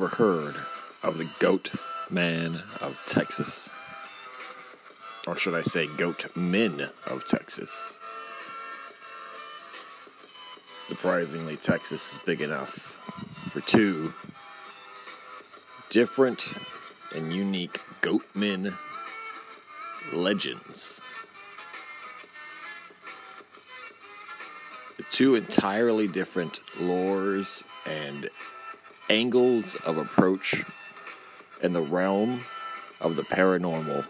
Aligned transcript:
Ever 0.00 0.16
heard 0.16 0.54
of 1.02 1.18
the 1.18 1.28
Goat 1.40 1.72
Man 2.08 2.54
of 2.80 2.98
Texas? 3.06 3.68
Or 5.26 5.36
should 5.36 5.54
I 5.54 5.60
say, 5.60 5.88
Goat 5.98 6.34
Men 6.34 6.88
of 7.06 7.26
Texas? 7.26 8.00
Surprisingly, 10.80 11.58
Texas 11.58 12.12
is 12.12 12.18
big 12.24 12.40
enough 12.40 12.72
for 13.52 13.60
two 13.60 14.14
different 15.90 16.50
and 17.14 17.30
unique 17.30 17.78
goat 18.00 18.24
men 18.34 18.74
legends. 20.14 20.98
Two 25.12 25.34
entirely 25.34 26.08
different 26.08 26.60
lores 26.78 27.64
and 27.86 28.30
angles 29.10 29.74
of 29.86 29.98
approach 29.98 30.64
in 31.64 31.72
the 31.72 31.80
realm 31.80 32.40
of 33.00 33.16
the 33.16 33.22
paranormal. 33.22 34.06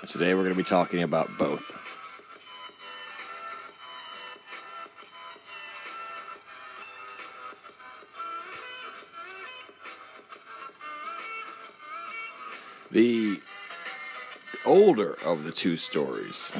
And 0.00 0.10
today 0.10 0.34
we're 0.34 0.42
going 0.42 0.54
to 0.54 0.58
be 0.58 0.64
talking 0.64 1.04
about 1.04 1.30
both. 1.38 1.78
The 12.90 13.40
older 14.66 15.16
of 15.24 15.44
the 15.44 15.52
two 15.52 15.76
stories 15.76 16.50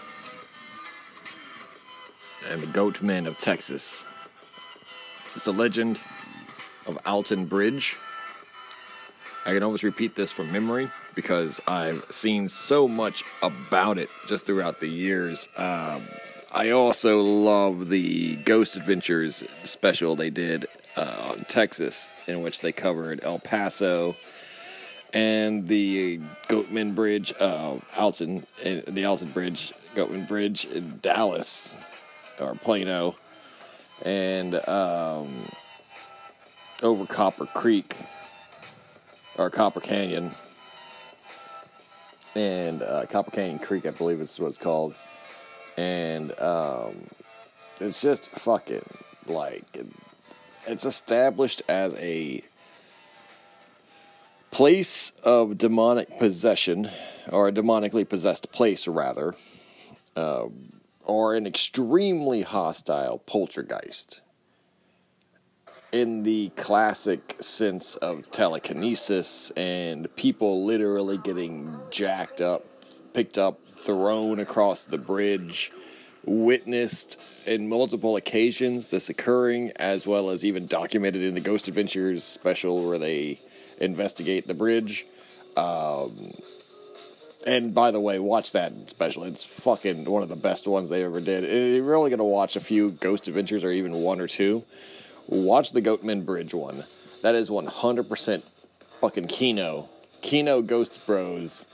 and 2.51 2.61
the 2.61 2.67
Goat 2.73 3.03
Men 3.03 3.27
of 3.27 3.39
Texas. 3.39 4.07
It's 5.35 5.45
the 5.45 5.53
legend 5.53 5.99
of 6.87 6.99
Alton 7.07 7.47
Bridge. 7.47 7.97
I 9.45 9.55
can 9.55 9.63
always 9.63 9.83
repeat 9.83 10.15
this 10.15 10.31
from 10.31 10.53
memory 10.53 10.89
because 11.15 11.61
I've 11.67 12.05
seen 12.11 12.49
so 12.49 12.87
much 12.87 13.25
about 13.43 13.99
it 13.99 14.09
just 14.27 14.47
throughout 14.47 14.81
the 14.81 14.89
years. 14.89 15.49
Um, 15.57 16.03
I 16.53 16.71
also 16.71 17.23
love 17.23 17.89
the 17.89 18.37
Ghost 18.37 18.77
Adventures 18.77 19.45
special 19.65 20.17
they 20.17 20.31
did 20.31 20.67
uh, 20.97 21.31
on 21.31 21.45
Texas, 21.45 22.13
in 22.27 22.43
which 22.43 22.61
they 22.61 22.73
covered 22.73 23.25
El 23.25 23.39
Paso 23.39 24.15
and 25.15 25.69
the 25.69 26.21
Goatman 26.49 26.95
Bridge, 26.95 27.35
uh, 27.39 27.77
Alton, 27.97 28.47
uh, 28.65 28.81
the 28.87 29.05
Alton 29.05 29.31
Bridge, 29.31 29.73
Goatman 29.95 30.27
Bridge 30.27 30.65
in 30.67 30.99
Dallas 31.03 31.75
or 32.43 32.55
Plano, 32.55 33.17
and 34.05 34.55
um, 34.69 35.29
over 36.83 37.07
Copper 37.07 37.47
Creek 37.47 37.97
or 39.39 39.49
Copper 39.51 39.81
Canyon, 39.81 40.33
and 42.35 42.83
uh, 42.83 43.07
Copper 43.07 43.31
Canyon 43.31 43.59
Creek, 43.59 43.87
I 43.87 43.91
believe 43.91 44.21
is 44.21 44.39
what 44.39 44.49
it's 44.49 44.59
called, 44.59 44.95
and 45.77 46.39
um, 46.41 47.07
it's 47.81 48.01
just 48.01 48.31
fucking 48.33 48.85
like 49.27 49.65
it's 50.67 50.85
established 50.85 51.63
as 51.69 51.95
a 51.95 52.43
place 54.51 55.13
of 55.25 55.57
demonic 55.57 56.19
possession, 56.19 56.91
or 57.31 57.49
a 57.49 57.53
demonically 57.53 58.07
possessed 58.09 58.53
place, 58.53 58.87
rather. 58.87 59.35
Uh, 60.15 60.45
or 61.05 61.35
an 61.35 61.47
extremely 61.47 62.43
hostile 62.43 63.19
poltergeist 63.27 64.23
in 65.93 66.23
the 66.23 66.49
classic 66.57 67.37
sense 67.41 67.97
of 67.97 68.29
telekinesis 68.31 69.51
and 69.57 70.15
people 70.17 70.65
literally 70.65 71.19
getting 71.19 71.79
jacked 71.91 72.41
up, 72.41 72.65
picked 73.13 73.37
up, 73.37 73.61
thrown 73.77 74.41
across 74.41 74.85
the 74.85 74.97
bridge, 74.97 75.71
witnessed 76.25 77.21
in 77.47 77.69
multiple 77.69 78.17
occasions 78.17 78.89
this 78.89 79.11
occurring, 79.11 79.71
as 79.77 80.07
well 80.07 80.31
as 80.31 80.45
even 80.45 80.67
documented 80.67 81.23
in 81.23 81.35
the 81.35 81.41
Ghost 81.41 81.69
Adventures 81.69 82.25
special 82.25 82.89
where 82.89 82.99
they 82.99 83.39
investigate 83.79 84.47
the 84.47 84.55
bridge. 84.55 85.05
Um, 85.57 86.33
and 87.47 87.75
by 87.75 87.91
the 87.91 88.01
way, 88.01 88.19
watch 88.19 88.53
that 88.53 88.73
special. 88.91 89.25
It's 89.25 89.43
fucking 89.43 90.05
one 90.05 90.23
of 90.23 90.29
the 90.29 90.37
best 90.37 90.67
ones 90.67 90.89
they 90.89 91.05
ever 91.05 91.21
did. 91.21 91.45
If 91.45 91.85
you're 91.85 91.95
only 91.95 92.11
gonna 92.11 92.25
watch 92.25 92.57
a 92.57 92.61
few 92.61 92.91
Ghost 92.91 93.29
Adventures 93.29 93.65
or 93.65 93.71
even 93.71 93.93
one 93.93 94.21
or 94.21 94.27
two, 94.27 94.65
watch 95.27 95.73
the 95.73 95.83
Goatman 95.83 96.25
Bridge 96.25 96.55
one. 96.55 96.85
That 97.23 97.35
is 97.35 97.51
100% 97.51 98.43
fucking 99.01 99.29
Kino. 99.29 99.89
Kino 100.21 100.63
Ghost 100.63 101.07
Bros 101.07 101.67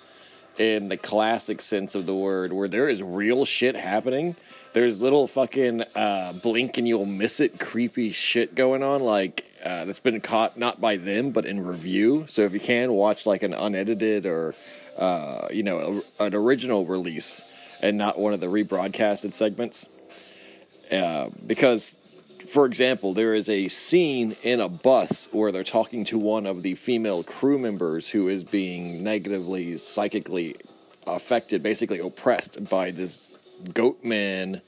in 0.58 0.88
the 0.88 0.96
classic 0.96 1.60
sense 1.60 1.94
of 1.94 2.06
the 2.06 2.14
word, 2.14 2.52
where 2.52 2.68
there 2.68 2.88
is 2.88 3.02
real 3.02 3.44
shit 3.44 3.76
happening. 3.76 4.34
There's 4.72 5.00
little 5.00 5.26
fucking 5.26 5.82
uh, 5.94 6.34
blink 6.34 6.78
and 6.78 6.86
you'll 6.86 7.06
miss 7.06 7.40
it 7.40 7.58
creepy 7.58 8.10
shit 8.10 8.54
going 8.54 8.82
on, 8.82 9.02
like 9.02 9.44
uh, 9.64 9.86
that's 9.86 9.98
been 9.98 10.20
caught 10.20 10.56
not 10.58 10.80
by 10.80 10.96
them 10.96 11.30
but 11.30 11.46
in 11.46 11.64
review. 11.64 12.26
So 12.28 12.42
if 12.42 12.52
you 12.52 12.60
can 12.60 12.92
watch 12.92 13.26
like 13.26 13.42
an 13.42 13.54
unedited 13.54 14.26
or 14.26 14.54
uh, 14.98 15.46
you 15.50 15.62
know, 15.62 16.02
a, 16.18 16.24
an 16.24 16.34
original 16.34 16.84
release 16.84 17.40
and 17.80 17.96
not 17.96 18.18
one 18.18 18.32
of 18.32 18.40
the 18.40 18.46
rebroadcasted 18.46 19.32
segments. 19.32 19.88
Uh, 20.90 21.30
because, 21.46 21.96
for 22.50 22.66
example, 22.66 23.14
there 23.14 23.34
is 23.34 23.48
a 23.48 23.68
scene 23.68 24.34
in 24.42 24.60
a 24.60 24.68
bus 24.68 25.28
where 25.32 25.52
they're 25.52 25.62
talking 25.62 26.04
to 26.06 26.18
one 26.18 26.46
of 26.46 26.62
the 26.62 26.74
female 26.74 27.22
crew 27.22 27.58
members 27.58 28.08
who 28.08 28.28
is 28.28 28.42
being 28.42 29.04
negatively, 29.04 29.76
psychically 29.76 30.56
affected, 31.06 31.62
basically 31.62 32.00
oppressed 32.00 32.68
by 32.68 32.90
this 32.90 33.32
goat 33.74 34.02
man 34.04 34.62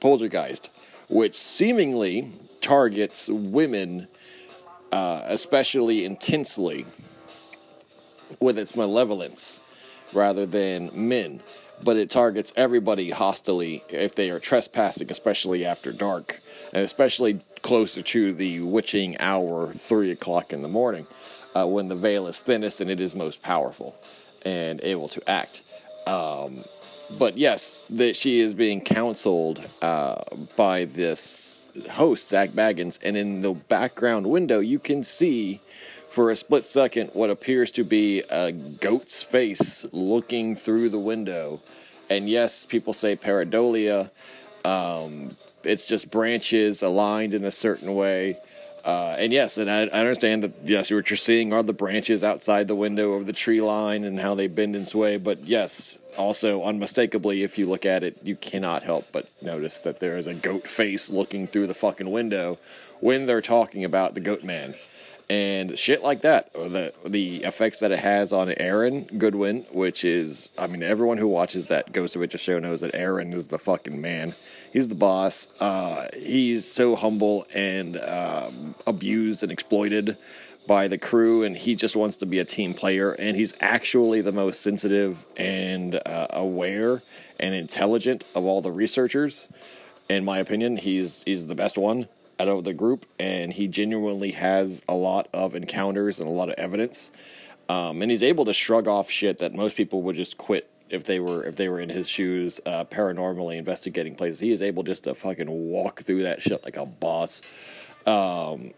poltergeist, 0.00 0.70
which 1.08 1.34
seemingly 1.36 2.30
targets 2.60 3.28
women 3.28 4.08
uh, 4.92 5.22
especially 5.26 6.04
intensely 6.04 6.86
with 8.40 8.58
its 8.58 8.76
malevolence 8.76 9.60
rather 10.12 10.46
than 10.46 10.90
men. 10.94 11.42
But 11.82 11.96
it 11.96 12.10
targets 12.10 12.52
everybody 12.56 13.10
hostilely 13.10 13.82
if 13.88 14.14
they 14.14 14.30
are 14.30 14.38
trespassing, 14.38 15.10
especially 15.10 15.64
after 15.64 15.90
dark, 15.90 16.40
and 16.72 16.84
especially 16.84 17.40
closer 17.62 18.02
to 18.02 18.32
the 18.32 18.60
witching 18.60 19.18
hour, 19.18 19.72
three 19.72 20.12
o'clock 20.12 20.52
in 20.52 20.62
the 20.62 20.68
morning, 20.68 21.06
uh, 21.56 21.66
when 21.66 21.88
the 21.88 21.94
veil 21.94 22.28
is 22.28 22.38
thinnest 22.38 22.80
and 22.80 22.90
it 22.90 23.00
is 23.00 23.16
most 23.16 23.42
powerful 23.42 23.96
and 24.46 24.80
able 24.84 25.08
to 25.08 25.28
act. 25.28 25.62
Um, 26.06 26.58
but 27.10 27.36
yes, 27.36 27.82
that 27.90 28.16
she 28.16 28.40
is 28.40 28.54
being 28.54 28.80
counseled 28.80 29.62
uh, 29.82 30.22
by 30.56 30.84
this 30.84 31.62
host, 31.90 32.28
Zak 32.28 32.50
Bagans, 32.50 32.98
and 33.02 33.16
in 33.16 33.42
the 33.42 33.52
background 33.52 34.26
window, 34.26 34.60
you 34.60 34.78
can 34.78 35.04
see 35.04 35.60
for 36.10 36.30
a 36.30 36.36
split 36.36 36.66
second 36.66 37.10
what 37.12 37.30
appears 37.30 37.72
to 37.72 37.84
be 37.84 38.22
a 38.30 38.52
goat's 38.52 39.22
face 39.22 39.84
looking 39.92 40.54
through 40.54 40.88
the 40.88 40.98
window. 40.98 41.60
And 42.08 42.28
yes, 42.28 42.66
people 42.66 42.92
say 42.92 43.16
pareidolia. 43.16 44.10
Um, 44.64 45.36
it's 45.64 45.88
just 45.88 46.10
branches 46.10 46.82
aligned 46.82 47.34
in 47.34 47.44
a 47.44 47.50
certain 47.50 47.94
way. 47.94 48.38
Uh, 48.84 49.16
and 49.18 49.32
yes, 49.32 49.56
and 49.56 49.70
I, 49.70 49.84
I, 49.84 50.00
understand 50.00 50.42
that 50.42 50.52
yes, 50.62 50.90
what 50.90 51.08
you're 51.08 51.16
seeing 51.16 51.54
are 51.54 51.62
the 51.62 51.72
branches 51.72 52.22
outside 52.22 52.68
the 52.68 52.74
window 52.74 53.12
of 53.12 53.24
the 53.24 53.32
tree 53.32 53.62
line 53.62 54.04
and 54.04 54.20
how 54.20 54.34
they 54.34 54.46
bend 54.46 54.76
and 54.76 54.86
sway. 54.86 55.16
But 55.16 55.44
yes, 55.44 55.98
also 56.18 56.62
unmistakably, 56.64 57.44
if 57.44 57.56
you 57.56 57.66
look 57.66 57.86
at 57.86 58.02
it, 58.02 58.18
you 58.22 58.36
cannot 58.36 58.82
help 58.82 59.06
but 59.10 59.26
notice 59.40 59.80
that 59.82 60.00
there 60.00 60.18
is 60.18 60.26
a 60.26 60.34
goat 60.34 60.68
face 60.68 61.08
looking 61.08 61.46
through 61.46 61.66
the 61.66 61.74
fucking 61.74 62.10
window 62.10 62.58
when 63.00 63.24
they're 63.24 63.40
talking 63.40 63.84
about 63.84 64.12
the 64.12 64.20
goat 64.20 64.44
man 64.44 64.74
and 65.30 65.78
shit 65.78 66.02
like 66.02 66.22
that. 66.22 66.52
The 66.52 66.92
the 67.06 67.44
effects 67.44 67.78
that 67.78 67.92
it 67.92 67.98
has 67.98 68.32
on 68.32 68.52
Aaron 68.56 69.04
Goodwin, 69.04 69.62
which 69.72 70.04
is, 70.04 70.48
I 70.58 70.66
mean, 70.66 70.82
everyone 70.82 71.18
who 71.18 71.28
watches 71.28 71.66
that 71.66 71.92
Ghost 71.92 72.16
Witcher 72.16 72.38
show 72.38 72.58
knows 72.58 72.82
that 72.82 72.94
Aaron 72.94 73.32
is 73.32 73.46
the 73.46 73.58
fucking 73.58 74.00
man. 74.00 74.34
He's 74.74 74.88
the 74.88 74.96
boss. 74.96 75.46
Uh, 75.60 76.08
he's 76.14 76.64
so 76.64 76.96
humble 76.96 77.46
and 77.54 77.96
um, 77.96 78.74
abused 78.88 79.44
and 79.44 79.52
exploited 79.52 80.16
by 80.66 80.88
the 80.88 80.98
crew, 80.98 81.44
and 81.44 81.56
he 81.56 81.76
just 81.76 81.94
wants 81.94 82.16
to 82.16 82.26
be 82.26 82.40
a 82.40 82.44
team 82.44 82.74
player. 82.74 83.12
And 83.12 83.36
he's 83.36 83.54
actually 83.60 84.20
the 84.20 84.32
most 84.32 84.62
sensitive 84.62 85.24
and 85.36 85.94
uh, 86.04 86.26
aware 86.30 87.02
and 87.38 87.54
intelligent 87.54 88.24
of 88.34 88.46
all 88.46 88.62
the 88.62 88.72
researchers. 88.72 89.46
In 90.08 90.24
my 90.24 90.40
opinion, 90.40 90.76
he's 90.76 91.22
he's 91.22 91.46
the 91.46 91.54
best 91.54 91.78
one 91.78 92.08
out 92.40 92.48
of 92.48 92.64
the 92.64 92.74
group, 92.74 93.06
and 93.16 93.52
he 93.52 93.68
genuinely 93.68 94.32
has 94.32 94.82
a 94.88 94.94
lot 94.94 95.28
of 95.32 95.54
encounters 95.54 96.18
and 96.18 96.28
a 96.28 96.32
lot 96.32 96.48
of 96.48 96.56
evidence. 96.56 97.12
Um, 97.68 98.02
and 98.02 98.10
he's 98.10 98.24
able 98.24 98.44
to 98.46 98.52
shrug 98.52 98.88
off 98.88 99.08
shit 99.08 99.38
that 99.38 99.54
most 99.54 99.76
people 99.76 100.02
would 100.02 100.16
just 100.16 100.36
quit 100.36 100.68
if 100.94 101.04
they 101.04 101.20
were 101.20 101.44
if 101.44 101.56
they 101.56 101.68
were 101.68 101.80
in 101.80 101.88
his 101.88 102.08
shoes, 102.08 102.60
uh, 102.66 102.84
paranormally 102.84 103.56
investigating 103.56 104.14
places. 104.14 104.40
He 104.40 104.52
is 104.52 104.62
able 104.62 104.82
just 104.82 105.04
to 105.04 105.14
fucking 105.14 105.50
walk 105.50 106.02
through 106.02 106.22
that 106.22 106.40
shit 106.40 106.64
like 106.64 106.76
a 106.76 106.86
boss. 106.86 107.42
Um, 108.06 108.72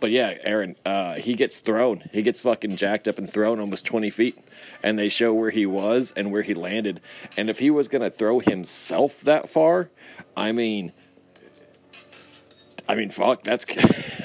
but 0.00 0.10
yeah, 0.10 0.34
Aaron, 0.42 0.76
uh, 0.84 1.14
he 1.14 1.34
gets 1.34 1.60
thrown. 1.60 2.08
He 2.12 2.22
gets 2.22 2.40
fucking 2.40 2.76
jacked 2.76 3.06
up 3.06 3.18
and 3.18 3.30
thrown 3.30 3.60
almost 3.60 3.84
20 3.84 4.08
feet. 4.10 4.38
And 4.82 4.98
they 4.98 5.10
show 5.10 5.34
where 5.34 5.50
he 5.50 5.66
was 5.66 6.12
and 6.16 6.32
where 6.32 6.42
he 6.42 6.54
landed. 6.54 7.00
And 7.36 7.50
if 7.50 7.58
he 7.58 7.70
was 7.70 7.86
going 7.86 8.02
to 8.02 8.10
throw 8.10 8.40
himself 8.40 9.20
that 9.22 9.50
far, 9.50 9.90
I 10.36 10.52
mean, 10.52 10.92
I 12.88 12.94
mean, 12.94 13.10
fuck, 13.10 13.44
that's 13.44 13.66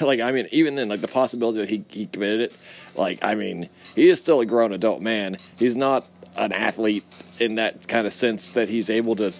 like, 0.00 0.20
I 0.20 0.32
mean, 0.32 0.48
even 0.50 0.74
then, 0.74 0.88
like 0.88 1.02
the 1.02 1.08
possibility 1.08 1.58
that 1.58 1.68
he, 1.68 1.84
he 1.88 2.06
committed 2.06 2.40
it, 2.40 2.52
like, 2.96 3.22
I 3.22 3.34
mean, 3.34 3.68
he 3.94 4.08
is 4.08 4.20
still 4.20 4.40
a 4.40 4.46
grown 4.46 4.72
adult 4.72 5.02
man. 5.02 5.36
He's 5.56 5.76
not 5.76 6.08
an 6.36 6.52
athlete 6.52 7.04
in 7.38 7.56
that 7.56 7.88
kind 7.88 8.06
of 8.06 8.12
sense 8.12 8.52
that 8.52 8.68
he's 8.68 8.90
able 8.90 9.16
to 9.16 9.32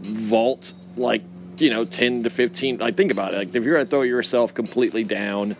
vault 0.00 0.72
like 0.96 1.22
you 1.60 1.70
know, 1.70 1.84
10 1.84 2.24
to 2.24 2.30
15. 2.30 2.78
Like, 2.78 2.96
think 2.96 3.12
about 3.12 3.34
it. 3.34 3.36
Like, 3.36 3.54
if 3.54 3.64
you're 3.64 3.74
going 3.74 3.84
to 3.84 3.90
throw 3.90 4.02
yourself 4.02 4.54
completely 4.54 5.04
down 5.04 5.56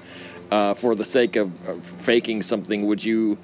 uh, 0.50 0.74
for 0.74 0.94
the 0.94 1.04
sake 1.04 1.36
of, 1.36 1.68
of, 1.68 1.84
faking 1.84 2.42
something, 2.42 2.86
would 2.86 3.04
you 3.04 3.38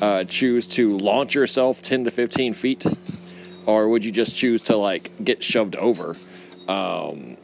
uh, 0.00 0.24
choose 0.24 0.66
to 0.68 0.96
launch 0.98 1.34
yourself 1.34 1.82
10 1.82 2.04
to 2.04 2.10
15 2.10 2.54
feet? 2.54 2.86
Or 3.66 3.88
would 3.88 4.04
you 4.04 4.12
just 4.12 4.34
choose 4.34 4.62
to, 4.62 4.76
like, 4.76 5.12
get 5.24 5.42
shoved 5.42 5.76
over? 5.76 6.16
Um, 6.68 7.36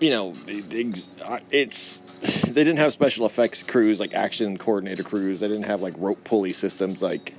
you 0.00 0.10
know, 0.10 0.34
it, 0.46 1.08
it's. 1.50 2.02
They 2.44 2.62
didn't 2.62 2.78
have 2.78 2.92
special 2.92 3.26
effects 3.26 3.64
crews 3.64 3.98
like 3.98 4.14
action 4.14 4.56
coordinator 4.56 5.02
crews. 5.02 5.40
They 5.40 5.48
didn't 5.48 5.64
have 5.64 5.82
like 5.82 5.94
rope 5.98 6.22
pulley 6.22 6.52
systems 6.52 7.02
like 7.02 7.34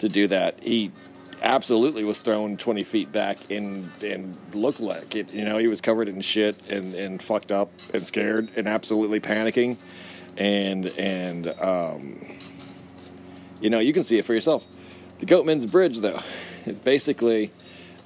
to 0.00 0.08
do 0.08 0.26
that. 0.28 0.62
He 0.62 0.92
absolutely 1.42 2.04
was 2.04 2.20
thrown 2.20 2.56
20 2.56 2.84
feet 2.84 3.10
back 3.12 3.38
and 3.50 3.90
and 4.02 4.36
looked 4.52 4.80
like 4.80 5.14
it. 5.16 5.32
You 5.32 5.44
know, 5.44 5.58
he 5.58 5.68
was 5.68 5.80
covered 5.80 6.08
in 6.08 6.20
shit 6.20 6.56
and, 6.68 6.94
and 6.94 7.22
fucked 7.22 7.52
up 7.52 7.70
and 7.94 8.06
scared 8.06 8.50
and 8.56 8.68
absolutely 8.68 9.20
panicking. 9.20 9.76
And, 10.36 10.86
and, 10.86 11.48
um, 11.60 12.24
you 13.60 13.70
know, 13.70 13.78
you 13.78 13.92
can 13.92 14.02
see 14.02 14.18
it 14.18 14.24
for 14.24 14.34
yourself. 14.34 14.64
The 15.18 15.26
Goatman's 15.26 15.66
Bridge, 15.66 15.98
though, 15.98 16.20
is 16.66 16.78
basically 16.78 17.52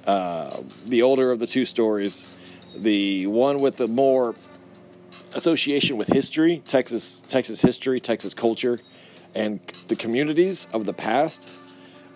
uh, 0.05 0.61
the 0.85 1.01
older 1.01 1.31
of 1.31 1.39
the 1.39 1.47
two 1.47 1.65
stories. 1.65 2.27
The 2.75 3.27
one 3.27 3.61
with 3.61 3.77
the 3.77 3.87
more 3.87 4.35
association 5.33 5.97
with 5.97 6.07
history, 6.07 6.61
Texas, 6.67 7.23
Texas 7.27 7.61
history, 7.61 7.99
Texas 7.99 8.33
culture, 8.33 8.79
and 9.33 9.59
the 9.87 9.95
communities 9.95 10.67
of 10.73 10.85
the 10.85 10.93
past. 10.93 11.49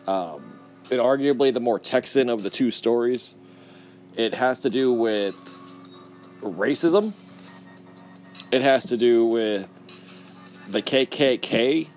Um, 0.09 0.41
and 0.89 0.99
arguably 0.99 1.53
the 1.53 1.59
more 1.59 1.77
Texan 1.77 2.29
of 2.29 2.41
the 2.41 2.49
two 2.49 2.71
stories. 2.71 3.35
It 4.15 4.33
has 4.33 4.61
to 4.61 4.71
do 4.71 4.91
with 4.91 5.35
racism. 6.41 7.13
It 8.51 8.63
has 8.63 8.85
to 8.85 8.97
do 8.97 9.27
with 9.27 9.69
the 10.67 10.81
KKK, 10.81 11.89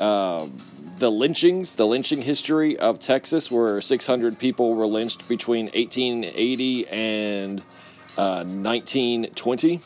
um, 0.00 0.56
the 0.96 1.10
lynchings, 1.10 1.74
the 1.74 1.86
lynching 1.86 2.22
history 2.22 2.78
of 2.78 2.98
Texas, 2.98 3.50
where 3.50 3.82
600 3.82 4.38
people 4.38 4.74
were 4.74 4.86
lynched 4.86 5.28
between 5.28 5.66
1880 5.66 6.88
and 6.88 7.60
uh, 8.16 8.44
1920. 8.44 9.80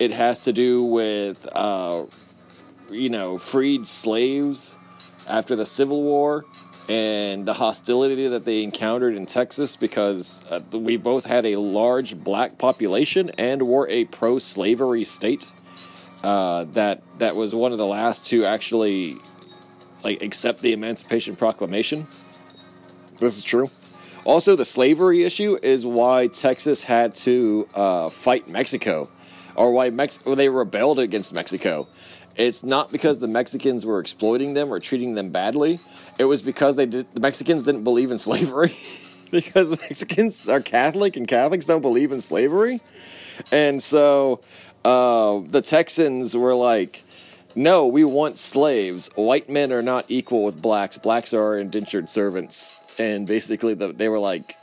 It 0.00 0.10
has 0.10 0.40
to 0.40 0.52
do 0.52 0.82
with, 0.82 1.46
uh, 1.52 2.06
you 2.90 3.10
know, 3.10 3.38
freed 3.38 3.86
slaves 3.86 4.76
after 5.28 5.54
the 5.54 5.66
Civil 5.66 6.02
War 6.02 6.44
and 6.88 7.46
the 7.46 7.54
hostility 7.54 8.28
that 8.28 8.44
they 8.44 8.62
encountered 8.62 9.16
in 9.16 9.26
Texas 9.26 9.76
because 9.76 10.40
uh, 10.50 10.60
we 10.72 10.96
both 10.96 11.24
had 11.24 11.46
a 11.46 11.56
large 11.56 12.16
black 12.16 12.58
population 12.58 13.30
and 13.38 13.62
were 13.62 13.88
a 13.88 14.04
pro-slavery 14.06 15.04
state. 15.04 15.50
Uh, 16.22 16.64
that 16.64 17.02
that 17.18 17.36
was 17.36 17.54
one 17.54 17.72
of 17.72 17.78
the 17.78 17.86
last 17.86 18.26
to 18.26 18.46
actually 18.46 19.18
like 20.02 20.22
accept 20.22 20.60
the 20.62 20.72
Emancipation 20.72 21.36
Proclamation. 21.36 22.06
This 23.20 23.36
is 23.36 23.44
true. 23.44 23.70
Also, 24.24 24.56
the 24.56 24.64
slavery 24.64 25.22
issue 25.22 25.58
is 25.62 25.84
why 25.84 26.28
Texas 26.28 26.82
had 26.82 27.14
to 27.14 27.68
uh, 27.74 28.08
fight 28.08 28.48
Mexico, 28.48 29.10
or 29.54 29.70
why 29.72 29.90
Mex- 29.90 30.18
they 30.24 30.48
rebelled 30.48 30.98
against 30.98 31.34
Mexico. 31.34 31.86
It's 32.36 32.64
not 32.64 32.90
because 32.90 33.18
the 33.18 33.28
Mexicans 33.28 33.86
were 33.86 34.00
exploiting 34.00 34.54
them 34.54 34.72
or 34.72 34.80
treating 34.80 35.14
them 35.14 35.30
badly. 35.30 35.80
It 36.18 36.24
was 36.24 36.42
because 36.42 36.76
they 36.76 36.86
did, 36.86 37.12
the 37.14 37.20
Mexicans 37.20 37.64
didn't 37.64 37.84
believe 37.84 38.10
in 38.10 38.18
slavery. 38.28 38.74
because 39.30 39.70
Mexicans 39.70 40.48
are 40.48 40.60
Catholic 40.60 41.16
and 41.16 41.26
Catholics 41.26 41.66
don't 41.66 41.80
believe 41.80 42.12
in 42.12 42.20
slavery. 42.20 42.80
And 43.50 43.82
so 43.82 44.40
uh, 44.84 45.40
the 45.46 45.60
Texans 45.60 46.36
were 46.36 46.54
like, 46.54 47.04
no, 47.56 47.86
we 47.86 48.04
want 48.04 48.38
slaves. 48.38 49.10
White 49.14 49.48
men 49.48 49.72
are 49.72 49.82
not 49.82 50.06
equal 50.08 50.44
with 50.44 50.60
blacks. 50.60 50.98
Blacks 50.98 51.32
are 51.32 51.58
indentured 51.58 52.08
servants. 52.08 52.76
And 52.98 53.26
basically, 53.26 53.74
the, 53.74 53.92
they 53.92 54.08
were 54.08 54.18
like, 54.18 54.56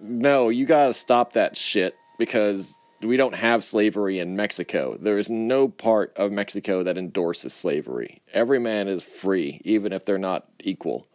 no, 0.00 0.48
you 0.48 0.66
got 0.66 0.86
to 0.86 0.94
stop 0.94 1.32
that 1.34 1.56
shit 1.56 1.96
because 2.18 2.78
we 3.04 3.16
don't 3.16 3.34
have 3.34 3.64
slavery 3.64 4.18
in 4.18 4.36
Mexico. 4.36 4.96
There 5.00 5.18
is 5.18 5.30
no 5.30 5.68
part 5.68 6.12
of 6.16 6.32
Mexico 6.32 6.82
that 6.82 6.98
endorses 6.98 7.52
slavery. 7.52 8.22
Every 8.32 8.58
man 8.58 8.88
is 8.88 9.02
free, 9.02 9.60
even 9.64 9.92
if 9.92 10.04
they're 10.04 10.18
not 10.18 10.46
equal. 10.60 11.06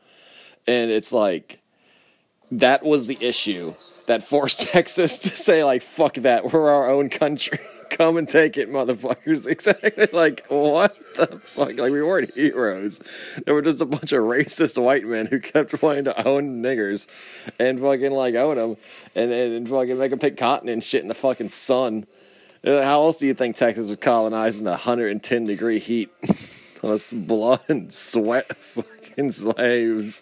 And 0.68 0.92
it's 0.92 1.12
like 1.12 1.60
that 2.52 2.84
was 2.84 3.08
the 3.08 3.18
issue 3.20 3.74
that 4.08 4.24
forced 4.24 4.60
Texas 4.70 5.20
to 5.20 5.30
say 5.30 5.64
like 5.64 5.82
fuck 5.82 6.16
that, 6.16 6.52
we're 6.52 6.70
our 6.70 6.90
own 6.90 7.10
country. 7.10 7.60
Come 7.90 8.18
and 8.18 8.28
take 8.28 8.58
it, 8.58 8.70
motherfuckers. 8.70 9.48
Exactly 9.60 10.08
like 10.14 10.46
what 10.48 10.98
the 11.16 11.40
fuck? 11.40 11.78
Like 11.78 11.92
we 11.92 12.02
weren't 12.02 12.34
heroes. 12.36 13.00
There 13.46 13.54
were 13.54 13.62
just 13.62 13.82
a 13.82 13.86
bunch 13.86 14.12
of 14.12 14.24
racist 14.24 14.82
white 14.82 15.06
men 15.06 15.26
who 15.26 15.40
kept 15.40 15.82
wanting 15.82 16.06
to 16.06 16.28
own 16.28 16.62
niggers 16.62 17.08
and 17.60 17.80
fucking 17.80 18.12
like 18.12 18.36
own 18.36 18.58
them 18.58 18.78
and, 19.16 19.32
and, 19.32 19.54
and 19.54 19.70
fucking 19.70 19.98
make 19.98 20.12
them 20.12 20.20
pick 20.20 20.38
cotton 20.38 20.70
and 20.70 20.84
shit 20.84 21.02
in 21.02 21.08
the 21.08 21.14
fucking 21.14 21.50
sun. 21.50 22.06
Uh, 22.64 22.84
how 22.84 23.02
else 23.04 23.18
do 23.18 23.28
you 23.28 23.34
think 23.34 23.56
Texas 23.56 23.88
was 23.90 23.98
colonized 23.98 24.60
in 24.60 24.66
the 24.66 24.72
110 24.72 25.44
degree 25.46 25.80
heat? 25.80 26.10
Us 26.84 27.12
blood 27.12 27.62
and 27.68 27.94
sweat 27.94 28.56
fucking 28.58 29.32
slaves. 29.32 30.22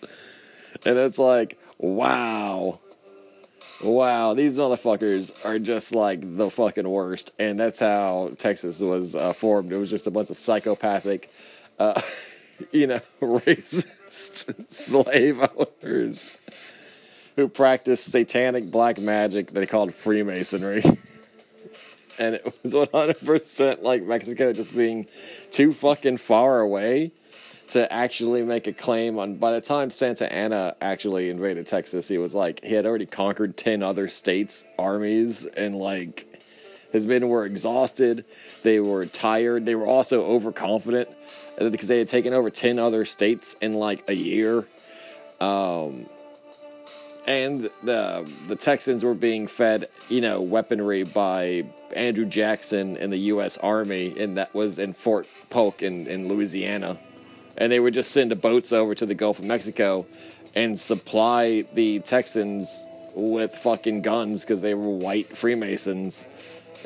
And 0.85 0.97
it's 0.97 1.19
like, 1.19 1.59
wow 1.77 2.79
wow, 3.83 4.33
these 4.33 4.57
motherfuckers 4.57 5.45
are 5.45 5.59
just 5.59 5.93
like 5.93 6.37
the 6.37 6.49
fucking 6.49 6.87
worst. 6.87 7.31
And 7.39 7.59
that's 7.59 7.79
how 7.79 8.31
Texas 8.37 8.79
was 8.79 9.15
uh, 9.15 9.33
formed. 9.33 9.71
It 9.71 9.77
was 9.77 9.89
just 9.89 10.07
a 10.07 10.11
bunch 10.11 10.29
of 10.29 10.37
psychopathic, 10.37 11.29
uh, 11.79 12.01
you 12.71 12.87
know, 12.87 12.99
racist 13.21 14.69
slave 14.71 15.41
owners 15.57 16.37
who 17.35 17.47
practiced 17.47 18.11
satanic 18.11 18.71
black 18.71 18.99
magic 18.99 19.51
they 19.51 19.67
called 19.67 19.93
Freemasonry. 19.93 20.81
and 22.19 22.33
it 22.33 22.43
was 22.63 22.73
100% 22.73 23.83
like 23.83 24.01
Mexico 24.03 24.51
just 24.53 24.75
being 24.75 25.05
too 25.51 25.71
fucking 25.71 26.17
far 26.17 26.61
away 26.61 27.11
to 27.69 27.91
actually 27.91 28.43
make 28.43 28.67
a 28.67 28.73
claim 28.73 29.19
on. 29.19 29.35
By 29.35 29.51
the 29.51 29.61
time 29.61 29.89
Santa 29.89 30.31
Anna 30.31 30.75
actually 30.81 31.29
invaded 31.29 31.67
Texas, 31.67 32.07
he 32.07 32.17
was 32.17 32.33
like 32.33 32.63
he 32.63 32.73
had 32.73 32.85
already 32.85 33.05
conquered 33.05 33.57
ten 33.57 33.83
other 33.83 34.07
states' 34.07 34.63
armies, 34.79 35.45
and 35.45 35.75
like 35.75 36.25
his 36.91 37.05
men 37.05 37.27
were 37.27 37.45
exhausted. 37.45 38.25
They 38.63 38.79
were 38.79 39.05
tired. 39.05 39.65
They 39.65 39.75
were 39.75 39.87
also 39.87 40.25
overconfident 40.25 41.09
because 41.59 41.87
they 41.87 41.99
had 41.99 42.07
taken 42.07 42.33
over 42.33 42.49
ten 42.49 42.79
other 42.79 43.05
states 43.05 43.55
in 43.61 43.73
like 43.73 44.09
a 44.09 44.15
year. 44.15 44.65
Um, 45.39 46.07
and 47.27 47.69
the 47.83 48.31
the 48.47 48.55
Texans 48.55 49.03
were 49.03 49.13
being 49.13 49.47
fed, 49.47 49.89
you 50.07 50.21
know, 50.21 50.41
weaponry 50.41 51.03
by 51.03 51.65
Andrew 51.93 52.25
Jackson 52.25 52.95
and 52.97 53.11
the 53.11 53.17
U.S. 53.17 53.57
Army, 53.57 54.17
and 54.17 54.37
that 54.37 54.53
was 54.53 54.79
in 54.79 54.93
Fort 54.93 55.27
Polk 55.49 55.83
in, 55.83 56.07
in 56.07 56.29
Louisiana 56.29 56.97
and 57.57 57.71
they 57.71 57.79
would 57.79 57.93
just 57.93 58.11
send 58.11 58.39
boats 58.41 58.71
over 58.71 58.93
to 58.95 59.05
the 59.05 59.15
Gulf 59.15 59.39
of 59.39 59.45
Mexico 59.45 60.05
and 60.55 60.79
supply 60.79 61.63
the 61.73 61.99
Texans 61.99 62.85
with 63.15 63.55
fucking 63.55 64.01
guns 64.01 64.43
because 64.43 64.61
they 64.61 64.73
were 64.73 64.89
white 64.89 65.35
Freemasons. 65.35 66.27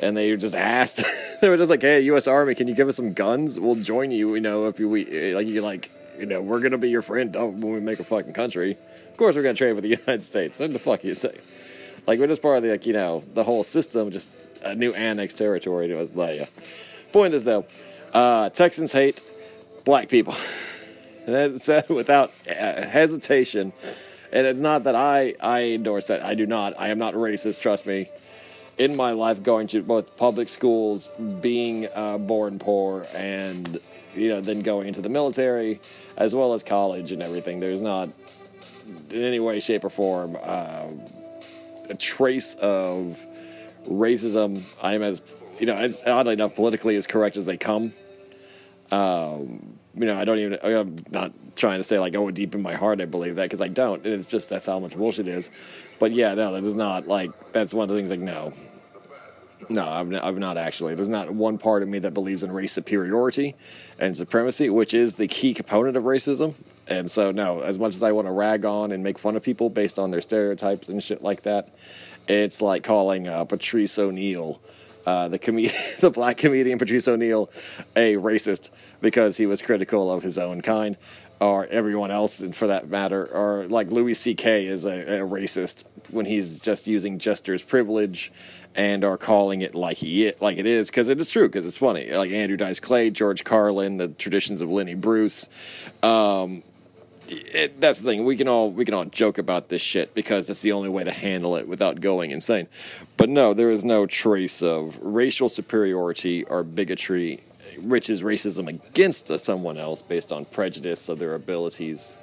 And 0.00 0.16
they 0.16 0.34
just 0.36 0.54
asked, 0.54 1.04
they 1.40 1.48
were 1.48 1.56
just 1.56 1.70
like, 1.70 1.82
"Hey, 1.82 2.00
U.S. 2.02 2.26
Army, 2.26 2.54
can 2.54 2.66
you 2.66 2.74
give 2.74 2.88
us 2.88 2.96
some 2.96 3.12
guns? 3.12 3.60
We'll 3.60 3.76
join 3.76 4.10
you. 4.10 4.34
You 4.34 4.40
know, 4.40 4.66
if 4.68 4.80
you 4.80 4.88
we 4.88 5.34
like, 5.34 5.46
you 5.46 5.60
like, 5.60 5.90
you 6.18 6.26
know, 6.26 6.40
we're 6.40 6.60
gonna 6.60 6.78
be 6.78 6.90
your 6.90 7.02
friend 7.02 7.34
when 7.34 7.60
we 7.60 7.80
make 7.80 8.00
a 8.00 8.04
fucking 8.04 8.32
country. 8.32 8.72
Of 9.10 9.16
course, 9.16 9.36
we're 9.36 9.42
gonna 9.42 9.54
trade 9.54 9.74
with 9.74 9.84
the 9.84 9.90
United 10.00 10.22
States. 10.22 10.58
What 10.58 10.72
the 10.72 10.78
fuck 10.78 11.04
you 11.04 11.14
say? 11.14 11.38
Like, 12.06 12.18
we're 12.18 12.26
just 12.26 12.42
part 12.42 12.56
of 12.56 12.62
the 12.62 12.70
like, 12.70 12.86
you 12.86 12.94
know, 12.94 13.22
the 13.34 13.44
whole 13.44 13.62
system, 13.62 14.10
just 14.10 14.32
a 14.64 14.74
new 14.74 14.92
annexed 14.92 15.38
territory 15.38 15.88
to 15.88 16.00
Australia. 16.00 16.48
Point 17.12 17.34
is 17.34 17.44
though, 17.44 17.66
uh, 18.12 18.48
Texans 18.50 18.92
hate 18.92 19.22
black 19.84 20.08
people. 20.08 20.34
And 21.26 21.34
that 21.34 21.60
said 21.60 21.88
without 21.88 22.32
uh, 22.48 22.52
hesitation. 22.52 23.72
And 24.32 24.46
it's 24.46 24.60
not 24.60 24.84
that 24.84 24.94
I 24.94 25.34
I 25.40 25.62
endorse 25.74 26.08
that. 26.08 26.22
I 26.22 26.34
do 26.34 26.46
not. 26.46 26.78
I 26.80 26.88
am 26.88 26.98
not 26.98 27.14
racist. 27.14 27.60
Trust 27.60 27.86
me. 27.86 28.08
In 28.78 28.96
my 28.96 29.12
life, 29.12 29.42
going 29.42 29.66
to 29.68 29.82
both 29.82 30.16
public 30.16 30.48
schools, 30.48 31.10
being 31.40 31.86
uh, 31.94 32.18
born 32.18 32.58
poor, 32.58 33.06
and 33.14 33.78
you 34.14 34.30
know, 34.30 34.40
then 34.40 34.60
going 34.60 34.88
into 34.88 35.02
the 35.02 35.10
military, 35.10 35.80
as 36.16 36.34
well 36.34 36.54
as 36.54 36.62
college 36.62 37.12
and 37.12 37.22
everything. 37.22 37.60
There's 37.60 37.82
not 37.82 38.08
in 39.10 39.22
any 39.22 39.40
way, 39.40 39.60
shape, 39.60 39.84
or 39.84 39.90
form 39.90 40.36
uh, 40.42 40.88
a 41.90 41.94
trace 41.94 42.54
of 42.54 43.20
racism. 43.86 44.62
I 44.82 44.94
am 44.94 45.02
as 45.02 45.22
you 45.60 45.66
know, 45.66 45.78
it's 45.78 46.02
oddly 46.04 46.32
enough 46.32 46.54
politically 46.54 46.96
as 46.96 47.06
correct 47.06 47.36
as 47.36 47.46
they 47.46 47.56
come. 47.56 47.92
Um, 48.90 49.71
you 49.94 50.06
know, 50.06 50.16
I 50.16 50.24
don't 50.24 50.38
even. 50.38 50.58
I'm 50.62 50.96
not 51.10 51.32
trying 51.56 51.80
to 51.80 51.84
say 51.84 51.98
like, 51.98 52.14
oh, 52.16 52.30
deep 52.30 52.54
in 52.54 52.62
my 52.62 52.74
heart, 52.74 53.00
I 53.00 53.04
believe 53.04 53.36
that 53.36 53.44
because 53.44 53.60
I 53.60 53.68
don't. 53.68 54.04
And 54.04 54.14
it's 54.14 54.30
just 54.30 54.48
that's 54.48 54.66
how 54.66 54.78
much 54.78 54.96
bullshit 54.96 55.28
is. 55.28 55.50
But 55.98 56.12
yeah, 56.12 56.34
no, 56.34 56.52
that 56.52 56.64
is 56.64 56.76
not 56.76 57.06
like 57.06 57.52
that's 57.52 57.74
one 57.74 57.84
of 57.84 57.88
the 57.90 57.96
things. 57.96 58.10
Like, 58.10 58.20
no, 58.20 58.52
no, 59.68 59.86
I'm 59.86 60.10
not, 60.10 60.24
I'm 60.24 60.38
not 60.38 60.56
actually. 60.56 60.94
There's 60.94 61.08
not 61.08 61.30
one 61.30 61.58
part 61.58 61.82
of 61.82 61.88
me 61.88 62.00
that 62.00 62.12
believes 62.14 62.42
in 62.42 62.50
race 62.50 62.72
superiority 62.72 63.54
and 63.98 64.16
supremacy, 64.16 64.70
which 64.70 64.94
is 64.94 65.16
the 65.16 65.28
key 65.28 65.54
component 65.54 65.96
of 65.96 66.04
racism. 66.04 66.54
And 66.88 67.10
so, 67.10 67.30
no, 67.30 67.60
as 67.60 67.78
much 67.78 67.94
as 67.94 68.02
I 68.02 68.12
want 68.12 68.26
to 68.26 68.32
rag 68.32 68.64
on 68.64 68.92
and 68.92 69.04
make 69.04 69.18
fun 69.18 69.36
of 69.36 69.42
people 69.42 69.70
based 69.70 69.98
on 69.98 70.10
their 70.10 70.20
stereotypes 70.20 70.88
and 70.88 71.02
shit 71.02 71.22
like 71.22 71.42
that, 71.42 71.68
it's 72.28 72.60
like 72.60 72.82
calling 72.82 73.28
uh, 73.28 73.44
Patrice 73.44 73.98
O'Neal. 73.98 74.60
uh, 75.06 75.28
the 75.28 75.38
com- 75.38 75.56
the 76.00 76.10
black 76.12 76.38
comedian 76.38 76.78
Patrice 76.78 77.06
O'Neal, 77.08 77.50
a 77.96 78.14
racist 78.14 78.70
because 79.02 79.36
he 79.36 79.44
was 79.44 79.60
critical 79.60 80.10
of 80.10 80.22
his 80.22 80.38
own 80.38 80.62
kind, 80.62 80.96
or 81.40 81.66
everyone 81.66 82.10
else, 82.10 82.40
and 82.40 82.56
for 82.56 82.68
that 82.68 82.88
matter, 82.88 83.26
or 83.26 83.66
like 83.68 83.90
Louis 83.90 84.14
C.K. 84.14 84.64
is 84.66 84.86
a, 84.86 85.20
a 85.20 85.28
racist 85.28 85.84
when 86.10 86.24
he's 86.24 86.60
just 86.60 86.86
using 86.86 87.18
jester's 87.18 87.62
privilege 87.62 88.32
and 88.74 89.04
are 89.04 89.18
calling 89.18 89.60
it 89.60 89.74
like 89.74 89.98
he 89.98 90.32
like 90.40 90.56
it 90.56 90.66
is 90.66 90.88
because 90.88 91.08
it 91.08 91.20
is 91.20 91.30
true 91.30 91.46
because 91.46 91.66
it's 91.66 91.76
funny 91.76 92.10
like 92.12 92.30
Andrew 92.30 92.56
Dice 92.56 92.80
Clay, 92.80 93.10
George 93.10 93.44
Carlin, 93.44 93.98
the 93.98 94.08
traditions 94.08 94.60
of 94.60 94.70
Lenny 94.70 94.94
Bruce. 94.94 95.48
Um, 96.02 96.62
it, 97.28 97.80
that's 97.80 98.00
the 98.00 98.10
thing. 98.10 98.24
We 98.24 98.36
can 98.36 98.48
all 98.48 98.70
we 98.70 98.84
can 98.84 98.94
all 98.94 99.04
joke 99.04 99.38
about 99.38 99.68
this 99.68 99.82
shit 99.82 100.14
because 100.14 100.46
that's 100.46 100.62
the 100.62 100.72
only 100.72 100.88
way 100.88 101.04
to 101.04 101.12
handle 101.12 101.56
it 101.56 101.68
without 101.68 102.00
going 102.00 102.30
insane. 102.30 102.68
But 103.16 103.28
no, 103.28 103.54
there 103.54 103.70
is 103.70 103.84
no 103.84 104.06
trace 104.06 104.62
of 104.62 104.98
racial 105.00 105.48
superiority 105.48 106.44
or 106.44 106.62
bigotry, 106.62 107.42
which 107.78 108.10
is 108.10 108.22
racism 108.22 108.68
against 108.68 109.28
someone 109.38 109.78
else 109.78 110.02
based 110.02 110.32
on 110.32 110.44
prejudice 110.44 111.08
of 111.08 111.18
their 111.18 111.34
abilities. 111.34 112.18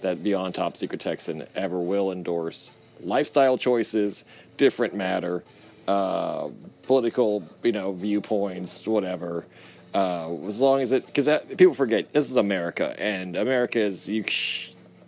That 0.00 0.22
Beyond 0.22 0.56
Top 0.56 0.76
Secret 0.76 1.00
Texan 1.00 1.46
ever 1.54 1.78
will 1.78 2.10
endorse. 2.10 2.72
Lifestyle 3.00 3.56
choices, 3.56 4.24
different 4.56 4.94
matter, 4.94 5.44
uh, 5.86 6.48
political, 6.82 7.44
you 7.62 7.72
know, 7.72 7.92
viewpoints, 7.92 8.86
whatever. 8.86 9.46
Uh, 9.94 10.34
as 10.46 10.60
long 10.60 10.80
as 10.80 10.92
it, 10.92 11.06
because 11.06 11.28
people 11.56 11.74
forget 11.74 12.12
this 12.12 12.30
is 12.30 12.36
America, 12.36 12.98
and 12.98 13.36
America 13.36 13.78
is 13.78 14.08
you 14.08 14.24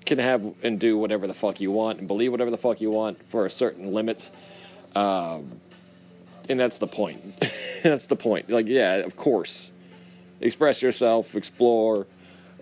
can 0.05 0.19
have 0.19 0.55
and 0.63 0.79
do 0.79 0.99
whatever 0.99 1.27
the 1.27 1.35
fuck 1.35 1.61
you 1.61 1.71
want 1.71 1.99
and 1.99 2.07
believe 2.07 2.31
whatever 2.31 2.51
the 2.51 2.59
fuck 2.59 2.81
you 2.81 2.91
want 2.91 3.23
for 3.29 3.47
a 3.47 3.51
certain 3.51 3.95
limit, 3.95 4.31
um, 4.95 5.59
and 6.51 6.61
that's 6.61 6.79
the 6.79 6.87
point. 6.87 7.23
that's 7.83 8.07
the 8.07 8.17
point. 8.17 8.51
Like, 8.51 8.69
yeah, 8.69 8.97
of 8.97 9.17
course, 9.17 9.73
express 10.45 10.83
yourself, 10.83 11.35
explore 11.35 12.07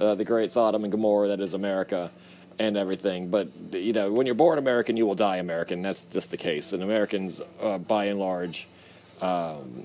uh, 0.01 0.15
the 0.15 0.25
great 0.25 0.51
Sodom 0.51 0.85
and 0.85 0.91
Gomorrah 0.91 1.29
that 1.29 1.41
is 1.41 1.53
America 1.53 2.11
and 2.59 2.77
everything. 2.77 3.29
But 3.29 3.49
you 3.73 3.93
know, 3.93 4.11
when 4.11 4.25
you're 4.25 4.35
born 4.35 4.59
American, 4.59 4.97
you 4.97 5.05
will 5.07 5.15
die 5.15 5.37
American. 5.37 5.83
That's 5.83 6.05
just 6.05 6.31
the 6.31 6.37
case. 6.39 6.73
And 6.73 6.83
Americans, 6.83 7.43
uh, 7.61 7.79
by 7.79 8.07
and 8.07 8.19
large. 8.19 8.67
Um, 9.21 9.85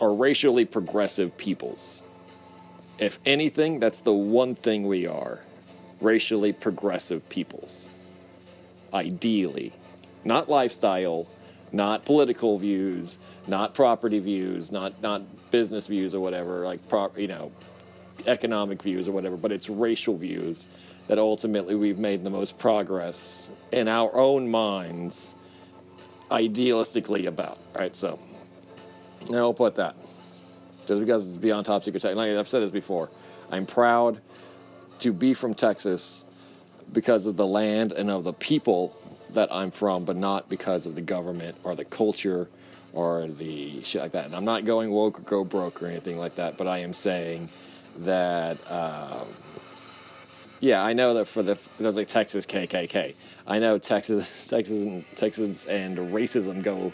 are 0.00 0.12
racially 0.12 0.64
progressive 0.64 1.36
peoples. 1.36 2.02
If 2.98 3.18
anything, 3.24 3.80
that's 3.80 4.00
the 4.00 4.12
one 4.12 4.54
thing 4.54 4.86
we 4.86 5.06
are 5.06 5.40
racially 6.00 6.52
progressive 6.52 7.26
peoples. 7.28 7.90
Ideally. 8.92 9.72
Not 10.24 10.48
lifestyle, 10.48 11.26
not 11.72 12.04
political 12.04 12.58
views, 12.58 13.18
not 13.46 13.74
property 13.74 14.18
views, 14.18 14.72
not, 14.72 15.00
not 15.02 15.22
business 15.50 15.86
views 15.86 16.14
or 16.14 16.20
whatever, 16.20 16.64
like, 16.64 16.80
you 17.16 17.26
know, 17.26 17.52
economic 18.26 18.82
views 18.82 19.08
or 19.08 19.12
whatever, 19.12 19.36
but 19.36 19.52
it's 19.52 19.68
racial 19.68 20.16
views 20.16 20.68
that 21.08 21.18
ultimately 21.18 21.74
we've 21.74 21.98
made 21.98 22.24
the 22.24 22.30
most 22.30 22.58
progress 22.58 23.50
in 23.72 23.88
our 23.88 24.14
own 24.14 24.48
minds 24.48 25.34
idealistically 26.30 27.26
about, 27.26 27.58
right? 27.74 27.94
So 27.94 28.18
I'll 29.32 29.54
put 29.54 29.76
that. 29.76 29.96
Just 30.86 31.00
because 31.00 31.28
it's 31.28 31.36
beyond 31.36 31.66
top 31.66 31.82
secret 31.84 32.00
tech. 32.00 32.14
Like 32.16 32.32
I've 32.32 32.48
said 32.48 32.62
this 32.62 32.70
before. 32.70 33.10
I'm 33.50 33.66
proud 33.66 34.20
to 35.00 35.12
be 35.12 35.34
from 35.34 35.54
Texas 35.54 36.24
because 36.92 37.26
of 37.26 37.36
the 37.36 37.46
land 37.46 37.92
and 37.92 38.10
of 38.10 38.24
the 38.24 38.32
people 38.32 38.96
that 39.36 39.52
I'm 39.52 39.70
from, 39.70 40.04
but 40.04 40.16
not 40.16 40.48
because 40.48 40.84
of 40.84 40.94
the 40.94 41.00
government 41.00 41.56
or 41.64 41.74
the 41.74 41.84
culture 41.84 42.48
or 42.92 43.26
the 43.26 43.82
shit 43.82 44.02
like 44.02 44.12
that. 44.12 44.26
And 44.26 44.34
I'm 44.34 44.44
not 44.44 44.64
going 44.64 44.90
woke 44.90 45.18
or 45.18 45.22
go 45.22 45.44
broke 45.44 45.82
or 45.82 45.86
anything 45.86 46.18
like 46.18 46.34
that, 46.36 46.56
but 46.56 46.66
I 46.66 46.78
am 46.78 46.92
saying 46.92 47.48
that, 47.98 48.58
um, 48.70 49.28
yeah, 50.60 50.82
I 50.82 50.92
know 50.92 51.14
that 51.14 51.26
for 51.26 51.42
the 51.42 51.58
there's 51.78 51.96
like 51.96 52.08
Texas 52.08 52.46
KKK. 52.46 53.14
I 53.46 53.58
know 53.58 53.78
Texas, 53.78 54.48
Texas, 54.48 54.70
and 54.70 55.04
and 55.68 55.98
racism 56.12 56.62
go 56.62 56.92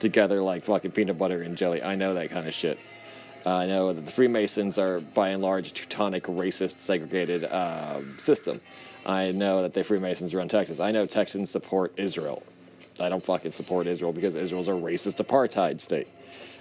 together 0.00 0.42
like 0.42 0.64
fucking 0.64 0.90
peanut 0.90 1.16
butter 1.16 1.42
and 1.42 1.56
jelly. 1.56 1.82
I 1.82 1.94
know 1.94 2.14
that 2.14 2.30
kind 2.30 2.46
of 2.46 2.54
shit. 2.54 2.78
Uh, 3.46 3.58
I 3.58 3.66
know 3.66 3.92
that 3.92 4.04
the 4.04 4.10
Freemasons 4.10 4.76
are 4.76 4.98
by 5.00 5.28
and 5.28 5.40
large 5.40 5.72
Teutonic, 5.72 6.24
racist, 6.24 6.80
segregated 6.80 7.44
uh, 7.44 8.00
system. 8.18 8.60
I 9.06 9.30
know 9.30 9.62
that 9.62 9.72
the 9.72 9.84
Freemasons 9.84 10.34
run 10.34 10.48
Texas. 10.48 10.80
I 10.80 10.90
know 10.90 11.06
Texans 11.06 11.48
support 11.48 11.92
Israel. 11.96 12.42
I 12.98 13.08
don't 13.08 13.22
fucking 13.22 13.52
support 13.52 13.86
Israel 13.86 14.12
because 14.12 14.34
Israel's 14.34 14.66
a 14.66 14.72
racist 14.72 15.24
apartheid 15.24 15.80
state 15.80 16.08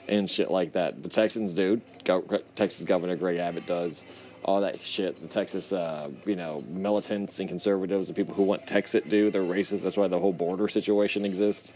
and 0.08 0.30
shit 0.30 0.52
like 0.52 0.74
that. 0.74 1.02
The 1.02 1.10
Texans 1.10 1.54
do. 1.54 1.82
Go, 2.04 2.22
Texas 2.56 2.86
Governor 2.86 3.16
Greg 3.16 3.38
Abbott 3.38 3.66
does. 3.66 4.04
All 4.44 4.62
that 4.62 4.80
shit. 4.80 5.16
The 5.16 5.28
Texas, 5.28 5.74
uh, 5.74 6.12
you 6.28 6.36
know, 6.36 6.64
militants 6.70 7.40
and 7.40 7.50
conservatives, 7.50 8.08
the 8.08 8.14
people 8.14 8.36
who 8.36 8.44
want 8.44 8.68
Texit 8.68 9.10
do, 9.10 9.32
they're 9.32 9.42
racist. 9.42 9.82
That's 9.82 9.98
why 9.98 10.08
the 10.08 10.20
whole 10.20 10.34
border 10.34 10.68
situation 10.68 11.26
exists. 11.26 11.74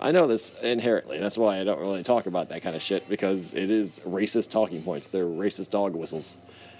I 0.00 0.12
know 0.12 0.28
this 0.28 0.60
inherently. 0.60 1.18
That's 1.18 1.36
why 1.36 1.58
I 1.58 1.64
don't 1.64 1.80
really 1.80 2.04
talk 2.04 2.26
about 2.26 2.48
that 2.50 2.62
kind 2.62 2.76
of 2.76 2.82
shit 2.82 3.08
because 3.08 3.54
it 3.54 3.72
is 3.72 4.00
racist 4.06 4.50
talking 4.50 4.82
points. 4.82 5.10
They're 5.10 5.24
racist 5.24 5.70
dog 5.70 5.96
whistles. 5.96 6.36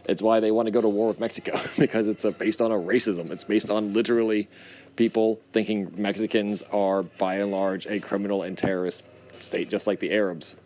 It's 0.06 0.20
why 0.20 0.40
they 0.40 0.50
want 0.50 0.66
to 0.66 0.72
go 0.72 0.80
to 0.80 0.88
war 0.88 1.08
with 1.08 1.20
Mexico 1.20 1.58
because 1.78 2.08
it's 2.08 2.24
a, 2.24 2.32
based 2.32 2.60
on 2.60 2.72
a 2.72 2.76
racism. 2.76 3.30
It's 3.30 3.44
based 3.44 3.70
on 3.70 3.92
literally 3.92 4.48
people 4.96 5.40
thinking 5.52 5.92
Mexicans 5.96 6.62
are 6.72 7.02
by 7.02 7.36
and 7.36 7.50
large 7.50 7.86
a 7.86 8.00
criminal 8.00 8.42
and 8.42 8.56
terrorist 8.58 9.04
state, 9.32 9.68
just 9.68 9.86
like 9.86 10.00
the 10.00 10.12
Arabs. 10.12 10.56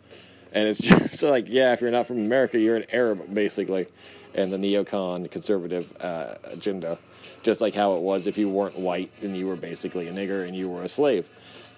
And 0.53 0.67
it's 0.67 0.79
just 0.81 1.23
like, 1.23 1.45
yeah, 1.47 1.73
if 1.73 1.81
you're 1.81 1.91
not 1.91 2.07
from 2.07 2.17
America, 2.17 2.59
you're 2.59 2.77
an 2.77 2.85
Arab, 2.91 3.33
basically. 3.33 3.87
And 4.33 4.51
the 4.51 4.57
neocon 4.57 5.29
conservative 5.31 5.95
uh, 5.99 6.35
agenda, 6.43 6.99
just 7.41 7.61
like 7.61 7.73
how 7.73 7.95
it 7.95 8.01
was 8.01 8.27
if 8.27 8.37
you 8.37 8.49
weren't 8.49 8.77
white 8.77 9.11
and 9.21 9.35
you 9.35 9.47
were 9.47 9.55
basically 9.55 10.07
a 10.07 10.13
nigger 10.13 10.45
and 10.45 10.55
you 10.55 10.69
were 10.69 10.83
a 10.83 10.89
slave 10.89 11.25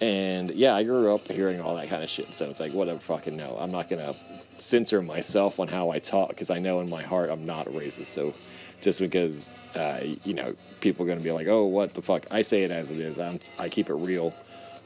and 0.01 0.51
yeah, 0.51 0.75
I 0.75 0.84
grew 0.84 1.13
up 1.13 1.27
hearing 1.27 1.60
all 1.60 1.75
that 1.75 1.89
kind 1.89 2.03
of 2.03 2.10
shit. 2.10 2.34
So 2.34 2.50
it's 2.50 2.60
like, 2.60 2.72
whatever, 2.72 3.00
fucking 3.00 3.36
no. 3.36 3.58
I'm 3.60 3.72
not 3.72 3.89
going 3.89 4.06
to 4.06 4.15
censor 4.58 5.01
myself 5.01 5.60
on 5.60 5.68
how 5.68 5.91
I 5.91 6.00
talk 6.00 6.29
because 6.29 6.50
I 6.50 6.60
know 6.60 6.79
in 6.79 6.89
my 6.89 7.01
heart 7.01 7.29
I'm 7.29 7.46
not 7.46 7.65
racist. 7.68 8.08
So 8.08 8.34
just 8.82 9.00
because, 9.00 9.50
uh, 9.75 10.00
you 10.24 10.34
know, 10.34 10.56
people 10.79 11.03
are 11.03 11.08
going 11.08 11.18
to 11.18 11.24
be 11.24 11.32
like, 11.32 11.48
oh, 11.48 11.65
what 11.65 11.94
the 11.94 12.01
fuck? 12.01 12.25
I 12.32 12.41
say 12.41 12.63
it 12.63 12.72
as 12.72 12.91
it 12.91 13.00
is. 13.01 13.20
I'm, 13.20 13.39
I 13.58 13.68
keep 13.68 13.89
it 13.89 13.96
real. 13.96 14.34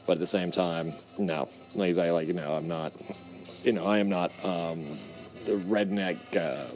But 0.06 0.14
at 0.14 0.18
the 0.18 0.26
same 0.26 0.50
time, 0.50 0.92
no. 1.16 1.48
Like, 1.74 1.96
I 1.96 2.10
like, 2.10 2.26
you 2.26 2.34
know, 2.34 2.54
I'm 2.54 2.68
not, 2.68 2.92
you 3.62 3.72
know, 3.72 3.84
I 3.84 3.98
am 3.98 4.08
not 4.08 4.32
um, 4.44 4.88
the 5.44 5.52
redneck 5.52 6.18
uh, 6.36 6.66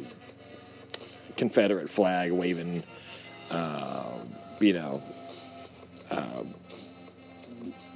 Confederate 1.36 1.90
flag 1.90 2.32
waving, 2.32 2.82
uh, 3.50 4.12
you 4.60 4.72
know, 4.72 5.02
uh, 6.10 6.42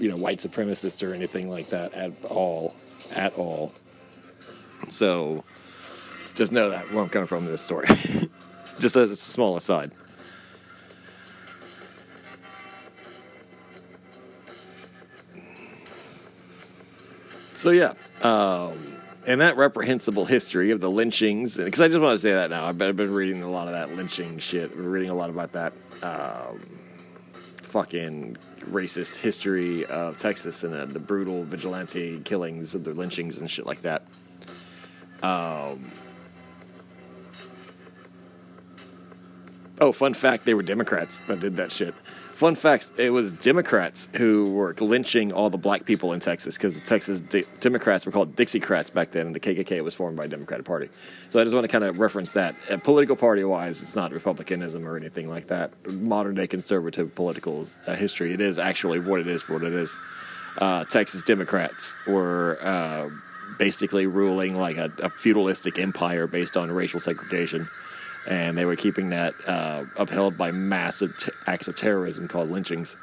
you 0.03 0.11
know 0.11 0.17
white 0.17 0.39
supremacist 0.39 1.09
or 1.09 1.15
anything 1.15 1.49
like 1.49 1.69
that 1.69 1.95
at 1.95 2.13
all, 2.25 2.75
at 3.15 3.33
all. 3.35 3.73
So 4.89 5.45
just 6.35 6.51
know 6.51 6.71
that 6.71 6.91
where 6.91 7.05
I'm 7.05 7.09
coming 7.09 7.29
from 7.29 7.45
in 7.45 7.53
this 7.53 7.63
story. 7.63 7.87
just 8.81 8.97
as 8.97 9.11
a 9.11 9.17
small 9.17 9.57
aside. 9.57 9.93
So 17.55 17.71
yeah, 17.71 17.93
um, 18.23 18.73
and 19.25 19.41
that 19.41 19.57
reprehensible 19.57 20.25
history 20.25 20.73
of 20.73 20.81
the 20.81 20.91
lynchings, 20.91 21.57
because 21.57 21.81
I 21.81 21.87
just 21.87 22.01
want 22.01 22.17
to 22.17 22.19
say 22.19 22.33
that 22.33 22.51
now. 22.51 22.67
I've 22.67 22.77
been, 22.77 22.97
reading 22.97 23.45
a 23.45 23.51
lot 23.51 23.69
of 23.69 23.75
that 23.75 23.95
lynching 23.95 24.39
shit. 24.39 24.75
Reading 24.75 25.11
a 25.11 25.15
lot 25.15 25.31
about 25.31 25.53
that. 25.53 25.73
Um, 26.03 26.61
fucking 27.33 28.37
racist 28.71 29.21
history 29.21 29.85
of 29.87 30.17
Texas 30.17 30.65
and 30.65 30.75
uh, 30.75 30.85
the 30.85 30.99
brutal 30.99 31.45
vigilante 31.45 32.21
killings 32.25 32.75
of 32.75 32.85
the 32.85 32.95
lynchings 32.95 33.39
and 33.39 33.51
shit 33.51 33.67
like 33.67 33.83
that. 33.83 34.03
Um, 35.23 35.91
oh, 39.81 39.93
fun 39.93 40.15
fact: 40.15 40.45
they 40.45 40.55
were 40.55 40.63
Democrats 40.63 41.21
that 41.27 41.41
did 41.41 41.57
that 41.57 41.73
shit. 41.73 41.95
Fun 42.43 42.57
facts: 42.57 42.91
It 42.97 43.11
was 43.11 43.33
Democrats 43.35 44.09
who 44.17 44.51
were 44.51 44.75
lynching 44.81 45.33
all 45.33 45.49
the 45.49 45.57
black 45.57 45.85
people 45.85 46.13
in 46.13 46.19
Texas 46.19 46.57
because 46.57 46.75
the 46.75 46.81
Texas 46.81 47.21
De- 47.21 47.45
Democrats 47.61 48.05
were 48.05 48.11
called 48.11 48.35
Dixiecrats 48.35 48.93
back 48.93 49.13
then, 49.13 49.27
and 49.27 49.33
the 49.37 49.39
KKK 49.39 49.81
was 49.85 49.95
formed 49.95 50.17
by 50.17 50.27
Democratic 50.27 50.67
Party. 50.67 50.89
So 51.29 51.39
I 51.39 51.45
just 51.45 51.55
want 51.55 51.63
to 51.63 51.69
kind 51.69 51.85
of 51.85 52.01
reference 52.01 52.33
that. 52.33 52.57
Uh, 52.69 52.79
political 52.79 53.15
party-wise, 53.15 53.81
it's 53.81 53.95
not 53.95 54.11
Republicanism 54.11 54.89
or 54.89 54.97
anything 54.97 55.29
like 55.29 55.47
that. 55.47 55.71
Modern-day 55.89 56.49
conservative 56.49 57.15
political 57.15 57.65
uh, 57.87 57.95
history. 57.95 58.33
It 58.33 58.41
is 58.41 58.59
actually 58.59 58.99
what 58.99 59.21
it 59.21 59.29
is 59.29 59.41
for 59.43 59.53
what 59.53 59.63
it 59.63 59.73
is. 59.73 59.97
Uh, 60.59 60.83
Texas 60.87 61.23
Democrats 61.23 61.95
were 62.09 62.59
uh, 62.61 63.09
basically 63.57 64.07
ruling 64.09 64.57
like 64.57 64.79
a, 64.79 64.91
a 64.99 65.11
feudalistic 65.11 65.79
empire 65.79 66.27
based 66.27 66.57
on 66.57 66.73
racial 66.73 66.99
segregation 66.99 67.69
and 68.29 68.57
they 68.57 68.65
were 68.65 68.77
keeping 68.77 69.11
that 69.11 69.35
uh, 69.47 69.85
upheld 69.97 70.37
by 70.37 70.51
massive 70.51 71.17
t- 71.19 71.33
acts 71.47 71.69
of 71.69 71.77
terrorism 71.77 72.29
called 72.29 72.51
lynchings. 72.51 72.97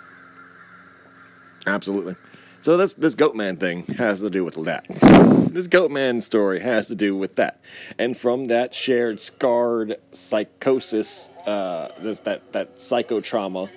Absolutely. 1.67 2.15
So 2.61 2.75
this 2.77 2.93
this 2.93 3.15
Goatman 3.15 3.59
thing 3.59 3.83
has 3.97 4.19
to 4.21 4.29
do 4.29 4.43
with 4.43 4.55
that. 4.65 4.85
This 5.49 5.67
Goatman 5.67 6.21
story 6.21 6.59
has 6.59 6.89
to 6.89 6.95
do 6.95 7.17
with 7.17 7.37
that, 7.37 7.59
and 7.97 8.15
from 8.15 8.45
that 8.45 8.71
shared 8.71 9.19
scarred 9.19 9.95
psychosis, 10.11 11.31
uh, 11.47 11.87
this 11.97 12.19
that 12.19 12.53
that 12.53 12.75
psychotrauma 12.75 13.67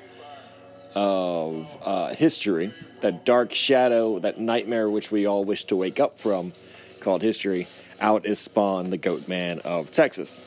of 0.94 1.78
uh, 1.82 2.14
history, 2.14 2.74
that 3.00 3.24
dark 3.24 3.54
shadow, 3.54 4.18
that 4.18 4.38
nightmare 4.38 4.90
which 4.90 5.10
we 5.10 5.24
all 5.24 5.44
wish 5.44 5.64
to 5.64 5.76
wake 5.76 5.98
up 5.98 6.20
from, 6.20 6.52
called 7.00 7.22
history. 7.22 7.66
Out 8.02 8.26
is 8.26 8.38
spawned 8.38 8.92
the 8.92 8.98
Goatman 8.98 9.60
of 9.60 9.90
Texas 9.90 10.42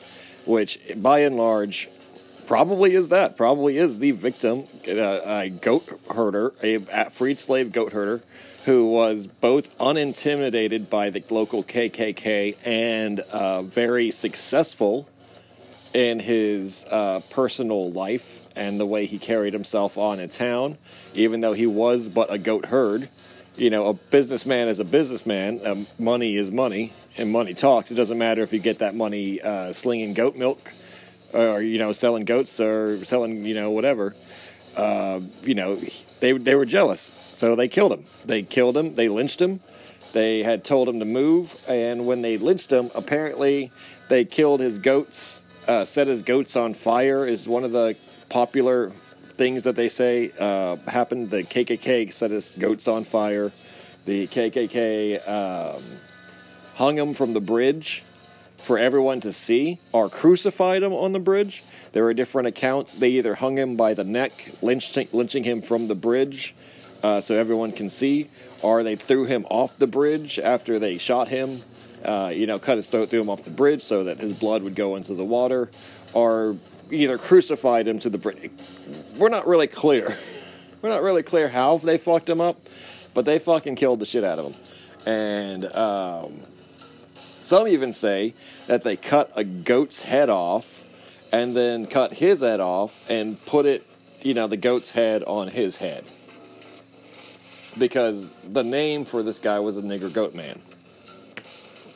which 0.46 0.78
by 0.96 1.20
and 1.20 1.36
large 1.36 1.88
probably 2.46 2.94
is 2.94 3.08
that. 3.10 3.36
Probably 3.36 3.76
is 3.76 3.98
the 3.98 4.12
victim, 4.12 4.64
uh, 4.88 5.20
a 5.24 5.50
goat 5.50 6.00
herder, 6.10 6.52
a 6.62 7.10
freed 7.10 7.40
slave 7.40 7.72
goat 7.72 7.92
herder, 7.92 8.22
who 8.64 8.88
was 8.88 9.26
both 9.26 9.76
unintimidated 9.78 10.88
by 10.88 11.10
the 11.10 11.22
local 11.30 11.62
KKK 11.62 12.56
and 12.64 13.20
uh, 13.20 13.62
very 13.62 14.10
successful 14.10 15.08
in 15.94 16.20
his 16.20 16.84
uh, 16.90 17.20
personal 17.30 17.90
life 17.90 18.44
and 18.56 18.80
the 18.80 18.86
way 18.86 19.06
he 19.06 19.18
carried 19.18 19.52
himself 19.52 19.98
on 19.98 20.18
in 20.18 20.28
town, 20.28 20.78
even 21.14 21.40
though 21.40 21.52
he 21.52 21.66
was 21.66 22.08
but 22.08 22.32
a 22.32 22.38
goat 22.38 22.66
herd. 22.66 23.08
You 23.56 23.70
know, 23.70 23.86
a 23.86 23.94
businessman 23.94 24.68
is 24.68 24.80
a 24.80 24.84
businessman. 24.84 25.66
Um, 25.66 25.86
money 25.98 26.36
is 26.36 26.52
money, 26.52 26.92
and 27.16 27.32
money 27.32 27.54
talks. 27.54 27.90
It 27.90 27.94
doesn't 27.94 28.18
matter 28.18 28.42
if 28.42 28.52
you 28.52 28.58
get 28.58 28.80
that 28.80 28.94
money 28.94 29.40
uh, 29.40 29.72
slinging 29.72 30.12
goat 30.12 30.36
milk, 30.36 30.72
or 31.32 31.62
you 31.62 31.78
know, 31.78 31.92
selling 31.92 32.26
goats, 32.26 32.60
or 32.60 33.02
selling 33.06 33.46
you 33.46 33.54
know 33.54 33.70
whatever. 33.70 34.14
Uh, 34.76 35.20
you 35.42 35.54
know, 35.54 35.80
they 36.20 36.32
they 36.32 36.54
were 36.54 36.66
jealous, 36.66 37.14
so 37.32 37.56
they 37.56 37.66
killed 37.66 37.92
him. 37.92 38.04
They 38.26 38.42
killed 38.42 38.76
him. 38.76 38.94
They 38.94 39.08
lynched 39.08 39.40
him. 39.40 39.60
They 40.12 40.42
had 40.42 40.62
told 40.62 40.86
him 40.86 40.98
to 40.98 41.06
move, 41.06 41.64
and 41.66 42.06
when 42.06 42.20
they 42.20 42.36
lynched 42.36 42.70
him, 42.70 42.90
apparently 42.94 43.72
they 44.10 44.26
killed 44.26 44.60
his 44.60 44.78
goats, 44.78 45.44
uh, 45.66 45.86
set 45.86 46.08
his 46.08 46.20
goats 46.20 46.56
on 46.56 46.74
fire. 46.74 47.26
Is 47.26 47.48
one 47.48 47.64
of 47.64 47.72
the 47.72 47.96
popular 48.28 48.92
things 49.36 49.64
that 49.64 49.76
they 49.76 49.88
say 49.88 50.32
uh, 50.38 50.76
happened. 50.88 51.30
The 51.30 51.42
KKK 51.42 52.12
set 52.12 52.30
his 52.30 52.54
goats 52.58 52.88
on 52.88 53.04
fire. 53.04 53.52
The 54.04 54.26
KKK 54.26 55.28
um, 55.28 55.82
hung 56.74 56.96
him 56.98 57.14
from 57.14 57.32
the 57.32 57.40
bridge 57.40 58.04
for 58.58 58.78
everyone 58.78 59.20
to 59.20 59.32
see, 59.32 59.78
or 59.92 60.08
crucified 60.08 60.82
him 60.82 60.92
on 60.92 61.12
the 61.12 61.20
bridge. 61.20 61.62
There 61.92 62.04
are 62.06 62.14
different 62.14 62.48
accounts. 62.48 62.94
They 62.94 63.10
either 63.10 63.34
hung 63.34 63.56
him 63.56 63.76
by 63.76 63.94
the 63.94 64.04
neck, 64.04 64.32
lynching, 64.60 65.08
lynching 65.12 65.44
him 65.44 65.62
from 65.62 65.88
the 65.88 65.94
bridge 65.94 66.54
uh, 67.02 67.20
so 67.20 67.36
everyone 67.36 67.72
can 67.72 67.88
see, 67.88 68.28
or 68.62 68.82
they 68.82 68.96
threw 68.96 69.24
him 69.24 69.46
off 69.50 69.78
the 69.78 69.86
bridge 69.86 70.38
after 70.38 70.78
they 70.78 70.98
shot 70.98 71.28
him. 71.28 71.60
Uh, 72.04 72.32
you 72.34 72.46
know, 72.46 72.58
cut 72.58 72.76
his 72.76 72.86
throat, 72.86 73.08
threw 73.08 73.20
him 73.20 73.30
off 73.30 73.44
the 73.44 73.50
bridge 73.50 73.82
so 73.82 74.04
that 74.04 74.18
his 74.18 74.32
blood 74.32 74.62
would 74.62 74.74
go 74.74 74.96
into 74.96 75.14
the 75.14 75.24
water, 75.24 75.70
or 76.12 76.56
either 76.90 77.18
crucified 77.18 77.88
him 77.88 77.98
to 78.00 78.10
the 78.10 78.18
bridge. 78.18 78.50
We're 79.16 79.28
not 79.28 79.46
really 79.46 79.66
clear. 79.66 80.16
We're 80.82 80.90
not 80.90 81.02
really 81.02 81.22
clear 81.22 81.48
how 81.48 81.78
they 81.78 81.98
fucked 81.98 82.28
him 82.28 82.40
up, 82.40 82.68
but 83.14 83.24
they 83.24 83.38
fucking 83.38 83.76
killed 83.76 83.98
the 83.98 84.06
shit 84.06 84.24
out 84.24 84.38
of 84.38 84.46
him. 84.46 84.54
And 85.06 85.64
um, 85.66 86.40
some 87.42 87.68
even 87.68 87.92
say 87.92 88.34
that 88.66 88.82
they 88.82 88.96
cut 88.96 89.32
a 89.34 89.44
goat's 89.44 90.02
head 90.02 90.28
off 90.28 90.84
and 91.32 91.56
then 91.56 91.86
cut 91.86 92.12
his 92.12 92.40
head 92.40 92.60
off 92.60 93.08
and 93.08 93.42
put 93.46 93.66
it, 93.66 93.86
you 94.22 94.34
know, 94.34 94.46
the 94.46 94.56
goat's 94.56 94.90
head 94.90 95.22
on 95.24 95.48
his 95.48 95.76
head. 95.76 96.04
Because 97.78 98.36
the 98.36 98.64
name 98.64 99.04
for 99.04 99.22
this 99.22 99.38
guy 99.38 99.60
was 99.60 99.76
a 99.76 99.82
nigger 99.82 100.12
goat 100.12 100.34
man. 100.34 100.60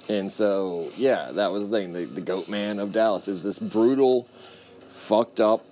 And 0.08 0.32
so, 0.32 0.90
yeah, 0.96 1.30
that 1.32 1.52
was 1.52 1.68
the 1.68 1.78
thing. 1.78 1.92
The, 1.92 2.04
the 2.04 2.20
goat 2.20 2.48
man 2.48 2.78
of 2.78 2.92
Dallas 2.92 3.28
is 3.28 3.42
this 3.42 3.58
brutal, 3.58 4.28
fucked 5.10 5.40
up 5.40 5.64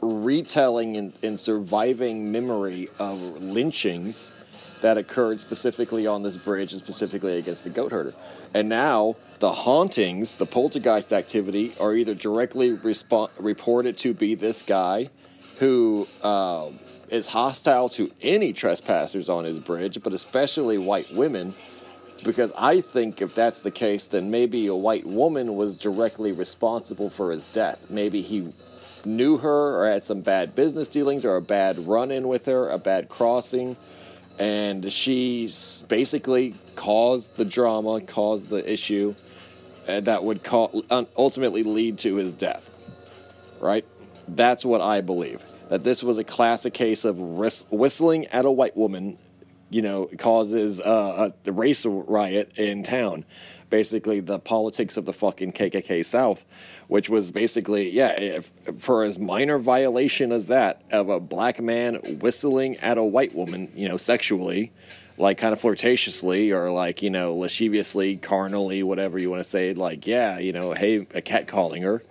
retelling 0.00 0.96
and, 0.96 1.12
and 1.22 1.38
surviving 1.38 2.32
memory 2.32 2.88
of 2.98 3.20
lynchings 3.42 4.32
that 4.80 4.96
occurred 4.96 5.38
specifically 5.42 6.06
on 6.06 6.22
this 6.22 6.38
bridge 6.38 6.72
and 6.72 6.80
specifically 6.80 7.36
against 7.36 7.64
the 7.64 7.70
goat 7.70 7.92
herder. 7.92 8.14
And 8.54 8.70
now 8.70 9.16
the 9.40 9.52
hauntings, 9.52 10.36
the 10.36 10.46
poltergeist 10.46 11.12
activity, 11.12 11.74
are 11.78 11.94
either 11.94 12.14
directly 12.14 12.74
respo- 12.78 13.28
reported 13.38 13.98
to 13.98 14.14
be 14.14 14.34
this 14.34 14.62
guy 14.62 15.10
who 15.58 16.08
uh, 16.22 16.70
is 17.10 17.28
hostile 17.28 17.90
to 17.90 18.10
any 18.22 18.54
trespassers 18.54 19.28
on 19.28 19.44
his 19.44 19.58
bridge, 19.58 20.02
but 20.02 20.14
especially 20.14 20.78
white 20.78 21.12
women. 21.12 21.54
Because 22.24 22.52
I 22.56 22.80
think 22.80 23.20
if 23.20 23.34
that's 23.34 23.60
the 23.60 23.70
case, 23.70 24.06
then 24.06 24.30
maybe 24.30 24.66
a 24.68 24.74
white 24.74 25.06
woman 25.06 25.56
was 25.56 25.76
directly 25.76 26.32
responsible 26.32 27.10
for 27.10 27.32
his 27.32 27.44
death. 27.46 27.90
Maybe 27.90 28.22
he 28.22 28.52
knew 29.04 29.38
her 29.38 29.80
or 29.82 29.90
had 29.90 30.04
some 30.04 30.20
bad 30.20 30.54
business 30.54 30.86
dealings 30.86 31.24
or 31.24 31.36
a 31.36 31.42
bad 31.42 31.78
run 31.80 32.12
in 32.12 32.28
with 32.28 32.46
her, 32.46 32.68
a 32.68 32.78
bad 32.78 33.08
crossing 33.08 33.76
and 34.38 34.92
she 34.92 35.50
basically 35.88 36.54
caused 36.74 37.36
the 37.36 37.44
drama, 37.44 38.00
caused 38.00 38.48
the 38.48 38.70
issue 38.70 39.14
uh, 39.88 40.00
that 40.00 40.24
would 40.24 40.40
ultimately 41.16 41.62
lead 41.62 41.98
to 41.98 42.16
his 42.16 42.32
death. 42.32 42.70
Right? 43.60 43.84
That's 44.28 44.64
what 44.64 44.80
I 44.80 45.00
believe. 45.00 45.42
That 45.68 45.84
this 45.84 46.02
was 46.02 46.18
a 46.18 46.24
classic 46.24 46.74
case 46.74 47.04
of 47.04 47.18
whistling 47.18 48.26
at 48.26 48.44
a 48.44 48.50
white 48.50 48.76
woman, 48.76 49.18
you 49.72 49.82
know, 49.82 50.08
causes 50.18 50.80
uh, 50.80 51.30
a 51.46 51.52
race 51.52 51.84
riot 51.86 52.52
in 52.56 52.82
town. 52.82 53.24
Basically, 53.70 54.20
the 54.20 54.38
politics 54.38 54.98
of 54.98 55.06
the 55.06 55.14
fucking 55.14 55.52
KKK 55.52 56.04
South 56.04 56.44
which 56.92 57.08
was 57.08 57.32
basically, 57.32 57.88
yeah, 57.88 58.12
if, 58.20 58.52
for 58.76 59.02
as 59.02 59.18
minor 59.18 59.58
violation 59.58 60.30
as 60.30 60.48
that 60.48 60.82
of 60.90 61.08
a 61.08 61.18
black 61.18 61.58
man 61.58 61.94
whistling 62.20 62.76
at 62.80 62.98
a 62.98 63.02
white 63.02 63.34
woman, 63.34 63.72
you 63.74 63.88
know, 63.88 63.96
sexually, 63.96 64.70
like 65.16 65.38
kind 65.38 65.54
of 65.54 65.60
flirtatiously 65.60 66.52
or 66.52 66.70
like, 66.70 67.00
you 67.00 67.08
know, 67.08 67.34
lasciviously, 67.34 68.18
carnally, 68.18 68.82
whatever 68.82 69.18
you 69.18 69.30
want 69.30 69.40
to 69.40 69.48
say, 69.48 69.72
like, 69.72 70.06
yeah, 70.06 70.38
you 70.38 70.52
know, 70.52 70.72
hey, 70.72 71.06
a 71.14 71.22
cat 71.22 71.48
calling 71.48 71.82
her, 71.82 72.02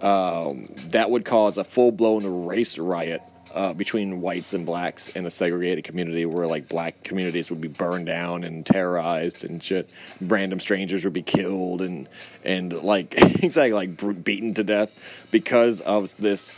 um, 0.00 0.72
that 0.90 1.10
would 1.10 1.24
cause 1.24 1.58
a 1.58 1.64
full 1.64 1.90
blown 1.90 2.46
race 2.46 2.78
riot 2.78 3.22
uh, 3.54 3.72
between 3.74 4.20
whites 4.20 4.54
and 4.54 4.66
blacks 4.66 5.08
in 5.08 5.26
a 5.26 5.30
segregated 5.30 5.84
community 5.84 6.26
where 6.26 6.46
like 6.46 6.68
black 6.68 7.02
communities 7.04 7.50
would 7.50 7.60
be 7.60 7.68
burned 7.68 8.06
down 8.06 8.44
and 8.44 8.64
terrorized 8.64 9.44
and 9.44 9.62
shit. 9.62 9.88
Random 10.20 10.60
strangers 10.60 11.04
would 11.04 11.12
be 11.12 11.22
killed 11.22 11.82
and 11.82 12.08
and 12.44 12.72
like 12.72 13.14
exactly 13.42 13.72
like 13.72 14.24
beaten 14.24 14.54
to 14.54 14.64
death 14.64 14.90
because 15.30 15.80
of 15.80 16.16
this 16.16 16.52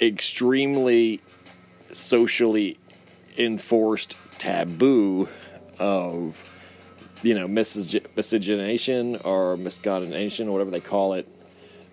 extremely 0.00 1.20
socially 1.92 2.76
enforced 3.36 4.16
taboo 4.38 5.28
of 5.78 6.50
you 7.22 7.34
know 7.34 7.48
miscegenation 7.48 9.16
or 9.24 9.56
miscoordination 9.56 10.46
or 10.46 10.52
whatever 10.52 10.70
they 10.70 10.80
call 10.80 11.14
it 11.14 11.28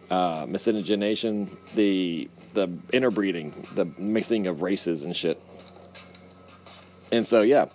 uh, 0.10 0.46
miscegenation 0.48 1.50
the 1.76 2.30
the 2.54 2.70
interbreeding, 2.92 3.68
the 3.76 3.86
mixing 3.98 4.48
of 4.48 4.62
races 4.62 5.04
and 5.04 5.16
shit. 5.16 5.42
And 7.12 7.26
so, 7.26 7.42
yeah, 7.42 7.66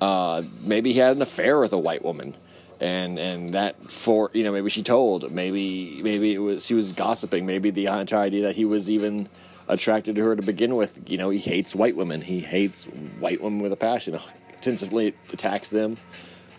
uh, 0.00 0.42
maybe 0.60 0.92
he 0.92 0.98
had 0.98 1.16
an 1.16 1.22
affair 1.22 1.58
with 1.58 1.72
a 1.72 1.78
white 1.78 2.04
woman, 2.04 2.36
and 2.80 3.18
and 3.18 3.50
that 3.50 3.90
for 3.90 4.30
you 4.32 4.42
know 4.42 4.52
maybe 4.52 4.70
she 4.70 4.82
told, 4.82 5.30
maybe 5.30 6.00
maybe 6.02 6.34
it 6.34 6.38
was 6.38 6.64
she 6.64 6.74
was 6.74 6.92
gossiping, 6.92 7.46
maybe 7.46 7.70
the 7.70 7.86
entire 7.86 8.20
idea 8.20 8.42
that 8.42 8.56
he 8.56 8.64
was 8.64 8.88
even 8.88 9.28
attracted 9.68 10.16
to 10.16 10.24
her 10.24 10.34
to 10.34 10.42
begin 10.42 10.76
with. 10.76 11.00
You 11.06 11.18
know, 11.18 11.30
he 11.30 11.38
hates 11.38 11.74
white 11.74 11.96
women. 11.96 12.20
He 12.20 12.40
hates 12.40 12.86
white 13.20 13.40
women 13.40 13.60
with 13.60 13.72
a 13.72 13.76
passion. 13.76 14.18
Intensively 14.54 15.14
attacks 15.32 15.70
them. 15.70 15.96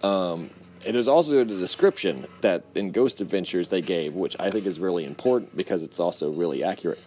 Um, 0.03 0.49
and 0.85 0.93
there's 0.93 1.07
also 1.07 1.31
the 1.31 1.45
description 1.45 2.27
that 2.41 2.65
in 2.75 2.91
Ghost 2.91 3.21
Adventures 3.21 3.69
they 3.69 3.81
gave, 3.81 4.15
which 4.15 4.35
I 4.39 4.51
think 4.51 4.65
is 4.65 4.79
really 4.79 5.05
important 5.05 5.55
because 5.55 5.81
it's 5.81 5.99
also 5.99 6.31
really 6.31 6.63
accurate 6.63 6.99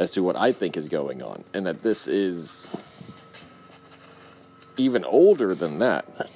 as 0.00 0.10
to 0.12 0.22
what 0.22 0.34
I 0.34 0.50
think 0.50 0.78
is 0.78 0.88
going 0.88 1.22
on, 1.22 1.44
and 1.52 1.66
that 1.66 1.82
this 1.82 2.08
is 2.08 2.74
even 4.78 5.04
older 5.04 5.54
than 5.54 5.78
that. 5.80 6.30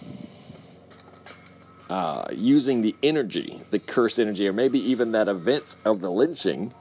Uh, 1.89 2.27
using 2.31 2.83
the 2.83 2.95
energy, 3.03 3.63
the 3.71 3.79
curse 3.79 4.19
energy, 4.19 4.47
or 4.47 4.53
maybe 4.53 4.79
even 4.79 5.13
that 5.13 5.29
events 5.29 5.79
of 5.87 6.03
the 6.03 6.11
lynching, 6.11 6.75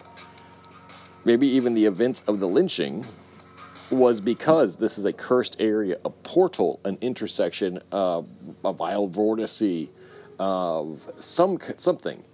maybe 1.24 1.48
even 1.48 1.74
the 1.74 1.86
events 1.86 2.22
of 2.28 2.42
the 2.42 2.48
lynching 2.48 3.06
was 3.90 4.20
because 4.20 4.76
this 4.76 4.98
is 4.98 5.06
a 5.06 5.14
cursed 5.14 5.56
area, 5.60 5.98
a 6.04 6.10
portal, 6.10 6.82
an 6.84 6.98
intersection, 7.00 7.80
uh, 7.94 8.22
a 8.66 8.74
vile 8.74 9.08
vortice 9.08 9.88
of 10.38 11.00
some 11.18 11.58
something 11.78 12.26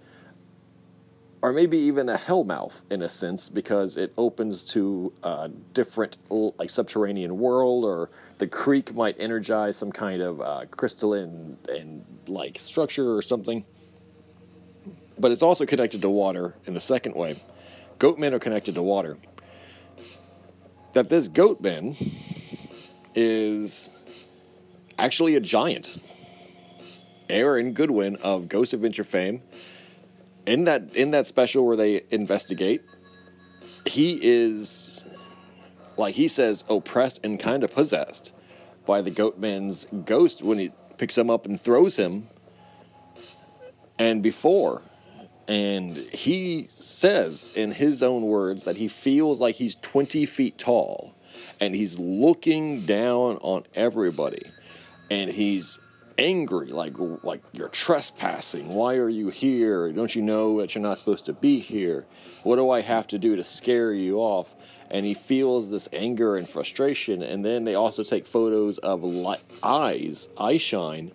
or 1.42 1.52
maybe 1.52 1.78
even 1.78 2.08
a 2.08 2.16
hellmouth 2.16 2.82
in 2.90 3.02
a 3.02 3.08
sense 3.08 3.48
because 3.48 3.96
it 3.96 4.12
opens 4.18 4.64
to 4.64 5.12
a 5.22 5.48
different 5.72 6.18
like 6.28 6.68
subterranean 6.68 7.38
world 7.38 7.84
or 7.84 8.10
the 8.38 8.46
creek 8.46 8.94
might 8.94 9.16
energize 9.18 9.76
some 9.76 9.90
kind 9.90 10.20
of 10.20 10.40
uh, 10.40 10.64
crystalline 10.70 11.56
and 11.68 12.04
like 12.26 12.58
structure 12.58 13.16
or 13.16 13.22
something. 13.22 13.64
But 15.18 15.32
it's 15.32 15.42
also 15.42 15.64
connected 15.64 16.02
to 16.02 16.10
water 16.10 16.54
in 16.66 16.74
the 16.74 16.80
second 16.80 17.14
way. 17.14 17.36
Goatmen 17.98 18.32
are 18.32 18.38
connected 18.38 18.74
to 18.74 18.82
water. 18.82 19.16
That 20.92 21.08
this 21.08 21.28
goatman 21.28 21.96
is 23.14 23.90
actually 24.98 25.36
a 25.36 25.40
giant. 25.40 26.02
Aaron 27.28 27.72
goodwin 27.72 28.16
of 28.16 28.48
ghost 28.48 28.74
adventure 28.74 29.04
fame 29.04 29.42
in 30.50 30.64
that 30.64 30.96
in 30.96 31.12
that 31.12 31.26
special 31.26 31.64
where 31.64 31.76
they 31.76 32.02
investigate, 32.10 32.82
he 33.86 34.18
is 34.20 35.08
like 35.96 36.14
he 36.14 36.26
says 36.28 36.64
oppressed 36.68 37.24
and 37.24 37.38
kind 37.38 37.62
of 37.62 37.72
possessed 37.72 38.32
by 38.84 39.00
the 39.00 39.10
goatman's 39.10 39.86
ghost 40.04 40.42
when 40.42 40.58
he 40.58 40.72
picks 40.98 41.16
him 41.16 41.30
up 41.30 41.46
and 41.46 41.60
throws 41.60 41.96
him. 41.96 42.26
And 43.98 44.22
before 44.22 44.82
and 45.46 45.96
he 45.96 46.68
says 46.72 47.52
in 47.56 47.70
his 47.72 48.02
own 48.02 48.22
words 48.22 48.64
that 48.64 48.76
he 48.76 48.88
feels 48.88 49.40
like 49.40 49.54
he's 49.54 49.74
20 49.76 50.26
feet 50.26 50.58
tall 50.58 51.14
and 51.60 51.74
he's 51.74 51.98
looking 51.98 52.80
down 52.86 53.36
on 53.38 53.64
everybody. 53.74 54.42
And 55.10 55.30
he's 55.30 55.78
angry, 56.20 56.66
like 56.66 56.92
like 57.24 57.42
you're 57.52 57.68
trespassing. 57.68 58.68
Why 58.68 58.96
are 58.96 59.08
you 59.08 59.30
here? 59.30 59.90
Don't 59.90 60.14
you 60.14 60.22
know 60.22 60.60
that 60.60 60.74
you're 60.74 60.82
not 60.82 60.98
supposed 60.98 61.24
to 61.26 61.32
be 61.32 61.58
here? 61.58 62.06
What 62.44 62.56
do 62.56 62.70
I 62.70 62.82
have 62.82 63.06
to 63.08 63.18
do 63.18 63.36
to 63.36 63.42
scare 63.42 63.92
you 63.92 64.18
off? 64.18 64.54
And 64.90 65.06
he 65.06 65.14
feels 65.14 65.70
this 65.70 65.88
anger 65.92 66.36
and 66.36 66.48
frustration. 66.48 67.22
And 67.22 67.44
then 67.44 67.64
they 67.64 67.74
also 67.74 68.02
take 68.02 68.26
photos 68.26 68.78
of 68.78 69.02
eyes, 69.62 70.28
eye 70.36 70.58
shine. 70.58 71.10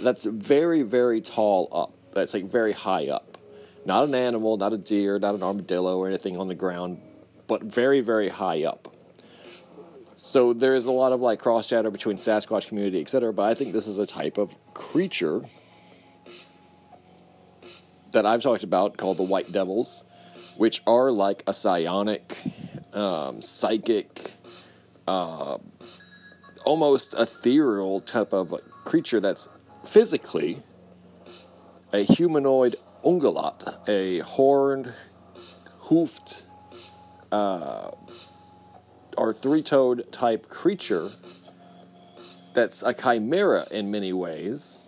That's 0.00 0.24
very 0.24 0.82
very 0.82 1.20
tall 1.20 1.68
up. 1.72 1.92
That's 2.14 2.32
like 2.32 2.44
very 2.44 2.72
high 2.72 3.08
up. 3.08 3.36
Not 3.84 4.04
an 4.04 4.14
animal, 4.14 4.56
not 4.56 4.72
a 4.72 4.78
deer, 4.78 5.18
not 5.18 5.34
an 5.34 5.42
armadillo 5.42 5.98
or 5.98 6.06
anything 6.06 6.36
on 6.36 6.46
the 6.46 6.54
ground, 6.54 7.00
but 7.48 7.62
very 7.62 8.00
very 8.00 8.28
high 8.28 8.64
up. 8.64 8.94
So 10.22 10.52
there's 10.52 10.84
a 10.84 10.90
lot 10.90 11.12
of 11.12 11.22
like 11.22 11.38
cross 11.38 11.66
chatter 11.66 11.90
between 11.90 12.18
Sasquatch 12.18 12.68
community, 12.68 13.00
etc. 13.00 13.32
But 13.32 13.44
I 13.44 13.54
think 13.54 13.72
this 13.72 13.88
is 13.88 13.98
a 13.98 14.04
type 14.04 14.36
of 14.36 14.54
creature 14.74 15.40
that 18.12 18.26
I've 18.26 18.42
talked 18.42 18.62
about 18.62 18.98
called 18.98 19.16
the 19.16 19.22
White 19.22 19.50
Devils, 19.50 20.02
which 20.58 20.82
are 20.86 21.10
like 21.10 21.42
a 21.46 21.54
psionic, 21.54 22.36
um, 22.92 23.40
psychic, 23.40 24.32
uh, 25.08 25.56
almost 26.66 27.14
ethereal 27.14 28.00
type 28.00 28.34
of 28.34 28.54
creature 28.84 29.20
that's 29.20 29.48
physically 29.86 30.62
a 31.94 32.02
humanoid 32.02 32.76
ungulate, 33.06 33.88
a 33.88 34.18
horned, 34.18 34.92
hoofed, 35.78 36.44
uh, 37.32 37.92
or 39.20 39.34
three 39.34 39.62
toed 39.62 40.10
type 40.10 40.48
creature 40.48 41.10
that's 42.54 42.82
a 42.82 42.94
chimera 42.94 43.66
in 43.70 43.90
many 43.90 44.14
ways 44.14 44.80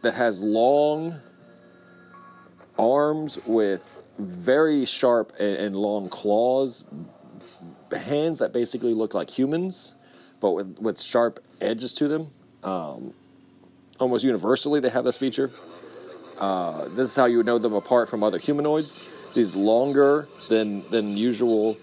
that 0.00 0.14
has 0.14 0.40
long 0.40 1.20
arms 2.78 3.38
with 3.46 4.02
very 4.18 4.86
sharp 4.86 5.34
and, 5.38 5.56
and 5.56 5.76
long 5.76 6.08
claws, 6.08 6.86
hands 7.92 8.38
that 8.38 8.54
basically 8.54 8.94
look 8.94 9.12
like 9.12 9.28
humans, 9.28 9.94
but 10.40 10.52
with, 10.52 10.78
with 10.78 10.98
sharp 10.98 11.44
edges 11.60 11.92
to 11.92 12.08
them. 12.08 12.30
Um, 12.64 13.12
almost 13.98 14.24
universally, 14.24 14.80
they 14.80 14.88
have 14.88 15.04
this 15.04 15.18
feature. 15.18 15.50
Uh, 16.38 16.88
this 16.88 17.10
is 17.10 17.16
how 17.16 17.26
you 17.26 17.36
would 17.36 17.46
know 17.46 17.58
them 17.58 17.74
apart 17.74 18.08
from 18.08 18.22
other 18.22 18.38
humanoids 18.38 18.98
these 19.34 19.54
longer 19.54 20.28
than 20.48 20.88
than 20.90 21.16
usual, 21.16 21.76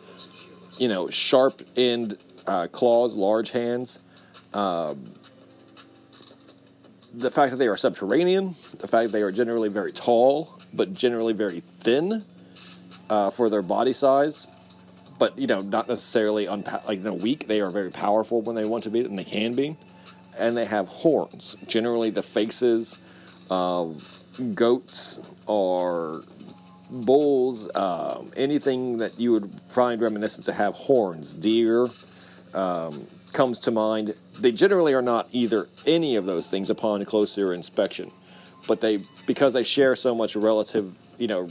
you 0.77 0.88
know, 0.88 1.10
sharp 1.10 1.62
end 1.75 2.17
uh, 2.45 2.67
claws, 2.67 3.15
large 3.15 3.51
hands. 3.51 3.99
Um, 4.53 5.03
the 7.13 7.31
fact 7.31 7.51
that 7.51 7.57
they 7.57 7.67
are 7.67 7.77
subterranean, 7.77 8.55
the 8.77 8.88
fact 8.88 9.07
that 9.07 9.12
they 9.12 9.21
are 9.21 9.31
generally 9.31 9.69
very 9.69 9.91
tall, 9.91 10.60
but 10.73 10.93
generally 10.93 11.33
very 11.33 11.62
thin 11.62 12.23
uh, 13.10 13.31
for 13.31 13.49
their 13.49 13.62
body 13.62 13.93
size, 13.93 14.47
but 15.17 15.38
you 15.38 15.47
know, 15.47 15.62
not 15.62 15.88
necessarily 15.88 16.45
unpa- 16.45 16.86
like 16.88 16.99
know, 16.99 17.13
weak. 17.13 17.47
They 17.47 17.62
are 17.62 17.69
very 17.69 17.91
powerful 17.91 18.41
when 18.41 18.55
they 18.55 18.65
want 18.65 18.83
to 18.83 18.89
be, 18.89 19.01
and 19.01 19.17
they 19.17 19.23
can 19.23 19.53
be. 19.53 19.77
And 20.38 20.55
they 20.55 20.65
have 20.65 20.88
horns. 20.88 21.57
Generally, 21.65 22.12
the 22.12 22.21
faces 22.21 22.99
of 23.49 24.03
goats 24.53 25.19
are 25.47 26.21
bulls, 26.89 27.69
um, 27.76 28.32
anything 28.36 28.97
that 28.97 29.19
you 29.19 29.32
would 29.32 29.50
find 29.69 30.02
reminiscent 30.02 30.45
to 30.45 30.54
have 30.54 30.73
horns, 30.73 31.34
deer 31.34 31.88
um, 32.54 33.08
comes 33.34 33.60
to 33.62 33.71
mind. 33.71 34.15
They 34.39 34.52
generally 34.52 34.93
are 34.93 35.02
not 35.02 35.28
either 35.32 35.67
any 35.86 36.15
of 36.15 36.26
those 36.26 36.47
things 36.47 36.69
upon 36.69 37.04
closer 37.06 37.54
inspection, 37.54 38.12
but 38.67 38.82
they 38.82 39.00
because 39.26 39.54
they 39.54 39.63
share 39.63 39.95
so 39.95 40.15
much 40.15 40.36
relative, 40.36 40.93
you 41.17 41.28
know, 41.28 41.47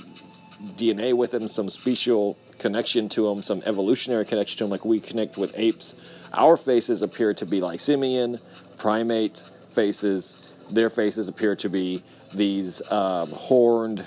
DNA 0.76 1.14
with 1.14 1.32
them, 1.32 1.48
some 1.48 1.68
special 1.68 2.38
connection 2.58 3.08
to 3.10 3.24
them, 3.24 3.42
some 3.42 3.62
evolutionary 3.66 4.24
connection 4.24 4.58
to 4.58 4.64
them, 4.64 4.70
like 4.70 4.84
we 4.84 5.00
connect 5.00 5.36
with 5.36 5.56
apes. 5.58 5.94
Our 6.32 6.56
faces 6.56 7.02
appear 7.02 7.34
to 7.34 7.46
be 7.46 7.60
like 7.60 7.80
simian, 7.80 8.38
primate 8.78 9.42
faces. 9.70 10.54
Their 10.70 10.90
faces 10.90 11.28
appear 11.28 11.54
to 11.56 11.68
be 11.68 12.02
these 12.34 12.82
um, 12.90 13.28
horned 13.30 14.04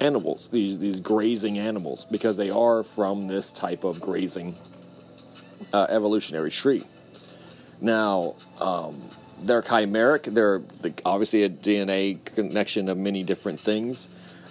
animals, 0.00 0.48
these 0.48 0.78
these 0.78 1.00
grazing 1.00 1.58
animals, 1.58 2.06
because 2.10 2.36
they 2.36 2.50
are 2.50 2.82
from 2.82 3.28
this 3.28 3.52
type 3.52 3.84
of 3.84 4.00
grazing 4.00 4.56
uh, 5.72 5.86
evolutionary 5.88 6.50
tree. 6.50 6.84
Now, 7.80 8.36
um, 8.60 9.00
they're 9.42 9.62
chimeric. 9.62 10.24
They're 10.24 10.62
obviously 11.04 11.44
a 11.44 11.48
DNA 11.48 12.24
connection 12.24 12.88
of 12.88 12.96
many 12.98 13.22
different 13.22 13.60
things, 13.60 14.08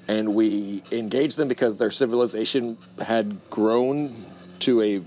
and 0.08 0.36
we 0.36 0.84
engage 0.92 1.36
them 1.36 1.48
because 1.48 1.78
their 1.78 1.92
civilization 1.92 2.78
had 3.02 3.38
grown 3.50 4.14
to 4.60 4.82
a 4.82 5.02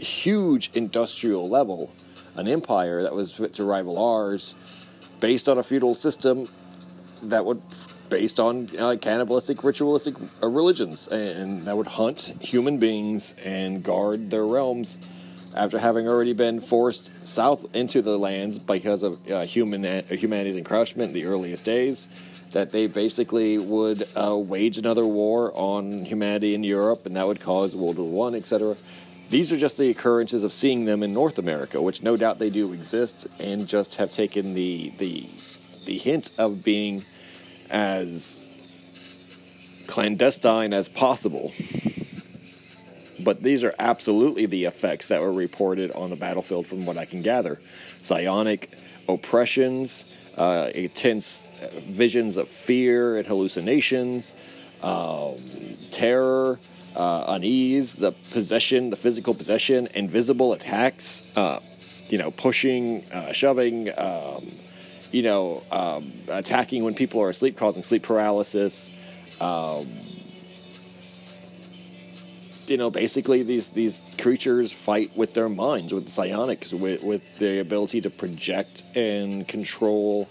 huge 0.00 0.70
industrial 0.74 1.48
level, 1.48 1.92
an 2.36 2.48
empire 2.48 3.02
that 3.02 3.14
was 3.14 3.32
fit 3.32 3.54
to 3.54 3.64
rival 3.64 3.98
ours, 3.98 4.54
based 5.20 5.48
on 5.48 5.58
a 5.58 5.62
feudal 5.62 5.94
system 5.94 6.48
that 7.24 7.44
would 7.44 7.60
based 8.10 8.38
on 8.38 8.68
uh, 8.78 8.96
cannibalistic, 9.00 9.64
ritualistic 9.64 10.16
uh, 10.42 10.48
religions, 10.48 11.08
and 11.08 11.64
that 11.64 11.76
would 11.76 11.86
hunt 11.86 12.34
human 12.40 12.76
beings 12.78 13.34
and 13.44 13.82
guard 13.82 14.30
their 14.30 14.44
realms 14.44 14.98
after 15.56 15.78
having 15.78 16.06
already 16.06 16.32
been 16.32 16.60
forced 16.60 17.26
south 17.26 17.74
into 17.74 18.02
the 18.02 18.18
lands 18.18 18.58
because 18.58 19.02
of 19.02 19.30
uh, 19.30 19.42
human 19.42 19.84
uh, 19.84 20.02
humanity's 20.10 20.56
encroachment 20.56 21.08
in 21.08 21.14
the 21.14 21.26
earliest 21.26 21.64
days. 21.64 22.08
That 22.50 22.72
they 22.72 22.88
basically 22.88 23.58
would 23.58 24.08
uh, 24.16 24.36
wage 24.36 24.76
another 24.76 25.06
war 25.06 25.52
on 25.54 26.04
humanity 26.04 26.54
in 26.54 26.64
Europe, 26.64 27.06
and 27.06 27.14
that 27.16 27.24
would 27.24 27.40
cause 27.40 27.76
World 27.76 27.98
War 27.98 28.10
One, 28.10 28.34
etc. 28.34 28.76
These 29.28 29.52
are 29.52 29.56
just 29.56 29.78
the 29.78 29.90
occurrences 29.90 30.42
of 30.42 30.52
seeing 30.52 30.84
them 30.84 31.04
in 31.04 31.12
North 31.12 31.38
America, 31.38 31.80
which 31.80 32.02
no 32.02 32.16
doubt 32.16 32.40
they 32.40 32.50
do 32.50 32.72
exist, 32.72 33.28
and 33.38 33.68
just 33.68 33.94
have 33.94 34.10
taken 34.10 34.54
the 34.54 34.92
the 34.98 35.28
the 35.84 35.96
hint 35.96 36.32
of 36.38 36.64
being 36.64 37.04
as 37.70 38.40
clandestine 39.86 40.72
as 40.72 40.88
possible. 40.88 41.52
But 43.22 43.42
these 43.42 43.64
are 43.64 43.74
absolutely 43.78 44.46
the 44.46 44.64
effects 44.64 45.08
that 45.08 45.20
were 45.20 45.32
reported 45.32 45.92
on 45.92 46.10
the 46.10 46.16
battlefield, 46.16 46.66
from 46.66 46.86
what 46.86 46.96
I 46.96 47.04
can 47.04 47.22
gather. 47.22 47.60
Psionic 47.98 48.70
oppressions, 49.08 50.06
uh, 50.38 50.70
intense 50.74 51.44
visions 51.80 52.36
of 52.36 52.48
fear 52.48 53.18
and 53.18 53.26
hallucinations, 53.26 54.36
um, 54.82 55.36
terror, 55.90 56.58
uh, 56.96 57.24
unease, 57.28 57.96
the 57.96 58.12
possession, 58.32 58.90
the 58.90 58.96
physical 58.96 59.34
possession, 59.34 59.88
invisible 59.94 60.52
attacks, 60.52 61.26
uh, 61.36 61.60
you 62.08 62.18
know, 62.18 62.30
pushing, 62.30 63.04
uh, 63.12 63.32
shoving, 63.32 63.90
um, 63.98 64.46
you 65.12 65.22
know, 65.22 65.62
um, 65.70 66.12
attacking 66.28 66.84
when 66.84 66.94
people 66.94 67.20
are 67.22 67.30
asleep, 67.30 67.56
causing 67.56 67.82
sleep 67.82 68.02
paralysis. 68.02 68.90
Um, 69.40 69.86
you 72.66 72.76
know, 72.76 72.90
basically 72.90 73.42
these 73.42 73.70
these 73.70 74.00
creatures 74.18 74.72
fight 74.72 75.16
with 75.16 75.34
their 75.34 75.48
minds, 75.48 75.92
with 75.92 76.08
psionics, 76.08 76.72
with 76.72 77.02
with 77.02 77.38
the 77.38 77.60
ability 77.60 78.00
to 78.02 78.10
project 78.10 78.84
and 78.94 79.46
control 79.48 80.28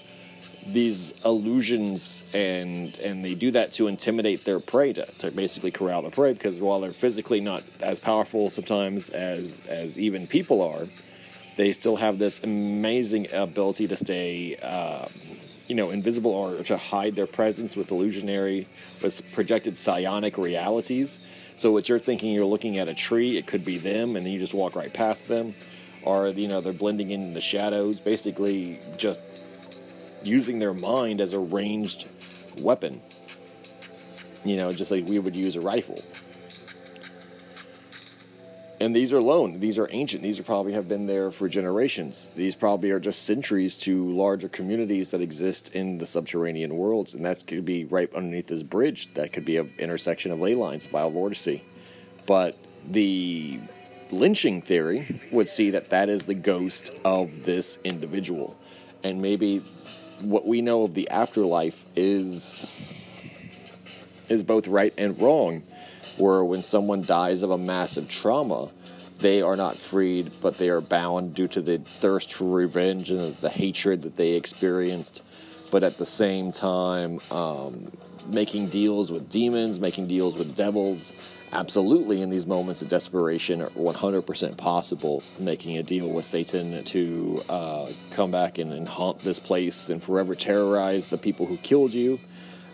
these 0.66 1.20
illusions, 1.26 2.30
and 2.34 2.98
and 3.00 3.24
they 3.24 3.36
do 3.36 3.52
that 3.52 3.74
to 3.74 3.88
intimidate 3.88 4.46
their 4.46 4.60
prey, 4.60 4.94
to, 4.94 5.06
to 5.06 5.32
basically 5.32 5.72
corral 5.72 6.02
the 6.02 6.12
prey. 6.12 6.32
Because 6.32 6.62
while 6.62 6.80
they're 6.80 6.94
physically 6.94 7.42
not 7.42 7.64
as 7.82 8.00
powerful 8.00 8.50
sometimes 8.50 9.10
as 9.10 9.64
as 9.68 10.00
even 10.00 10.26
people 10.26 10.62
are, 10.62 10.88
they 11.60 11.74
still 11.74 11.98
have 11.98 12.18
this 12.18 12.44
amazing 12.44 13.28
ability 13.34 13.88
to 13.88 13.96
stay. 13.96 14.56
Um, 14.58 15.10
you 15.68 15.76
know, 15.76 15.92
invisible 15.92 16.32
or 16.32 16.64
to 16.64 16.78
hide 16.78 17.16
their 17.16 17.28
presence 17.28 17.76
with 17.76 17.92
illusionary, 17.92 18.66
with 19.04 19.22
projected 19.34 19.78
psionic 19.78 20.36
realities 20.36 21.20
so 21.60 21.74
what 21.74 21.90
you're 21.90 22.00
thinking, 22.00 22.32
you're 22.32 22.46
looking 22.46 22.78
at 22.78 22.88
a 22.88 22.94
tree, 22.94 23.36
it 23.36 23.46
could 23.46 23.66
be 23.66 23.78
them, 23.78 24.16
and 24.16 24.26
then 24.26 24.32
you 24.32 24.40
just 24.40 24.54
walk 24.54 24.78
right 24.78 24.94
past 24.94 25.28
them, 25.28 25.54
or 26.04 26.30
you 26.30 26.48
know 26.48 26.62
they're 26.62 26.72
blending 26.72 27.10
in 27.10 27.34
the 27.34 27.42
shadows, 27.42 28.00
basically 28.00 28.80
just 28.98 29.22
using 30.24 30.58
their 30.58 30.74
mind 30.74 31.20
as 31.20 31.34
a 31.34 31.40
ranged 31.40 32.08
weapon. 32.60 33.02
You 34.46 34.56
know, 34.56 34.72
just 34.72 34.90
like 34.90 35.06
we 35.06 35.20
would 35.20 35.36
use 35.36 35.58
a 35.58 35.60
rifle. 35.60 36.02
And 38.82 38.96
these 38.96 39.12
are 39.12 39.20
lone. 39.20 39.60
These 39.60 39.78
are 39.78 39.90
ancient. 39.92 40.24
These 40.24 40.40
are 40.40 40.44
probably 40.44 40.72
have 40.72 40.88
been 40.88 41.06
there 41.06 41.32
for 41.32 41.50
generations. 41.50 42.30
These 42.36 42.56
probably 42.56 42.92
are 42.92 43.00
just 43.00 43.24
centuries 43.24 43.78
to 43.80 44.10
larger 44.10 44.48
communities 44.48 45.12
that 45.12 45.20
exist 45.20 45.76
in 45.76 45.98
the 45.98 46.06
subterranean 46.06 46.78
worlds. 46.78 47.14
And 47.14 47.26
that 47.26 47.46
could 47.46 47.66
be 47.66 47.84
right 47.86 48.14
underneath 48.16 48.48
this 48.48 48.64
bridge. 48.64 49.14
That 49.16 49.34
could 49.34 49.44
be 49.44 49.58
an 49.58 49.74
intersection 49.80 50.32
of 50.32 50.40
ley 50.40 50.56
lines, 50.56 50.86
vile 50.86 51.12
vortice. 51.12 51.62
But 52.26 52.58
the 52.90 53.60
lynching 54.12 54.62
theory 54.62 55.20
would 55.32 55.50
see 55.50 55.72
that 55.72 55.90
that 55.90 56.08
is 56.08 56.24
the 56.24 56.36
ghost 56.36 56.94
of 57.04 57.44
this 57.44 57.80
individual. 57.84 58.56
And 59.04 59.22
maybe 59.22 59.60
what 60.22 60.48
we 60.48 60.62
know 60.62 60.84
of 60.84 60.94
the 60.94 61.10
afterlife 61.10 61.86
is 61.98 62.78
is 64.30 64.44
both 64.44 64.68
right 64.68 64.94
and 64.98 65.20
wrong 65.20 65.64
where 66.20 66.44
when 66.44 66.64
someone 66.64 67.02
dies 67.02 67.44
of 67.44 67.52
a 67.52 67.58
massive 67.58 68.08
trauma, 68.08 68.70
they 69.20 69.42
are 69.42 69.56
not 69.56 69.76
freed, 69.76 70.32
but 70.42 70.58
they 70.58 70.70
are 70.70 70.82
bound 70.82 71.34
due 71.34 71.48
to 71.50 71.62
the 71.62 71.78
thirst 71.80 72.34
for 72.34 72.46
revenge 72.46 73.10
and 73.10 73.36
the 73.38 73.50
hatred 73.50 74.04
that 74.04 74.18
they 74.18 74.34
experienced. 74.34 75.22
But 75.72 75.84
at 75.84 75.98
the 75.98 76.06
same 76.06 76.52
time, 76.52 77.20
um, 77.30 77.92
making 78.28 78.68
deals 78.68 79.12
with 79.12 79.30
demons, 79.30 79.80
making 79.80 80.08
deals 80.08 80.38
with 80.38 80.56
devils, 80.56 81.14
absolutely 81.52 82.22
in 82.22 82.30
these 82.30 82.46
moments 82.46 82.82
of 82.82 82.90
desperation 82.90 83.62
are 83.62 83.70
100% 83.70 84.58
possible. 84.58 85.22
Making 85.38 85.78
a 85.78 85.84
deal 85.84 86.10
with 86.10 86.26
Satan 86.26 86.84
to 86.86 87.44
uh, 87.50 87.92
come 88.12 88.32
back 88.32 88.58
and, 88.58 88.72
and 88.74 88.88
haunt 88.88 89.20
this 89.20 89.40
place 89.40 89.90
and 89.90 90.02
forever 90.02 90.34
terrorize 90.34 91.10
the 91.10 91.18
people 91.18 91.46
who 91.46 91.58
killed 91.58 91.94
you 91.94 92.20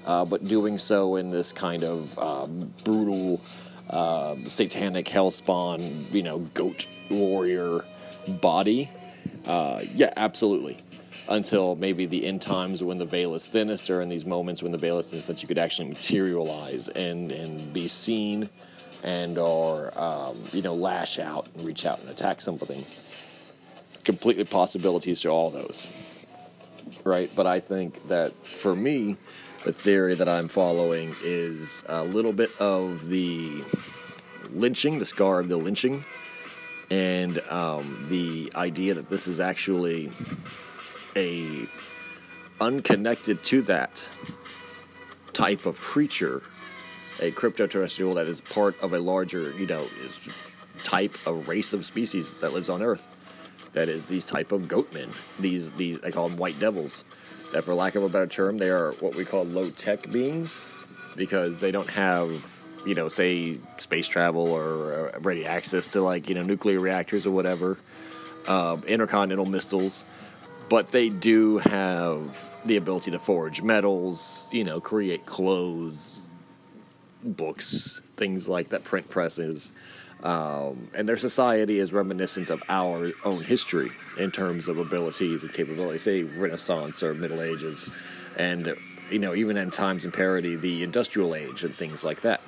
uh, 0.06 0.24
but 0.24 0.48
doing 0.48 0.78
so 0.78 1.16
in 1.16 1.32
this 1.32 1.52
kind 1.52 1.84
of 1.84 2.18
um, 2.20 2.74
brutal, 2.84 3.42
uh, 3.90 4.36
satanic 4.46 5.06
hellspawn, 5.06 6.12
you 6.14 6.24
know, 6.24 6.40
goat 6.54 6.88
warrior 7.10 7.84
body. 8.28 8.90
Uh, 9.46 9.84
yeah, 9.94 10.14
absolutely. 10.18 10.78
Until 11.28 11.76
maybe 11.76 12.06
the 12.06 12.24
end 12.24 12.42
times 12.42 12.84
when 12.84 13.00
the 13.00 13.06
veil 13.06 13.34
is 13.34 13.48
thinnest, 13.48 13.90
or 13.90 14.02
in 14.02 14.10
these 14.10 14.26
moments 14.26 14.62
when 14.62 14.72
the 14.72 14.78
veil 14.78 15.00
is 15.00 15.08
thinnest, 15.08 15.28
that 15.28 15.42
you 15.42 15.48
could 15.48 15.58
actually 15.58 15.90
materialize 15.90 16.88
and 16.90 17.32
and 17.32 17.74
be 17.74 17.88
seen, 17.88 18.48
and 19.04 19.40
or 19.40 19.92
um, 20.00 20.38
you 20.54 20.62
know 20.62 20.76
lash 20.76 21.18
out 21.18 21.48
and 21.56 21.66
reach 21.66 21.86
out 21.86 22.00
and 22.00 22.10
attack 22.10 22.42
something. 22.42 22.86
Completely 24.04 24.44
possibilities 24.44 25.22
to 25.22 25.30
all 25.30 25.50
those, 25.50 25.88
right? 27.04 27.32
But 27.36 27.48
I 27.48 27.60
think 27.60 28.08
that 28.08 28.32
for 28.46 28.76
me, 28.76 29.18
the 29.66 29.74
theory 29.74 30.14
that 30.14 30.30
I'm 30.30 30.48
following 30.48 31.16
is 31.24 31.84
a 31.90 32.04
little 32.04 32.34
bit 32.34 32.52
of 32.62 33.08
the 33.08 33.64
lynching, 34.52 35.00
the 35.00 35.06
scar 35.06 35.40
of 35.40 35.50
the 35.50 35.58
lynching, 35.58 36.06
and 36.92 37.40
um, 37.50 38.06
the 38.08 38.52
idea 38.56 38.94
that 38.94 39.10
this 39.10 39.28
is 39.28 39.40
actually 39.40 40.12
a 41.16 41.68
unconnected 42.62 43.44
to 43.46 43.64
that 43.64 44.08
type 45.34 45.66
of 45.66 45.80
creature, 45.80 46.44
a 47.20 47.32
cryptoterrestrial 47.32 48.14
that 48.14 48.28
is 48.28 48.42
part 48.42 48.80
of 48.84 48.94
a 48.94 49.00
larger, 49.00 49.52
you 49.58 49.66
know, 49.66 49.84
is 50.04 50.30
type, 50.84 51.16
a 51.26 51.34
race 51.34 51.74
of 51.74 51.88
species 51.88 52.36
that 52.36 52.54
lives 52.54 52.70
on 52.70 52.84
Earth. 52.84 53.08
That 53.74 53.90
is 53.90 54.06
these 54.06 54.28
type 54.28 54.52
of 54.52 54.64
goatmen. 54.68 55.12
These 55.40 55.72
these 55.72 56.00
I 56.04 56.12
call 56.12 56.30
them 56.30 56.38
white 56.38 56.60
devils 56.60 57.04
that, 57.52 57.64
for 57.64 57.74
lack 57.74 57.96
of 57.96 58.04
a 58.04 58.10
better 58.10 58.28
term, 58.28 58.58
they 58.58 58.70
are 58.70 58.92
what 58.94 59.16
we 59.16 59.26
call 59.26 59.46
low 59.46 59.70
tech 59.70 60.10
beings 60.12 60.62
because 61.16 61.60
they 61.60 61.72
don't 61.72 61.90
have, 61.90 62.30
you 62.86 62.96
know, 62.96 63.08
say 63.08 63.58
space 63.78 64.08
travel 64.08 64.52
or 64.52 65.12
uh, 65.16 65.20
ready 65.20 65.46
access 65.46 65.88
to 65.88 66.02
like, 66.02 66.30
you 66.30 66.36
know, 66.36 66.44
nuclear 66.44 66.80
reactors 66.80 67.26
or 67.26 67.32
whatever, 67.32 67.78
uh, 68.48 68.78
intercontinental 68.88 69.46
missiles, 69.46 70.06
but 70.70 70.92
they 70.92 71.10
do 71.10 71.58
have 71.60 72.50
the 72.66 72.78
ability 72.78 73.12
to 73.12 73.20
forge 73.20 73.62
metals, 73.62 74.48
you 74.52 74.64
know, 74.64 74.82
create 74.82 75.26
clothes, 75.26 76.30
books, 77.24 78.02
things 78.18 78.50
like 78.50 78.70
that, 78.70 78.84
print 78.84 79.08
presses. 79.10 79.72
Um, 80.24 80.88
and 80.96 81.08
their 81.08 81.18
society 81.18 81.80
is 81.80 81.94
reminiscent 81.94 82.50
of 82.50 82.64
our 82.70 83.12
own 83.24 83.44
history 83.44 83.92
in 84.18 84.32
terms 84.32 84.68
of 84.68 84.78
abilities 84.78 85.44
and 85.44 85.54
capabilities, 85.54 86.02
say 86.02 86.24
Renaissance 86.24 87.04
or 87.04 87.14
Middle 87.14 87.42
Ages, 87.42 87.88
and 88.38 88.76
you 89.12 89.20
know 89.20 89.36
even 89.36 89.58
in 89.58 89.70
times 89.70 90.06
in 90.06 90.12
parody, 90.12 90.56
the 90.56 90.84
Industrial 90.84 91.36
Age 91.36 91.64
and 91.64 91.76
things 91.76 92.04
like 92.04 92.22
that. 92.22 92.42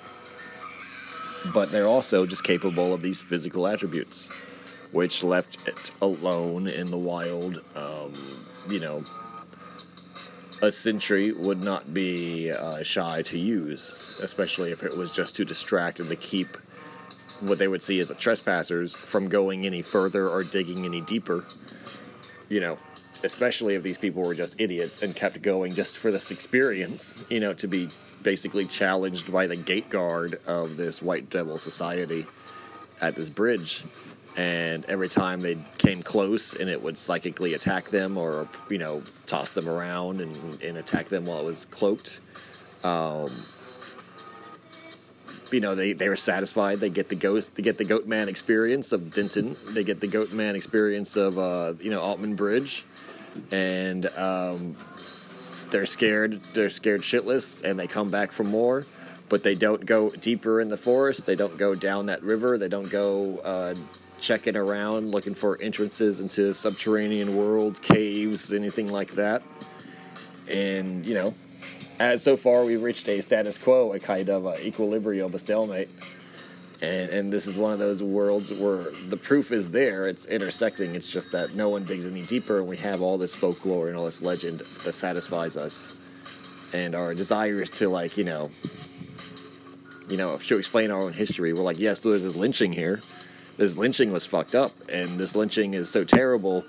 But 1.54 1.72
they're 1.72 1.88
also 1.88 2.26
just 2.26 2.44
capable 2.44 2.94
of 2.94 3.02
these 3.02 3.22
physical 3.22 3.68
attributes, 3.68 4.28
which 4.92 5.24
left 5.24 5.68
it 5.68 5.92
alone 6.02 6.68
in 6.68 6.90
the 6.90 6.98
wild, 6.98 7.64
um, 7.76 8.12
you 8.70 8.80
know, 8.80 9.04
a 10.62 10.72
sentry 10.72 11.32
would 11.32 11.64
not 11.64 11.94
be 11.94 12.52
uh, 12.52 12.82
shy 12.82 13.22
to 13.24 13.38
use, 13.38 14.20
especially 14.24 14.72
if 14.72 14.84
it 14.84 14.98
was 14.98 15.14
just 15.16 15.36
to 15.36 15.46
distract 15.46 16.00
and 16.00 16.10
to 16.10 16.16
keep 16.16 16.58
what 17.42 17.58
they 17.58 17.68
would 17.68 17.82
see 17.82 18.00
as 18.00 18.12
trespassers 18.18 18.94
from 18.94 19.28
going 19.28 19.66
any 19.66 19.82
further 19.82 20.30
or 20.30 20.44
digging 20.44 20.86
any 20.86 21.02
deeper. 21.02 21.46
You 22.50 22.62
know, 22.62 22.78
especially 23.24 23.76
if 23.76 23.84
these 23.84 23.98
people 23.98 24.24
were 24.24 24.36
just 24.36 24.60
idiots 24.60 25.04
and 25.04 25.16
kept 25.16 25.42
going 25.42 25.74
just 25.74 25.98
for 25.98 26.12
this 26.12 26.32
experience, 26.32 27.26
you 27.30 27.40
know, 27.40 27.54
to 27.54 27.68
be 27.68 27.90
basically 28.24 28.66
challenged 28.66 29.32
by 29.32 29.48
the 29.48 29.56
gate 29.56 29.90
guard 29.90 30.40
of 30.48 30.78
this 30.78 31.02
white 31.02 31.30
devil 31.30 31.58
society 31.58 32.26
at 33.02 33.16
this 33.16 33.30
bridge. 33.30 33.84
And 34.36 34.86
every 34.86 35.10
time 35.10 35.40
they 35.40 35.58
came 35.80 36.04
close 36.04 36.54
and 36.54 36.70
it 36.70 36.82
would 36.82 36.98
psychically 36.98 37.56
attack 37.56 37.86
them 37.86 38.18
or, 38.18 38.48
you 38.70 38.78
know, 38.78 39.02
toss 39.26 39.52
them 39.52 39.68
around 39.68 40.22
and, 40.22 40.62
and 40.62 40.78
attack 40.78 41.08
them 41.08 41.26
while 41.26 41.40
it 41.40 41.46
was 41.46 41.66
cloaked. 41.66 42.20
Um, 42.84 43.30
you 45.52 45.60
know 45.60 45.76
they, 45.76 45.94
they 45.94 46.10
were 46.10 46.16
satisfied. 46.16 46.80
They 46.80 46.90
get 46.90 47.10
the 47.10 47.16
ghost, 47.16 47.56
they 47.56 47.64
get 47.64 47.78
the 47.78 47.86
Goat 47.86 48.08
Man 48.08 48.30
experience 48.30 48.92
of 48.92 49.14
Denton. 49.14 49.56
They 49.74 49.84
get 49.84 50.00
the 50.00 50.08
Goat 50.08 50.34
Man 50.34 50.56
experience 50.56 51.16
of 51.16 51.38
uh, 51.38 51.74
you 51.80 51.92
know 51.92 52.02
Alton 52.02 52.36
Bridge, 52.36 52.86
and 53.52 54.06
um, 54.18 54.76
they're 55.70 55.86
scared. 55.86 56.42
They're 56.54 56.70
scared 56.70 57.02
shitless, 57.02 57.64
and 57.64 57.80
they 57.80 57.88
come 57.88 58.10
back 58.10 58.32
for 58.32 58.44
more. 58.44 58.86
But 59.30 59.44
they 59.44 59.56
don't 59.56 59.86
go 59.86 60.10
deeper 60.10 60.62
in 60.62 60.70
the 60.70 60.78
forest. 60.78 61.26
They 61.26 61.36
don't 61.36 61.58
go 61.58 61.76
down 61.76 62.06
that 62.06 62.24
river. 62.24 62.58
They 62.58 62.70
don't 62.70 62.90
go 62.90 63.40
uh, 63.40 63.76
checking 64.20 64.56
around 64.56 65.12
looking 65.12 65.34
for 65.34 65.62
entrances 65.62 66.22
into 66.22 66.54
subterranean 66.54 67.36
worlds, 67.36 67.80
caves, 67.80 68.54
anything 68.54 68.92
like 68.92 69.10
that. 69.12 69.46
And 70.50 71.06
you 71.06 71.14
know, 71.14 71.34
as 72.00 72.24
so 72.24 72.36
far 72.36 72.66
we've 72.66 72.82
reached 72.82 73.08
a 73.10 73.22
status 73.22 73.58
quo, 73.58 73.94
a 73.94 74.00
kind 74.00 74.30
of 74.30 74.46
a 74.46 74.66
equilibrium, 74.66 75.34
a 75.34 75.40
stalemate. 75.40 75.90
And, 76.80 77.10
and 77.10 77.34
this 77.34 77.48
is 77.48 77.58
one 77.58 77.74
of 77.74 77.80
those 77.80 78.04
worlds 78.04 78.60
where 78.60 78.84
the 79.08 79.18
proof 79.18 79.52
is 79.52 79.72
there, 79.72 80.08
it's 80.08 80.28
intersecting, 80.28 80.94
it's 80.94 81.10
just 81.10 81.32
that 81.32 81.56
no 81.56 81.70
one 81.70 81.84
digs 81.86 82.06
any 82.06 82.22
deeper, 82.22 82.58
and 82.58 82.68
we 82.68 82.78
have 82.78 83.02
all 83.02 83.18
this 83.18 83.34
folklore 83.34 83.88
and 83.88 83.98
all 83.98 84.06
this 84.06 84.22
legend 84.22 84.60
that 84.60 84.94
satisfies 84.94 85.58
us. 85.58 85.96
And 86.74 86.94
our 86.94 87.16
desire 87.16 87.64
is 87.64 87.72
to, 87.72 87.90
like, 87.90 88.16
you 88.16 88.26
know, 88.26 88.52
you 90.08 90.18
know, 90.18 90.38
to 90.38 90.58
explain 90.58 90.92
our 90.92 91.02
own 91.02 91.14
history. 91.14 91.52
We're 91.52 91.64
like, 91.64 91.80
yes, 91.80 92.00
there's 92.02 92.24
this 92.24 92.36
lynching 92.36 92.74
here. 92.74 93.02
This 93.58 93.76
lynching 93.76 94.12
was 94.12 94.28
fucked 94.28 94.54
up, 94.54 94.72
and 94.88 95.18
this 95.18 95.36
lynching 95.36 95.74
is 95.74 95.90
so 95.90 96.04
terrible 96.04 96.64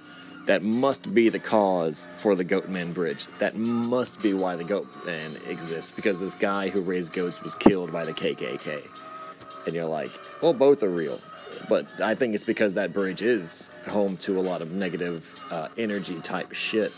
that 0.48 0.62
must 0.62 1.12
be 1.12 1.28
the 1.28 1.38
cause 1.38 2.08
for 2.16 2.34
the 2.34 2.42
Goatman 2.42 2.94
Bridge. 2.94 3.26
That 3.38 3.54
must 3.54 4.22
be 4.22 4.32
why 4.32 4.56
the 4.56 4.64
Goatman 4.64 5.46
exists, 5.46 5.92
because 5.92 6.20
this 6.20 6.34
guy 6.34 6.70
who 6.70 6.80
raised 6.80 7.12
goats 7.12 7.42
was 7.42 7.54
killed 7.54 7.92
by 7.92 8.06
the 8.06 8.14
KKK. 8.14 9.66
And 9.66 9.74
you're 9.74 9.84
like, 9.84 10.10
well, 10.40 10.54
both 10.54 10.82
are 10.82 10.88
real. 10.88 11.20
But 11.68 12.00
I 12.00 12.14
think 12.14 12.34
it's 12.34 12.46
because 12.46 12.72
that 12.76 12.94
bridge 12.94 13.20
is 13.20 13.76
home 13.88 14.16
to 14.18 14.38
a 14.38 14.40
lot 14.40 14.62
of 14.62 14.72
negative 14.72 15.38
uh, 15.50 15.68
energy 15.76 16.18
type 16.22 16.54
shit. 16.54 16.96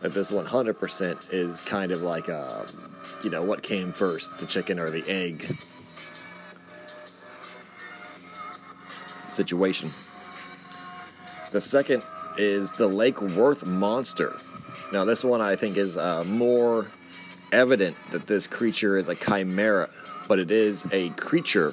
But 0.00 0.14
this 0.14 0.30
100% 0.30 1.34
is 1.34 1.60
kind 1.60 1.92
of 1.92 2.00
like, 2.00 2.28
a, 2.28 2.64
you 3.22 3.28
know, 3.28 3.44
what 3.44 3.62
came 3.62 3.92
first, 3.92 4.38
the 4.38 4.46
chicken 4.46 4.78
or 4.78 4.88
the 4.88 5.06
egg 5.06 5.58
situation. 9.28 9.90
The 11.52 11.60
second 11.60 12.02
is 12.36 12.72
the 12.72 12.86
Lake 12.86 13.20
Worth 13.20 13.66
monster. 13.66 14.36
Now, 14.92 15.04
this 15.04 15.24
one 15.24 15.40
I 15.40 15.56
think 15.56 15.76
is 15.76 15.96
uh, 15.96 16.24
more 16.24 16.86
evident 17.52 17.96
that 18.10 18.26
this 18.26 18.46
creature 18.46 18.98
is 18.98 19.08
a 19.08 19.14
chimera, 19.14 19.88
but 20.28 20.38
it 20.38 20.50
is 20.50 20.86
a 20.92 21.10
creature 21.10 21.72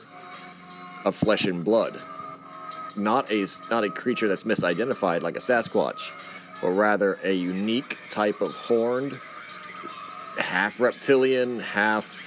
of 1.06 1.16
flesh 1.16 1.46
and 1.46 1.66
blood, 1.66 2.00
not 2.96 3.32
a 3.32 3.46
not 3.70 3.84
a 3.84 3.90
creature 3.90 4.28
that's 4.28 4.44
misidentified 4.44 5.22
like 5.22 5.36
a 5.36 5.40
Sasquatch, 5.40 6.12
but 6.62 6.70
rather 6.70 7.18
a 7.24 7.34
unique 7.34 7.98
type 8.10 8.42
of 8.42 8.52
horned, 8.54 9.20
half 10.38 10.80
reptilian, 10.80 11.60
half 11.60 12.20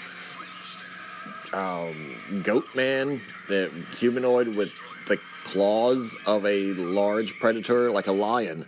um, 1.52 2.42
goat 2.42 2.66
man, 2.74 3.20
uh, 3.48 3.68
humanoid 3.96 4.48
with 4.48 4.70
claws 5.46 6.18
of 6.26 6.44
a 6.44 6.74
large 6.74 7.38
predator 7.38 7.92
like 7.92 8.08
a 8.08 8.12
lion, 8.12 8.66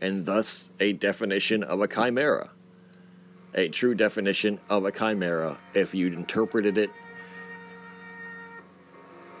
and 0.00 0.26
thus 0.26 0.68
a 0.80 0.92
definition 0.92 1.62
of 1.62 1.80
a 1.80 1.86
chimera. 1.86 2.50
A 3.54 3.68
true 3.68 3.94
definition 3.94 4.58
of 4.68 4.84
a 4.84 4.90
chimera 4.90 5.56
if 5.72 5.94
you'd 5.94 6.14
interpreted 6.14 6.78
it 6.78 6.90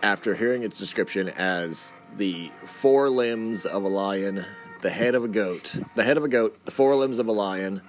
after 0.00 0.36
hearing 0.36 0.62
its 0.62 0.78
description 0.78 1.28
as 1.30 1.92
the 2.16 2.48
four 2.64 3.10
limbs 3.10 3.66
of 3.66 3.82
a 3.82 3.88
lion, 3.88 4.44
the 4.82 4.90
head 4.90 5.16
of 5.16 5.24
a 5.24 5.28
goat, 5.28 5.76
the 5.96 6.04
head 6.04 6.16
of 6.16 6.22
a 6.22 6.28
goat, 6.28 6.64
the 6.64 6.70
four 6.70 6.94
limbs 6.94 7.18
of 7.18 7.26
a 7.26 7.32
lion, 7.32 7.82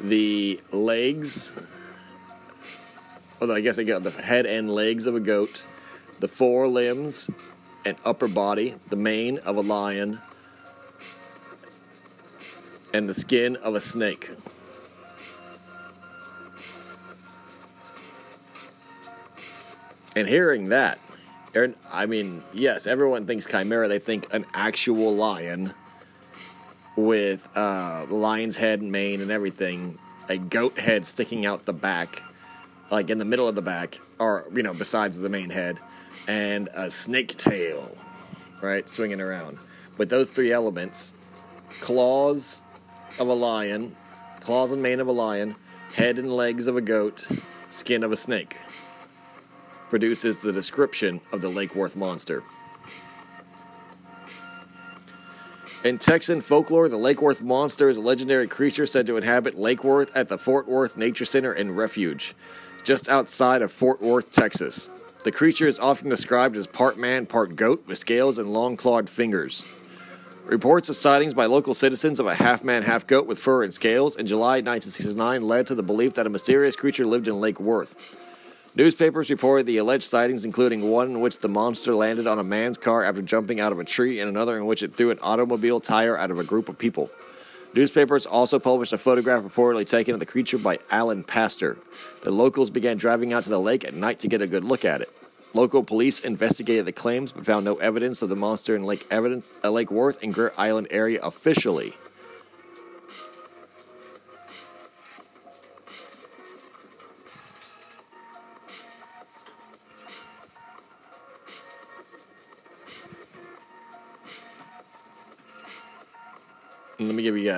the 0.00 0.60
legs, 0.72 1.54
although 3.40 3.54
I 3.54 3.60
guess 3.60 3.78
I 3.78 3.84
got 3.84 4.02
the 4.02 4.10
head 4.10 4.46
and 4.46 4.68
legs 4.68 5.06
of 5.06 5.14
a 5.14 5.20
goat, 5.20 5.64
the 6.18 6.26
four 6.26 6.66
limbs 6.66 7.30
and 7.84 7.96
upper 8.04 8.28
body, 8.28 8.74
the 8.88 8.96
mane 8.96 9.38
of 9.38 9.56
a 9.56 9.60
lion, 9.60 10.20
and 12.92 13.08
the 13.08 13.14
skin 13.14 13.56
of 13.56 13.74
a 13.74 13.80
snake. 13.80 14.30
And 20.14 20.28
hearing 20.28 20.68
that, 20.68 20.98
I 21.92 22.06
mean, 22.06 22.42
yes, 22.52 22.86
everyone 22.86 23.26
thinks 23.26 23.46
chimera. 23.46 23.88
They 23.88 23.98
think 23.98 24.32
an 24.32 24.44
actual 24.54 25.14
lion 25.14 25.72
with 26.96 27.48
uh, 27.56 28.06
lion's 28.10 28.56
head 28.56 28.80
and 28.80 28.92
mane 28.92 29.20
and 29.20 29.30
everything, 29.30 29.98
a 30.28 30.36
goat 30.36 30.78
head 30.78 31.06
sticking 31.06 31.46
out 31.46 31.64
the 31.64 31.72
back, 31.72 32.22
like 32.90 33.10
in 33.10 33.18
the 33.18 33.24
middle 33.24 33.48
of 33.48 33.54
the 33.54 33.62
back, 33.62 33.98
or 34.18 34.44
you 34.54 34.62
know, 34.62 34.74
besides 34.74 35.18
the 35.18 35.28
main 35.28 35.50
head, 35.50 35.78
and 36.28 36.68
a 36.74 36.90
snake 36.90 37.36
tail, 37.36 37.96
right, 38.62 38.88
swinging 38.88 39.20
around. 39.20 39.58
But 39.96 40.08
those 40.08 40.30
three 40.30 40.52
elements, 40.52 41.14
claws 41.80 42.62
of 43.18 43.28
a 43.28 43.34
lion, 43.34 43.96
claws 44.40 44.72
and 44.72 44.82
mane 44.82 45.00
of 45.00 45.08
a 45.08 45.12
lion, 45.12 45.56
head 45.94 46.18
and 46.18 46.34
legs 46.34 46.66
of 46.66 46.76
a 46.76 46.80
goat, 46.80 47.26
skin 47.70 48.02
of 48.02 48.12
a 48.12 48.16
snake, 48.16 48.56
produces 49.90 50.38
the 50.38 50.52
description 50.52 51.20
of 51.32 51.40
the 51.40 51.48
Lake 51.48 51.74
Worth 51.74 51.96
monster. 51.96 52.42
In 55.84 55.98
Texan 55.98 56.40
folklore, 56.40 56.88
the 56.88 56.96
Lake 56.96 57.20
Worth 57.20 57.42
monster 57.42 57.88
is 57.88 57.96
a 57.96 58.00
legendary 58.00 58.46
creature 58.46 58.86
said 58.86 59.04
to 59.06 59.16
inhabit 59.16 59.58
Lake 59.58 59.82
Worth 59.82 60.16
at 60.16 60.28
the 60.28 60.38
Fort 60.38 60.68
Worth 60.68 60.96
Nature 60.96 61.24
Center 61.24 61.52
and 61.52 61.76
Refuge, 61.76 62.34
just 62.84 63.08
outside 63.08 63.62
of 63.62 63.72
Fort 63.72 64.00
Worth, 64.00 64.30
Texas. 64.30 64.90
The 65.24 65.30
creature 65.30 65.68
is 65.68 65.78
often 65.78 66.08
described 66.08 66.56
as 66.56 66.66
part 66.66 66.98
man, 66.98 67.26
part 67.26 67.54
goat, 67.54 67.84
with 67.86 67.96
scales 67.96 68.38
and 68.38 68.52
long 68.52 68.76
clawed 68.76 69.08
fingers. 69.08 69.64
Reports 70.46 70.88
of 70.88 70.96
sightings 70.96 71.32
by 71.32 71.46
local 71.46 71.74
citizens 71.74 72.18
of 72.18 72.26
a 72.26 72.34
half 72.34 72.64
man, 72.64 72.82
half 72.82 73.06
goat 73.06 73.28
with 73.28 73.38
fur 73.38 73.62
and 73.62 73.72
scales 73.72 74.16
in 74.16 74.26
July 74.26 74.54
1969 74.54 75.42
led 75.42 75.68
to 75.68 75.76
the 75.76 75.82
belief 75.84 76.14
that 76.14 76.26
a 76.26 76.30
mysterious 76.30 76.74
creature 76.74 77.06
lived 77.06 77.28
in 77.28 77.38
Lake 77.38 77.60
Worth. 77.60 77.94
Newspapers 78.74 79.30
reported 79.30 79.66
the 79.66 79.76
alleged 79.76 80.02
sightings, 80.02 80.44
including 80.44 80.90
one 80.90 81.10
in 81.10 81.20
which 81.20 81.38
the 81.38 81.48
monster 81.48 81.94
landed 81.94 82.26
on 82.26 82.40
a 82.40 82.44
man's 82.44 82.76
car 82.76 83.04
after 83.04 83.22
jumping 83.22 83.60
out 83.60 83.70
of 83.70 83.78
a 83.78 83.84
tree, 83.84 84.18
and 84.18 84.28
another 84.28 84.56
in 84.56 84.66
which 84.66 84.82
it 84.82 84.92
threw 84.92 85.12
an 85.12 85.20
automobile 85.22 85.78
tire 85.78 86.18
out 86.18 86.32
of 86.32 86.40
a 86.40 86.44
group 86.44 86.68
of 86.68 86.76
people. 86.76 87.08
Newspapers 87.74 88.26
also 88.26 88.58
published 88.58 88.92
a 88.92 88.98
photograph 88.98 89.42
reportedly 89.42 89.88
taken 89.88 90.12
of 90.12 90.20
the 90.20 90.26
creature 90.26 90.58
by 90.58 90.78
Allen 90.90 91.24
Plaster. 91.24 91.78
The 92.22 92.30
locals 92.30 92.68
began 92.68 92.98
driving 92.98 93.32
out 93.32 93.44
to 93.44 93.50
the 93.50 93.58
lake 93.58 93.82
at 93.84 93.94
night 93.94 94.20
to 94.20 94.28
get 94.28 94.42
a 94.42 94.46
good 94.46 94.62
look 94.62 94.84
at 94.84 95.00
it. 95.00 95.10
Local 95.54 95.82
police 95.82 96.20
investigated 96.20 96.84
the 96.84 96.92
claims 96.92 97.32
but 97.32 97.46
found 97.46 97.64
no 97.64 97.76
evidence 97.76 98.20
of 98.20 98.28
the 98.28 98.36
monster 98.36 98.76
in 98.76 98.84
Lake 98.84 99.06
Evidence, 99.10 99.50
uh, 99.64 99.70
Lake 99.70 99.90
Worth 99.90 100.22
and 100.22 100.34
Greer 100.34 100.52
Island 100.58 100.88
area 100.90 101.20
officially. 101.22 101.94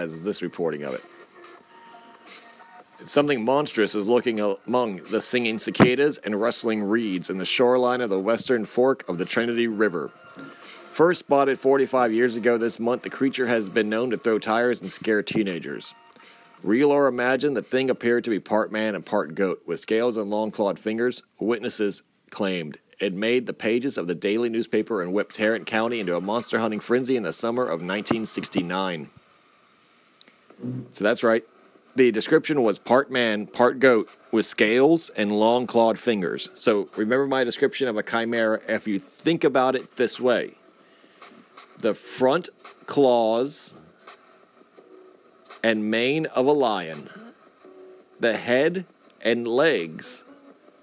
Guys 0.04 0.22
this 0.22 0.42
reporting 0.42 0.82
of 0.84 0.94
it. 0.94 1.04
Something 3.06 3.44
monstrous 3.44 3.94
is 3.94 4.08
lurking 4.08 4.40
among 4.40 4.96
the 4.96 5.20
singing 5.20 5.58
cicadas 5.58 6.18
and 6.18 6.40
rustling 6.40 6.82
reeds 6.82 7.28
in 7.28 7.38
the 7.38 7.44
shoreline 7.44 8.00
of 8.00 8.08
the 8.08 8.18
western 8.18 8.64
fork 8.64 9.06
of 9.08 9.18
the 9.18 9.24
Trinity 9.24 9.66
River. 9.66 10.08
First 10.86 11.20
spotted 11.20 11.58
45 11.58 12.12
years 12.12 12.36
ago 12.36 12.56
this 12.56 12.78
month, 12.78 13.02
the 13.02 13.10
creature 13.10 13.46
has 13.46 13.68
been 13.68 13.88
known 13.88 14.10
to 14.10 14.16
throw 14.16 14.38
tires 14.38 14.80
and 14.80 14.90
scare 14.90 15.22
teenagers. 15.22 15.92
Real 16.62 16.92
or 16.92 17.08
imagined, 17.08 17.56
the 17.56 17.62
thing 17.62 17.90
appeared 17.90 18.24
to 18.24 18.30
be 18.30 18.40
part 18.40 18.72
man 18.72 18.94
and 18.94 19.04
part 19.04 19.34
goat, 19.34 19.62
with 19.66 19.80
scales 19.80 20.16
and 20.16 20.30
long 20.30 20.50
clawed 20.50 20.78
fingers. 20.78 21.22
Witnesses 21.40 22.04
claimed 22.30 22.78
it 23.00 23.12
made 23.12 23.46
the 23.46 23.52
pages 23.52 23.98
of 23.98 24.06
the 24.06 24.14
daily 24.14 24.48
newspaper 24.48 25.02
and 25.02 25.12
whipped 25.12 25.34
Tarrant 25.34 25.66
County 25.66 26.00
into 26.00 26.16
a 26.16 26.20
monster 26.20 26.58
hunting 26.58 26.80
frenzy 26.80 27.16
in 27.16 27.22
the 27.22 27.32
summer 27.32 27.64
of 27.64 27.82
1969. 27.82 29.10
So 30.90 31.04
that's 31.04 31.22
right. 31.22 31.44
The 31.96 32.10
description 32.10 32.62
was 32.62 32.78
part 32.78 33.10
man, 33.10 33.46
part 33.46 33.78
goat, 33.78 34.08
with 34.32 34.46
scales 34.46 35.10
and 35.10 35.30
long 35.30 35.66
clawed 35.66 35.98
fingers. 35.98 36.50
So 36.54 36.88
remember 36.96 37.26
my 37.26 37.44
description 37.44 37.86
of 37.86 37.96
a 37.96 38.02
chimera. 38.02 38.60
If 38.68 38.88
you 38.88 38.98
think 38.98 39.44
about 39.44 39.76
it 39.76 39.94
this 39.96 40.18
way, 40.18 40.54
the 41.78 41.94
front 41.94 42.48
claws 42.86 43.76
and 45.62 45.90
mane 45.90 46.26
of 46.26 46.46
a 46.46 46.52
lion, 46.52 47.08
the 48.18 48.36
head 48.36 48.86
and 49.20 49.46
legs 49.46 50.24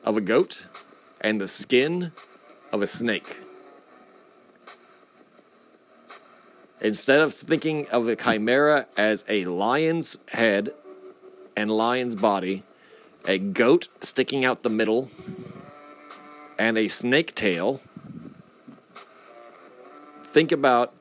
of 0.03 0.17
a 0.17 0.22
goat, 0.22 0.67
and 1.19 1.41
the 1.41 1.47
skin 1.47 2.11
of 2.72 2.82
a 2.82 2.88
snake. 2.88 3.41
Instead 6.82 7.21
of 7.21 7.32
thinking 7.32 7.88
of 7.89 8.07
a 8.07 8.15
chimera 8.15 8.88
as 8.97 9.23
a 9.29 9.45
lion's 9.45 10.17
head 10.29 10.73
and 11.55 11.69
lion's 11.69 12.15
body, 12.15 12.63
a 13.27 13.38
goat 13.38 13.88
sticking 14.01 14.43
out 14.43 14.63
the 14.63 14.69
middle, 14.69 15.11
and 16.57 16.79
a 16.79 16.88
snake 16.88 17.36
tail, 17.36 17.79
think 20.23 20.51
about 20.51 20.91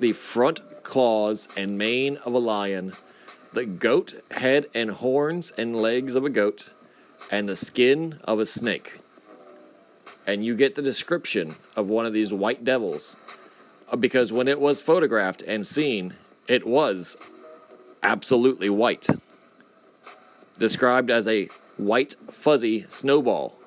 the 0.00 0.12
front 0.12 0.60
claws 0.82 1.48
and 1.56 1.78
mane 1.78 2.16
of 2.24 2.34
a 2.34 2.38
lion, 2.38 2.92
the 3.52 3.64
goat 3.64 4.20
head 4.32 4.66
and 4.74 4.90
horns 4.90 5.52
and 5.56 5.76
legs 5.76 6.16
of 6.16 6.24
a 6.24 6.30
goat 6.30 6.72
and 7.30 7.48
the 7.48 7.56
skin 7.56 8.18
of 8.24 8.40
a 8.40 8.46
snake. 8.46 8.98
And 10.26 10.44
you 10.44 10.56
get 10.56 10.74
the 10.74 10.82
description 10.82 11.54
of 11.76 11.88
one 11.88 12.06
of 12.06 12.12
these 12.12 12.32
white 12.32 12.64
devils 12.64 13.16
because 13.98 14.32
when 14.32 14.48
it 14.48 14.60
was 14.60 14.82
photographed 14.82 15.42
and 15.42 15.66
seen, 15.66 16.14
it 16.48 16.66
was 16.66 17.16
absolutely 18.02 18.70
white. 18.70 19.06
Described 20.58 21.10
as 21.10 21.28
a 21.28 21.48
white 21.76 22.16
fuzzy 22.30 22.86
snowball. 22.88 23.58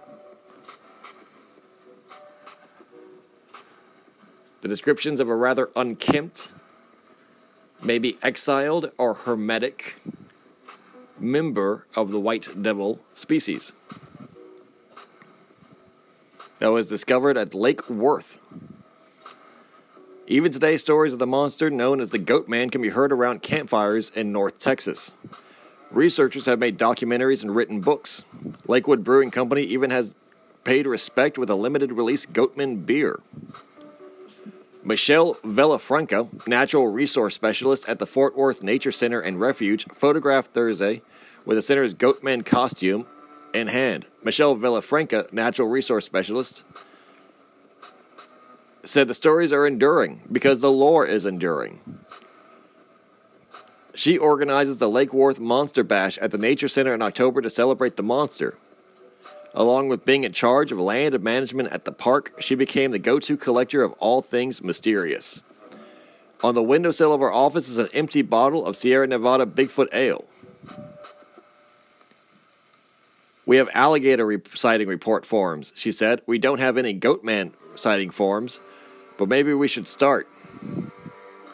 The 4.62 4.68
descriptions 4.68 5.20
of 5.20 5.30
a 5.30 5.36
rather 5.36 5.70
unkempt, 5.76 6.54
maybe 7.82 8.18
exiled 8.22 8.92
or 8.98 9.14
hermetic 9.14 9.96
member 11.18 11.86
of 11.96 12.12
the 12.12 12.20
white 12.20 12.62
devil 12.62 13.00
species 13.14 13.74
that 16.60 16.72
was 16.72 16.88
discovered 16.88 17.38
at 17.38 17.54
Lake 17.54 17.90
Worth. 17.90 18.42
Even 20.32 20.52
today, 20.52 20.78
stories 20.78 21.12
of 21.12 21.18
the 21.18 21.26
monster 21.26 21.72
known 21.72 22.00
as 22.00 22.12
the 22.12 22.20
Goat 22.20 22.48
Man 22.48 22.70
can 22.70 22.84
be 22.84 22.90
heard 22.90 23.12
around 23.12 23.42
campfires 23.42 24.12
in 24.12 24.32
North 24.32 24.60
Texas. 24.60 25.12
Researchers 25.90 26.46
have 26.46 26.60
made 26.60 26.78
documentaries 26.78 27.42
and 27.42 27.56
written 27.56 27.82
books. 27.82 28.24
Lakewood 28.68 29.04
Brewing 29.04 29.32
Company 29.32 29.64
even 29.64 29.90
has 29.90 30.14
paid 30.64 30.86
respect 30.86 31.40
with 31.40 31.50
a 31.50 31.56
limited 31.56 31.92
release 31.94 32.28
Goatman 32.28 32.86
beer. 32.86 33.20
Michelle 34.84 35.34
Villafranca, 35.38 36.48
natural 36.48 36.90
resource 36.90 37.34
specialist 37.34 37.90
at 37.90 37.98
the 37.98 38.06
Fort 38.06 38.38
Worth 38.38 38.62
Nature 38.62 38.92
Center 38.92 39.20
and 39.20 39.40
Refuge, 39.40 39.86
photographed 39.86 40.52
Thursday 40.52 41.02
with 41.44 41.58
the 41.58 41.64
center's 41.64 41.96
Goatman 41.96 42.46
costume 42.46 43.08
in 43.56 43.66
hand. 43.66 44.06
Michelle 44.24 44.56
Villafranca, 44.56 45.34
natural 45.34 45.70
resource 45.70 46.06
specialist, 46.06 46.64
said 48.90 49.08
the 49.08 49.14
stories 49.14 49.54
are 49.54 49.68
enduring 49.68 50.22
because 50.32 50.62
the 50.62 50.72
lore 50.72 51.06
is 51.06 51.26
enduring. 51.26 51.80
She 53.94 54.18
organizes 54.18 54.78
the 54.78 54.90
Lake 54.90 55.14
Worth 55.14 55.40
Monster 55.40 55.84
Bash 55.84 56.18
at 56.18 56.32
the 56.32 56.38
Nature 56.38 56.68
Center 56.68 56.94
in 56.94 57.02
October 57.02 57.42
to 57.42 57.50
celebrate 57.50 57.98
the 57.98 58.04
monster. 58.04 58.58
Along 59.54 59.90
with 59.90 60.06
being 60.06 60.24
in 60.24 60.32
charge 60.32 60.72
of 60.72 60.80
land 60.80 61.14
and 61.14 61.24
management 61.24 61.72
at 61.72 61.86
the 61.86 61.92
park, 61.92 62.34
she 62.40 62.56
became 62.56 62.92
the 62.92 63.00
go 63.00 63.20
to 63.20 63.36
collector 63.36 63.84
of 63.84 63.94
all 63.94 64.22
things 64.22 64.64
mysterious. 64.64 65.42
On 66.42 66.56
the 66.56 66.64
windowsill 66.64 67.14
of 67.14 67.22
our 67.22 67.34
office 67.34 67.68
is 67.68 67.78
an 67.78 67.90
empty 67.94 68.22
bottle 68.22 68.66
of 68.66 68.78
Sierra 68.78 69.06
Nevada 69.06 69.46
Bigfoot 69.46 69.94
Ale. 69.94 70.24
We 73.46 73.58
have 73.58 73.70
alligator 73.74 74.26
re- 74.26 74.42
sighting 74.54 74.88
report 74.88 75.26
forms, 75.26 75.74
she 75.76 75.92
said. 75.92 76.22
We 76.26 76.38
don't 76.38 76.60
have 76.60 76.78
any 76.78 76.98
goatman 76.98 77.52
sighting 77.76 78.12
forms, 78.12 78.60
but 79.20 79.28
maybe 79.28 79.54
we 79.54 79.68
should 79.68 79.88
start. 79.88 80.28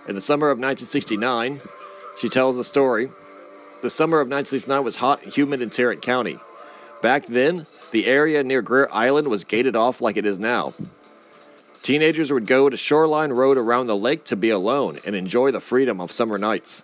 In 0.07 0.13
the 0.13 0.21
summer 0.21 0.51
of 0.51 0.59
1969, 0.59 1.59
she 2.17 2.29
tells 2.29 2.55
the 2.55 2.63
story. 2.63 3.09
The 3.81 3.89
summer 3.89 4.21
of 4.21 4.27
1969 4.27 4.83
was 4.83 4.95
hot 4.95 5.23
and 5.23 5.33
humid 5.33 5.63
in 5.63 5.71
Tarrant 5.71 6.03
County. 6.03 6.37
Back 7.01 7.25
then, 7.25 7.65
the 7.91 8.05
area 8.05 8.43
near 8.43 8.61
Greer 8.61 8.87
Island 8.91 9.27
was 9.27 9.43
gated 9.43 9.75
off 9.75 9.99
like 9.99 10.15
it 10.15 10.27
is 10.27 10.39
now. 10.39 10.73
Teenagers 11.81 12.31
would 12.31 12.45
go 12.45 12.69
to 12.69 12.77
Shoreline 12.77 13.33
Road 13.33 13.57
around 13.57 13.87
the 13.87 13.97
lake 13.97 14.23
to 14.25 14.35
be 14.35 14.51
alone 14.51 14.99
and 15.05 15.15
enjoy 15.15 15.49
the 15.51 15.59
freedom 15.59 15.99
of 15.99 16.11
summer 16.11 16.37
nights. 16.37 16.83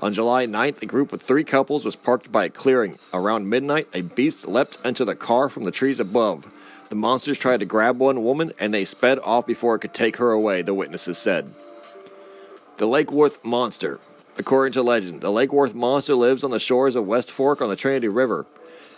On 0.00 0.12
July 0.12 0.46
9th, 0.46 0.82
a 0.82 0.86
group 0.86 1.12
of 1.12 1.22
three 1.22 1.44
couples 1.44 1.84
was 1.84 1.96
parked 1.96 2.30
by 2.30 2.44
a 2.44 2.50
clearing. 2.50 2.98
Around 3.14 3.48
midnight, 3.48 3.86
a 3.94 4.02
beast 4.02 4.46
leapt 4.46 4.78
into 4.84 5.04
the 5.04 5.16
car 5.16 5.48
from 5.48 5.64
the 5.64 5.70
trees 5.70 6.00
above. 6.00 6.52
The 6.88 6.94
monsters 6.94 7.38
tried 7.38 7.60
to 7.60 7.66
grab 7.66 7.98
one 7.98 8.22
woman 8.22 8.52
and 8.60 8.72
they 8.72 8.84
sped 8.84 9.18
off 9.18 9.46
before 9.46 9.74
it 9.74 9.80
could 9.80 9.94
take 9.94 10.16
her 10.18 10.30
away, 10.30 10.62
the 10.62 10.74
witnesses 10.74 11.18
said. 11.18 11.50
The 12.76 12.86
Lake 12.86 13.10
Worth 13.10 13.44
Monster. 13.44 13.98
According 14.38 14.74
to 14.74 14.82
legend, 14.82 15.20
the 15.20 15.32
Lake 15.32 15.52
Worth 15.52 15.74
monster 15.74 16.14
lives 16.14 16.44
on 16.44 16.50
the 16.50 16.60
shores 16.60 16.94
of 16.94 17.08
West 17.08 17.32
Fork 17.32 17.60
on 17.60 17.70
the 17.70 17.76
Trinity 17.76 18.08
River. 18.08 18.46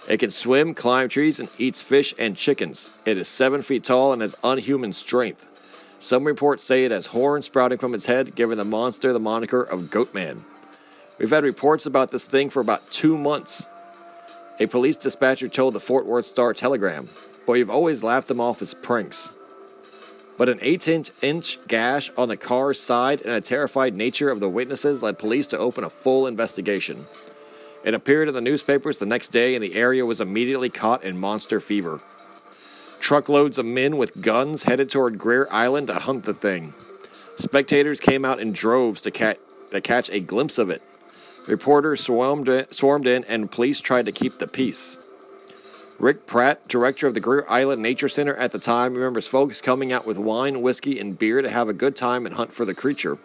It 0.08 0.18
can 0.18 0.30
swim, 0.30 0.74
climb 0.74 1.08
trees, 1.08 1.38
and 1.38 1.48
eats 1.58 1.80
fish 1.80 2.14
and 2.18 2.36
chickens. 2.36 2.90
It 3.04 3.16
is 3.16 3.28
seven 3.28 3.62
feet 3.62 3.84
tall 3.84 4.12
and 4.12 4.22
has 4.22 4.34
unhuman 4.42 4.92
strength. 4.92 5.46
Some 6.00 6.24
reports 6.24 6.64
say 6.64 6.84
it 6.84 6.90
has 6.90 7.06
horns 7.06 7.46
sprouting 7.46 7.78
from 7.78 7.94
its 7.94 8.06
head, 8.06 8.34
giving 8.34 8.58
the 8.58 8.64
monster 8.64 9.12
the 9.12 9.20
moniker 9.20 9.62
of 9.62 9.82
Goatman. 9.82 10.42
We've 11.18 11.30
had 11.30 11.44
reports 11.44 11.86
about 11.86 12.10
this 12.10 12.26
thing 12.26 12.50
for 12.50 12.60
about 12.60 12.88
two 12.90 13.16
months. 13.16 13.66
A 14.60 14.66
police 14.66 14.96
dispatcher 14.96 15.48
told 15.48 15.74
the 15.74 15.80
Fort 15.80 16.06
Worth 16.06 16.26
Star 16.26 16.54
Telegram, 16.54 17.08
but 17.48 17.54
we've 17.54 17.70
always 17.70 18.04
laughed 18.04 18.28
them 18.28 18.42
off 18.42 18.60
as 18.60 18.74
pranks. 18.74 19.32
But 20.36 20.50
an 20.50 20.58
18 20.60 21.04
inch 21.22 21.58
gash 21.66 22.10
on 22.14 22.28
the 22.28 22.36
car's 22.36 22.78
side 22.78 23.22
and 23.22 23.30
a 23.30 23.40
terrified 23.40 23.96
nature 23.96 24.28
of 24.28 24.38
the 24.38 24.50
witnesses 24.50 25.02
led 25.02 25.18
police 25.18 25.46
to 25.46 25.58
open 25.58 25.82
a 25.82 25.88
full 25.88 26.26
investigation. 26.26 26.98
It 27.84 27.94
appeared 27.94 28.28
in 28.28 28.34
the 28.34 28.42
newspapers 28.42 28.98
the 28.98 29.06
next 29.06 29.30
day, 29.30 29.54
and 29.54 29.64
the 29.64 29.76
area 29.76 30.04
was 30.04 30.20
immediately 30.20 30.68
caught 30.68 31.04
in 31.04 31.18
monster 31.18 31.58
fever. 31.58 32.00
Truckloads 33.00 33.56
of 33.56 33.64
men 33.64 33.96
with 33.96 34.20
guns 34.20 34.64
headed 34.64 34.90
toward 34.90 35.16
Greer 35.16 35.48
Island 35.50 35.86
to 35.86 35.94
hunt 35.94 36.24
the 36.24 36.34
thing. 36.34 36.74
Spectators 37.38 37.98
came 37.98 38.26
out 38.26 38.40
in 38.40 38.52
droves 38.52 39.00
to, 39.02 39.10
to 39.10 39.80
catch 39.80 40.10
a 40.10 40.20
glimpse 40.20 40.58
of 40.58 40.68
it. 40.68 40.82
Reporters 41.48 42.02
swarmed 42.02 42.50
in, 42.50 42.70
swarmed 42.70 43.06
in, 43.06 43.24
and 43.24 43.50
police 43.50 43.80
tried 43.80 44.04
to 44.04 44.12
keep 44.12 44.36
the 44.36 44.46
peace. 44.46 44.98
Rick 45.98 46.26
Pratt, 46.26 46.68
director 46.68 47.08
of 47.08 47.14
the 47.14 47.20
Greer 47.20 47.44
Island 47.48 47.82
Nature 47.82 48.08
Center 48.08 48.36
at 48.36 48.52
the 48.52 48.58
time, 48.60 48.94
remembers 48.94 49.26
folks 49.26 49.60
coming 49.60 49.92
out 49.92 50.06
with 50.06 50.16
wine, 50.16 50.62
whiskey, 50.62 51.00
and 51.00 51.18
beer 51.18 51.42
to 51.42 51.50
have 51.50 51.68
a 51.68 51.72
good 51.72 51.96
time 51.96 52.24
and 52.24 52.36
hunt 52.36 52.54
for 52.54 52.64
the 52.64 52.74
creature. 52.74 53.18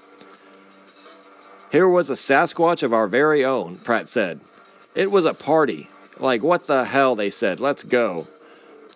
Here 1.71 1.87
was 1.87 2.09
a 2.09 2.13
Sasquatch 2.13 2.81
of 2.81 2.91
our 2.91 3.07
very 3.07 3.45
own, 3.45 3.75
Pratt 3.77 4.09
said. 4.09 4.39
It 4.95 5.11
was 5.11 5.25
a 5.25 5.35
party. 5.35 5.87
Like, 6.19 6.41
what 6.41 6.65
the 6.65 6.85
hell, 6.85 7.13
they 7.13 7.29
said. 7.29 7.59
Let's 7.59 7.83
go. 7.83 8.27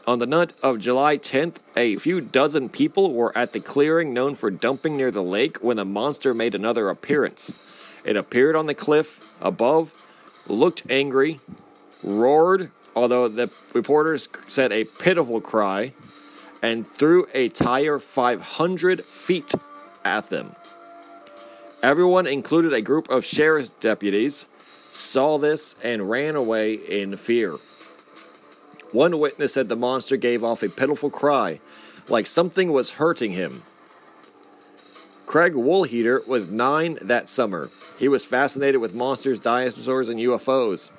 On 0.07 0.17
the 0.17 0.25
night 0.25 0.53
of 0.63 0.80
July 0.80 1.17
10th, 1.17 1.57
a 1.75 1.97
few 1.97 2.19
dozen 2.21 2.69
people 2.69 3.13
were 3.13 3.38
at 3.38 3.53
the 3.53 3.59
clearing 3.59 4.11
known 4.11 4.36
for 4.36 4.49
dumping 4.49 4.97
near 4.97 5.11
the 5.11 5.21
lake 5.21 5.57
when 5.57 5.78
the 5.78 5.86
monster 5.86 6.34
made 6.34 6.55
another 6.55 6.89
appearance. 6.89 7.93
It 8.03 8.15
appeared 8.15 8.55
on 8.55 8.65
the 8.65 8.73
cliff 8.73 9.36
above, 9.41 9.91
looked 10.47 10.84
angry, 10.89 11.39
roared, 12.03 12.71
although 12.97 13.27
the 13.27 13.47
reporters 13.73 14.27
said 14.47 14.71
a 14.71 14.83
pitiful 14.83 15.39
cry, 15.39 15.93
and 16.63 16.87
threw 16.87 17.27
a 17.35 17.47
tire 17.49 17.99
500 17.99 19.03
feet 19.03 19.53
at 20.03 20.29
them. 20.31 20.55
Everyone, 21.83 22.25
included 22.25 22.73
a 22.73 22.81
group 22.81 23.07
of 23.11 23.23
sheriff's 23.23 23.69
deputies, 23.69 24.47
saw 24.59 25.37
this 25.37 25.75
and 25.83 26.09
ran 26.09 26.35
away 26.35 26.73
in 26.73 27.15
fear. 27.17 27.53
One 28.93 29.19
witness 29.19 29.53
said 29.53 29.69
the 29.69 29.75
monster 29.75 30.17
gave 30.17 30.43
off 30.43 30.63
a 30.63 30.69
pitiful 30.69 31.11
cry, 31.11 31.59
like 32.09 32.25
something 32.25 32.71
was 32.73 32.89
hurting 32.89 33.31
him. 33.31 33.61
Craig 35.27 35.53
Woolheater 35.53 36.27
was 36.27 36.47
nine 36.47 36.97
that 37.03 37.29
summer. 37.29 37.69
He 37.99 38.07
was 38.07 38.25
fascinated 38.25 38.81
with 38.81 38.95
monsters, 38.95 39.39
dinosaurs, 39.39 40.09
and 40.09 40.19
UFOs. 40.19 40.89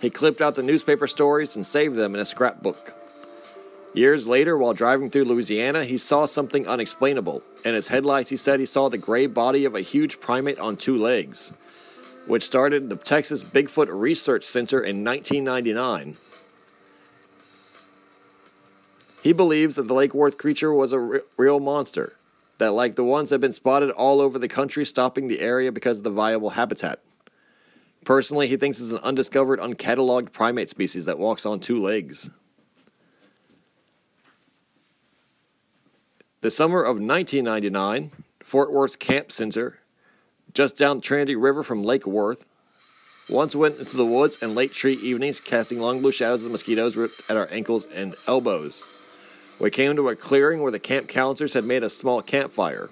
He 0.00 0.10
clipped 0.10 0.40
out 0.40 0.54
the 0.54 0.62
newspaper 0.62 1.06
stories 1.06 1.56
and 1.56 1.66
saved 1.66 1.96
them 1.96 2.14
in 2.14 2.20
a 2.20 2.24
scrapbook. 2.24 2.94
Years 3.94 4.28
later, 4.28 4.56
while 4.56 4.74
driving 4.74 5.10
through 5.10 5.24
Louisiana, 5.24 5.84
he 5.84 5.98
saw 5.98 6.26
something 6.26 6.68
unexplainable. 6.68 7.42
In 7.64 7.74
his 7.74 7.88
headlights, 7.88 8.30
he 8.30 8.36
said 8.36 8.60
he 8.60 8.66
saw 8.66 8.88
the 8.88 8.98
gray 8.98 9.26
body 9.26 9.64
of 9.64 9.74
a 9.74 9.80
huge 9.80 10.20
primate 10.20 10.60
on 10.60 10.76
two 10.76 10.96
legs, 10.96 11.56
which 12.26 12.44
started 12.44 12.90
the 12.90 12.96
Texas 12.96 13.42
Bigfoot 13.42 13.88
Research 13.90 14.44
Center 14.44 14.80
in 14.80 15.02
1999. 15.02 16.16
He 19.22 19.32
believes 19.32 19.76
that 19.76 19.88
the 19.88 19.94
Lake 19.94 20.14
Worth 20.14 20.38
creature 20.38 20.72
was 20.72 20.92
a 20.92 21.00
re- 21.00 21.20
real 21.36 21.58
monster 21.58 22.14
that, 22.58 22.72
like 22.72 22.94
the 22.94 23.04
ones, 23.04 23.30
that 23.30 23.34
have 23.34 23.40
been 23.40 23.52
spotted 23.52 23.90
all 23.90 24.20
over 24.20 24.38
the 24.38 24.48
country, 24.48 24.84
stopping 24.84 25.28
the 25.28 25.40
area 25.40 25.72
because 25.72 25.98
of 25.98 26.04
the 26.04 26.10
viable 26.10 26.50
habitat. 26.50 27.00
Personally, 28.08 28.48
he 28.48 28.56
thinks 28.56 28.80
it's 28.80 28.90
an 28.90 29.00
undiscovered, 29.02 29.60
uncatalogued 29.60 30.32
primate 30.32 30.70
species 30.70 31.04
that 31.04 31.18
walks 31.18 31.44
on 31.44 31.60
two 31.60 31.78
legs. 31.82 32.30
The 36.40 36.50
summer 36.50 36.80
of 36.80 36.96
1999, 36.96 38.10
Fort 38.40 38.72
Worth's 38.72 38.96
Camp 38.96 39.30
Center, 39.30 39.80
just 40.54 40.78
down 40.78 41.02
Trinity 41.02 41.36
River 41.36 41.62
from 41.62 41.82
Lake 41.82 42.06
Worth, 42.06 42.46
once 43.28 43.54
went 43.54 43.78
into 43.78 43.98
the 43.98 44.06
woods 44.06 44.38
and 44.40 44.54
late 44.54 44.72
tree 44.72 44.94
evenings, 44.94 45.38
casting 45.38 45.78
long 45.78 46.00
blue 46.00 46.10
shadows 46.10 46.46
of 46.46 46.50
mosquitoes 46.50 46.96
ripped 46.96 47.20
at 47.28 47.36
our 47.36 47.48
ankles 47.50 47.86
and 47.94 48.14
elbows. 48.26 48.86
We 49.60 49.68
came 49.68 49.96
to 49.96 50.08
a 50.08 50.16
clearing 50.16 50.62
where 50.62 50.72
the 50.72 50.78
camp 50.78 51.08
counselors 51.08 51.52
had 51.52 51.66
made 51.66 51.82
a 51.82 51.90
small 51.90 52.22
campfire. 52.22 52.88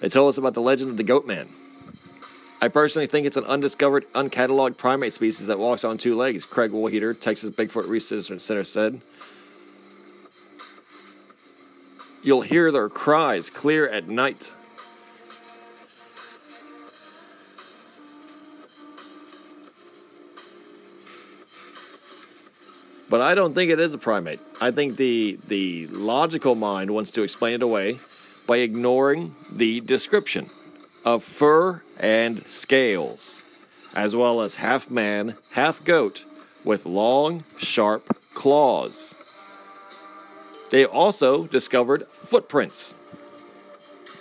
They 0.00 0.10
told 0.10 0.28
us 0.28 0.36
about 0.36 0.52
the 0.52 0.60
legend 0.60 0.90
of 0.90 0.98
the 0.98 1.04
Goat 1.04 1.26
Man. 1.26 1.48
I 2.62 2.68
personally 2.68 3.08
think 3.08 3.26
it's 3.26 3.36
an 3.36 3.42
undiscovered, 3.42 4.06
uncatalogued 4.12 4.76
primate 4.76 5.12
species 5.12 5.48
that 5.48 5.58
walks 5.58 5.82
on 5.82 5.98
two 5.98 6.14
legs. 6.14 6.46
Craig 6.46 6.70
Woolheater, 6.70 7.20
Texas 7.20 7.50
Bigfoot 7.50 7.88
Research 7.88 8.40
Center 8.40 8.62
said. 8.62 9.00
You'll 12.22 12.42
hear 12.42 12.70
their 12.70 12.88
cries 12.88 13.50
clear 13.50 13.88
at 13.88 14.08
night. 14.08 14.54
But 23.10 23.22
I 23.22 23.34
don't 23.34 23.54
think 23.54 23.72
it 23.72 23.80
is 23.80 23.92
a 23.92 23.98
primate. 23.98 24.38
I 24.60 24.70
think 24.70 24.96
the 24.96 25.36
the 25.48 25.88
logical 25.88 26.54
mind 26.54 26.92
wants 26.92 27.10
to 27.12 27.24
explain 27.24 27.54
it 27.56 27.62
away 27.64 27.98
by 28.46 28.58
ignoring 28.58 29.34
the 29.50 29.80
description 29.80 30.48
of 31.04 31.22
fur 31.22 31.82
and 31.98 32.44
scales, 32.46 33.42
as 33.94 34.14
well 34.14 34.40
as 34.40 34.56
half 34.56 34.90
man, 34.90 35.36
half 35.50 35.84
goat, 35.84 36.24
with 36.64 36.86
long, 36.86 37.44
sharp 37.58 38.16
claws. 38.34 39.14
They 40.70 40.84
also 40.84 41.44
discovered 41.44 42.06
footprints. 42.06 42.96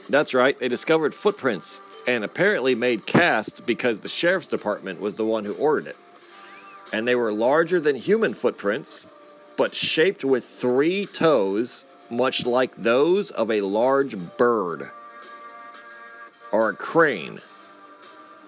That's 0.10 0.34
right, 0.34 0.58
they 0.60 0.68
discovered 0.68 1.14
footprints 1.14 1.82
and 2.08 2.24
apparently 2.24 2.76
made 2.76 3.06
casts 3.06 3.62
because 3.62 4.00
the 4.00 4.10
sheriff's 4.10 4.48
department 4.48 5.00
was 5.00 5.16
the 5.16 5.26
one 5.26 5.46
who 5.46 5.54
ordered 5.54 5.88
it 5.88 5.96
and 6.92 7.08
they 7.08 7.16
were 7.16 7.32
larger 7.32 7.80
than 7.80 7.96
human 7.96 8.34
footprints, 8.34 9.08
but 9.58 9.74
shaped 9.74 10.24
with 10.24 10.44
three 10.44 11.06
toes, 11.06 11.86
much 12.10 12.46
like 12.46 12.76
those 12.76 13.32
of 13.32 13.50
a 13.50 13.62
large 13.62 14.16
bird 14.38 14.90
or 16.52 16.70
a 16.70 16.76
crane. 16.76 17.40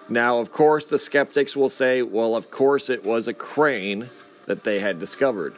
Now, 0.08 0.38
of 0.38 0.52
course, 0.52 0.86
the 0.86 0.98
skeptics 0.98 1.56
will 1.56 1.70
say, 1.70 2.02
well, 2.02 2.36
of 2.36 2.50
course, 2.50 2.90
it 2.90 3.04
was 3.04 3.26
a 3.26 3.34
crane 3.34 4.08
that 4.46 4.64
they 4.64 4.78
had 4.78 5.00
discovered. 5.00 5.54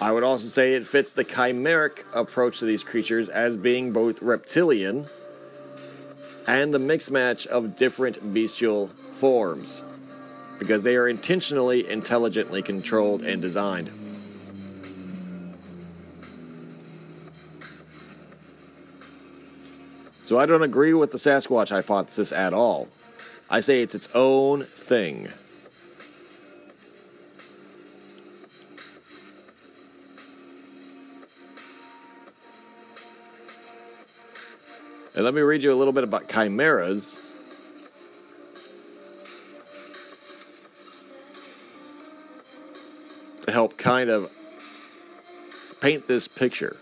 I 0.00 0.12
would 0.12 0.22
also 0.22 0.46
say 0.46 0.74
it 0.74 0.86
fits 0.86 1.12
the 1.12 1.24
chimeric 1.24 2.04
approach 2.14 2.60
to 2.60 2.64
these 2.64 2.82
creatures 2.82 3.28
as 3.28 3.58
being 3.58 3.92
both 3.92 4.22
reptilian 4.22 5.06
and 6.46 6.72
the 6.72 6.78
mix 6.78 7.10
match 7.10 7.46
of 7.46 7.76
different 7.76 8.32
bestial 8.32 8.88
forms 9.18 9.84
because 10.58 10.82
they 10.82 10.96
are 10.96 11.08
intentionally 11.08 11.88
intelligently 11.88 12.62
controlled 12.62 13.22
and 13.22 13.42
designed. 13.42 13.90
So 20.30 20.38
I 20.38 20.46
don't 20.46 20.62
agree 20.62 20.94
with 20.94 21.10
the 21.10 21.18
Sasquatch 21.18 21.70
hypothesis 21.70 22.30
at 22.30 22.54
all. 22.54 22.88
I 23.50 23.58
say 23.58 23.82
it's 23.82 23.96
its 23.96 24.08
own 24.14 24.62
thing. 24.62 25.26
And 35.16 35.24
let 35.24 35.34
me 35.34 35.40
read 35.40 35.64
you 35.64 35.72
a 35.72 35.74
little 35.74 35.92
bit 35.92 36.04
about 36.04 36.28
chimeras 36.28 37.18
to 43.42 43.50
help 43.50 43.76
kind 43.76 44.08
of 44.10 44.30
paint 45.80 46.06
this 46.06 46.28
picture 46.28 46.76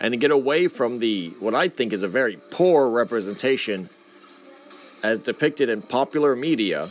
and 0.00 0.12
to 0.12 0.16
get 0.16 0.30
away 0.30 0.66
from 0.66 0.98
the 0.98 1.28
what 1.38 1.54
I 1.54 1.68
think 1.68 1.92
is 1.92 2.02
a 2.02 2.08
very 2.08 2.38
poor 2.50 2.88
representation 2.88 3.90
as 5.02 5.20
depicted 5.20 5.68
in 5.68 5.82
popular 5.82 6.34
media 6.34 6.88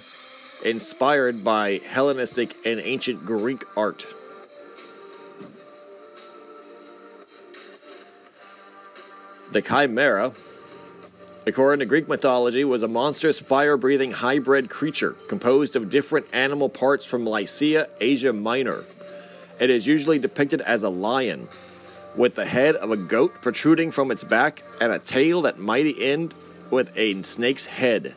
inspired 0.63 1.43
by 1.43 1.79
Hellenistic 1.89 2.55
and 2.65 2.79
ancient 2.79 3.25
Greek 3.25 3.63
art. 3.75 4.05
The 9.51 9.61
chimera, 9.63 10.31
according 11.47 11.79
to 11.79 11.85
Greek 11.85 12.07
mythology, 12.07 12.63
was 12.63 12.83
a 12.83 12.87
monstrous 12.87 13.39
fire 13.39 13.77
breathing 13.77 14.11
hybrid 14.11 14.69
creature 14.69 15.13
composed 15.27 15.75
of 15.75 15.89
different 15.89 16.27
animal 16.33 16.69
parts 16.69 17.05
from 17.05 17.25
Lycia, 17.25 17.87
Asia 17.99 18.33
Minor. 18.33 18.83
It 19.59 19.71
is 19.71 19.87
usually 19.87 20.19
depicted 20.19 20.61
as 20.61 20.83
a 20.83 20.89
lion, 20.89 21.47
with 22.15 22.35
the 22.35 22.45
head 22.45 22.75
of 22.75 22.91
a 22.91 22.97
goat 22.97 23.33
protruding 23.41 23.91
from 23.91 24.11
its 24.11 24.23
back 24.23 24.63
and 24.81 24.91
a 24.91 24.99
tail 24.99 25.43
that 25.43 25.59
might 25.59 25.97
end 25.99 26.33
with 26.71 26.91
a 26.97 27.21
snake's 27.23 27.65
head. 27.65 28.13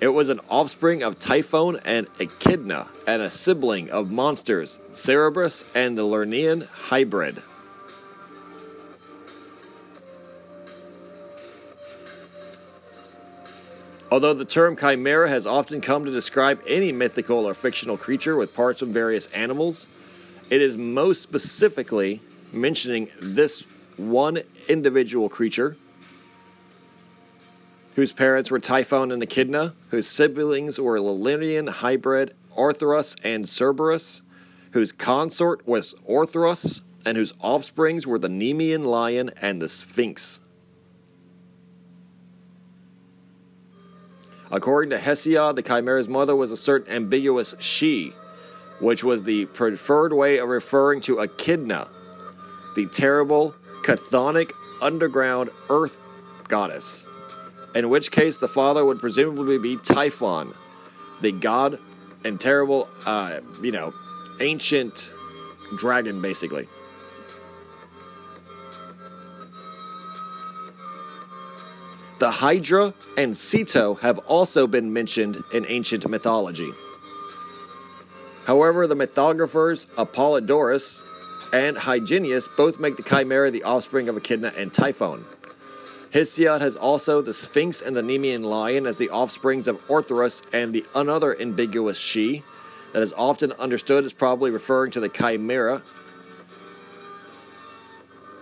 It 0.00 0.08
was 0.08 0.30
an 0.30 0.40
offspring 0.48 1.02
of 1.02 1.18
Typhon 1.18 1.78
and 1.84 2.06
Echidna, 2.18 2.88
and 3.06 3.20
a 3.20 3.28
sibling 3.28 3.90
of 3.90 4.10
monsters, 4.10 4.78
Cerberus 4.92 5.64
and 5.74 5.98
the 5.98 6.02
Lernaean 6.02 6.66
Hydra. 6.66 7.32
Although 14.10 14.34
the 14.34 14.44
term 14.44 14.76
chimera 14.76 15.28
has 15.28 15.46
often 15.46 15.80
come 15.80 16.04
to 16.04 16.10
describe 16.10 16.60
any 16.66 16.90
mythical 16.90 17.46
or 17.46 17.54
fictional 17.54 17.96
creature 17.96 18.36
with 18.36 18.56
parts 18.56 18.80
from 18.80 18.92
various 18.92 19.26
animals, 19.28 19.86
it 20.50 20.60
is 20.60 20.76
most 20.76 21.22
specifically 21.22 22.20
mentioning 22.52 23.08
this 23.20 23.66
one 23.96 24.38
individual 24.68 25.28
creature 25.28 25.76
whose 27.96 28.12
parents 28.12 28.50
were 28.50 28.58
Typhon 28.58 29.12
and 29.12 29.22
Echidna, 29.22 29.74
whose 29.90 30.06
siblings 30.06 30.80
were 30.80 30.98
Lernaean 30.98 31.68
Hydra 31.68 32.28
Orthrus 32.56 33.16
and 33.24 33.48
Cerberus, 33.48 34.22
whose 34.72 34.92
consort 34.92 35.66
was 35.66 35.94
Orthrus, 36.08 36.80
and 37.04 37.16
whose 37.16 37.32
offsprings 37.40 38.06
were 38.06 38.18
the 38.18 38.28
Nemean 38.28 38.84
lion 38.84 39.30
and 39.40 39.60
the 39.60 39.68
Sphinx. 39.68 40.40
According 44.50 44.90
to 44.90 44.98
Hesiod, 44.98 45.56
the 45.56 45.62
chimera's 45.62 46.08
mother 46.08 46.34
was 46.34 46.50
a 46.50 46.56
certain 46.56 46.92
ambiguous 46.92 47.54
she, 47.58 48.12
which 48.80 49.04
was 49.04 49.24
the 49.24 49.46
preferred 49.46 50.12
way 50.12 50.38
of 50.38 50.48
referring 50.48 51.00
to 51.02 51.20
Echidna, 51.20 51.88
the 52.74 52.86
terrible, 52.86 53.54
chthonic 53.82 54.52
underground 54.80 55.50
earth 55.68 55.98
goddess. 56.48 57.06
In 57.74 57.88
which 57.88 58.10
case, 58.10 58.38
the 58.38 58.48
father 58.48 58.84
would 58.84 58.98
presumably 58.98 59.58
be 59.58 59.76
Typhon, 59.76 60.54
the 61.20 61.32
god 61.32 61.78
and 62.24 62.38
terrible, 62.40 62.88
uh, 63.06 63.40
you 63.62 63.72
know, 63.72 63.94
ancient 64.40 65.12
dragon, 65.76 66.20
basically. 66.20 66.66
The 72.18 72.30
Hydra 72.30 72.92
and 73.16 73.32
Ceto 73.34 73.98
have 74.00 74.18
also 74.20 74.66
been 74.66 74.92
mentioned 74.92 75.42
in 75.54 75.64
ancient 75.68 76.06
mythology. 76.06 76.70
However, 78.44 78.86
the 78.86 78.94
mythographers 78.94 79.86
Apollodorus 79.96 81.04
and 81.52 81.76
Hyginus 81.76 82.48
both 82.56 82.78
make 82.78 82.96
the 82.96 83.02
Chimera 83.02 83.50
the 83.50 83.64
offspring 83.64 84.08
of 84.08 84.16
Echidna 84.16 84.52
and 84.56 84.72
Typhon. 84.72 85.24
Hesiod 86.12 86.60
has 86.60 86.76
also 86.76 87.22
the 87.22 87.32
Sphinx 87.32 87.82
and 87.82 87.96
the 87.96 88.02
Nemean 88.02 88.44
lion 88.44 88.86
as 88.86 88.98
the 88.98 89.10
offsprings 89.10 89.68
of 89.68 89.76
Orthrus 89.86 90.42
and 90.52 90.72
the 90.72 90.84
another 90.94 91.40
ambiguous 91.40 91.98
she 91.98 92.42
that 92.92 93.02
is 93.02 93.12
often 93.12 93.52
understood 93.52 94.04
as 94.04 94.12
probably 94.12 94.50
referring 94.50 94.90
to 94.92 95.00
the 95.00 95.08
Chimera 95.08 95.82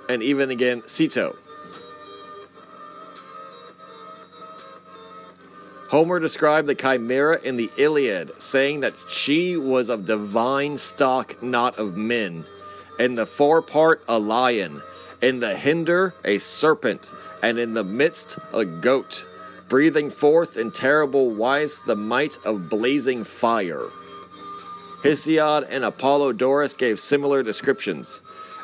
and 0.09 0.23
even 0.23 0.51
again 0.51 0.81
Ceto. 0.83 1.37
Homer 5.91 6.21
described 6.21 6.69
the 6.69 6.75
chimera 6.75 7.41
in 7.43 7.57
the 7.57 7.71
Iliad, 7.79 8.41
saying 8.41 8.81
that 8.81 8.93
she 9.09 9.57
was 9.57 9.89
of 9.89 10.05
divine 10.05 10.77
stock, 10.77 11.43
not 11.43 11.79
of 11.79 11.97
men. 11.97 12.45
In 12.99 13.15
the 13.15 13.27
forepart, 13.27 14.03
a 14.09 14.19
lion. 14.19 14.83
In 15.23 15.41
the 15.41 15.55
hinder, 15.55 16.15
a 16.25 16.39
serpent. 16.39 17.11
And 17.43 17.59
in 17.59 17.75
the 17.75 17.85
midst, 17.85 18.39
a 18.53 18.65
goat, 18.65 19.27
breathing 19.69 20.11
forth 20.11 20.57
in 20.57 20.73
terrible 20.73 21.31
wise 21.31 21.81
the 21.87 21.95
might 21.95 22.39
of 22.45 22.69
blazing 22.69 23.23
fire. 23.23 23.87
Hesiod 25.05 25.69
and 25.71 25.85
Apollodorus 25.85 26.77
gave 26.77 26.99
similar 26.99 27.45
descriptions. 27.45 28.21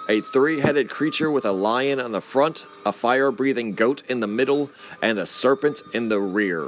A 0.09 0.21
three 0.21 0.59
headed 0.59 0.91
creature 0.91 1.31
with 1.31 1.45
a 1.45 1.53
lion 1.53 2.01
on 2.01 2.13
the 2.13 2.21
front, 2.21 2.67
a 2.85 2.93
fire 2.93 3.31
breathing 3.31 3.75
goat 3.75 4.03
in 4.09 4.21
the 4.21 4.27
middle, 4.27 4.71
and 5.01 5.19
a 5.19 5.27
serpent 5.27 5.83
in 5.93 6.09
the 6.09 6.21
rear. 6.21 6.67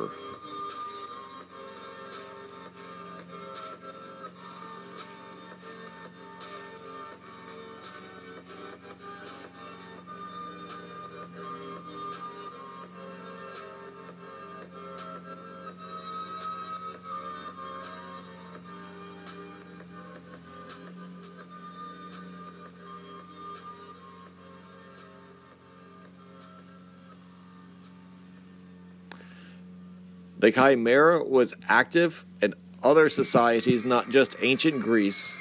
The 30.47 30.53
chimera 30.53 31.25
was 31.25 31.57
active 31.69 32.25
in 32.41 32.55
other 32.81 33.09
societies, 33.09 33.85
not 33.85 34.11
just 34.11 34.37
ancient 34.41 34.81
Greece 34.81 35.37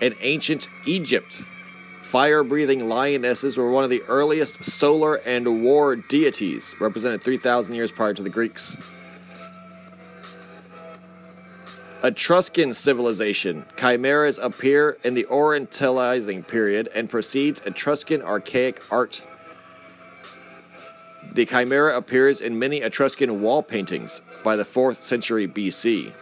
and 0.00 0.16
ancient 0.20 0.68
Egypt. 0.84 1.44
Fire 2.02 2.42
breathing 2.42 2.88
lionesses 2.88 3.56
were 3.56 3.70
one 3.70 3.84
of 3.84 3.90
the 3.90 4.02
earliest 4.08 4.64
solar 4.64 5.14
and 5.14 5.62
war 5.62 5.94
deities, 5.94 6.74
represented 6.80 7.22
3,000 7.22 7.76
years 7.76 7.92
prior 7.92 8.12
to 8.12 8.24
the 8.24 8.28
Greeks. 8.28 8.76
Etruscan 12.02 12.74
civilization. 12.74 13.64
Chimeras 13.76 14.38
appear 14.38 14.98
in 15.04 15.14
the 15.14 15.28
Orientalizing 15.30 16.48
period 16.48 16.88
and 16.96 17.08
precedes 17.08 17.62
Etruscan 17.64 18.22
archaic 18.22 18.82
art. 18.90 19.22
The 21.32 21.46
chimera 21.46 21.96
appears 21.96 22.40
in 22.40 22.58
many 22.58 22.78
Etruscan 22.78 23.40
wall 23.40 23.62
paintings 23.62 24.20
by 24.42 24.56
the 24.56 24.64
4th 24.64 25.02
century 25.02 25.46
BC. 25.46 26.12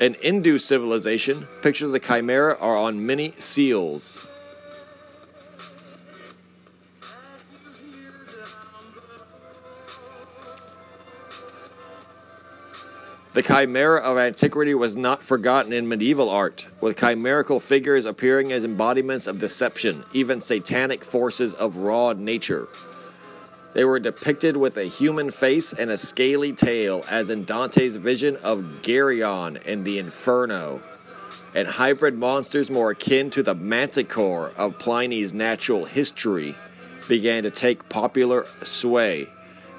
In 0.00 0.14
Hindu 0.14 0.58
civilization, 0.58 1.48
pictures 1.62 1.86
of 1.86 1.92
the 1.92 2.00
chimera 2.00 2.58
are 2.60 2.76
on 2.76 3.06
many 3.06 3.32
seals. 3.38 4.22
The 13.32 13.42
chimera 13.42 14.00
of 14.00 14.18
antiquity 14.18 14.74
was 14.74 14.96
not 14.96 15.22
forgotten 15.22 15.72
in 15.72 15.88
medieval 15.88 16.28
art, 16.28 16.66
with 16.82 16.98
chimerical 16.98 17.60
figures 17.60 18.04
appearing 18.04 18.52
as 18.52 18.64
embodiments 18.64 19.26
of 19.26 19.38
deception, 19.38 20.04
even 20.12 20.40
satanic 20.40 21.04
forces 21.04 21.54
of 21.54 21.76
raw 21.76 22.12
nature. 22.12 22.68
They 23.72 23.84
were 23.84 24.00
depicted 24.00 24.56
with 24.56 24.76
a 24.76 24.84
human 24.84 25.30
face 25.30 25.72
and 25.72 25.90
a 25.90 25.96
scaly 25.96 26.52
tail, 26.52 27.04
as 27.08 27.30
in 27.30 27.44
Dante's 27.44 27.96
vision 27.96 28.36
of 28.36 28.64
Geryon 28.82 29.62
in 29.64 29.84
the 29.84 29.98
Inferno, 29.98 30.80
and 31.54 31.68
hybrid 31.68 32.18
monsters 32.18 32.70
more 32.70 32.90
akin 32.90 33.30
to 33.30 33.42
the 33.42 33.54
manticore 33.54 34.52
of 34.56 34.78
Pliny's 34.78 35.32
natural 35.32 35.84
history 35.84 36.56
began 37.08 37.42
to 37.44 37.50
take 37.50 37.88
popular 37.88 38.46
sway 38.62 39.28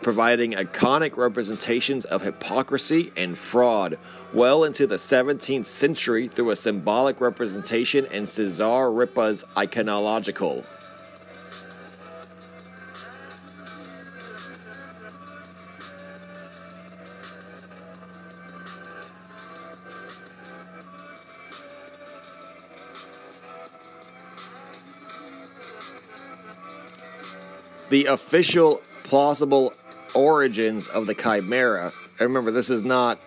providing 0.02 0.54
iconic 0.54 1.16
representations 1.16 2.06
of 2.06 2.22
hypocrisy 2.22 3.12
and 3.16 3.38
fraud 3.38 3.98
well 4.34 4.64
into 4.64 4.88
the 4.88 4.96
17th 4.96 5.66
century 5.66 6.28
through 6.28 6.50
a 6.50 6.56
symbolic 6.56 7.22
representation 7.22 8.06
in 8.08 8.26
Cesar 8.26 8.92
Ripa's 8.92 9.46
Iconologia. 9.56 10.66
The 27.92 28.06
official 28.06 28.82
plausible 29.04 29.74
origins 30.14 30.88
of 30.88 31.08
the 31.08 31.14
chimera. 31.14 31.92
And 32.20 32.22
remember, 32.22 32.50
this 32.50 32.70
is 32.70 32.84
not 32.84 33.18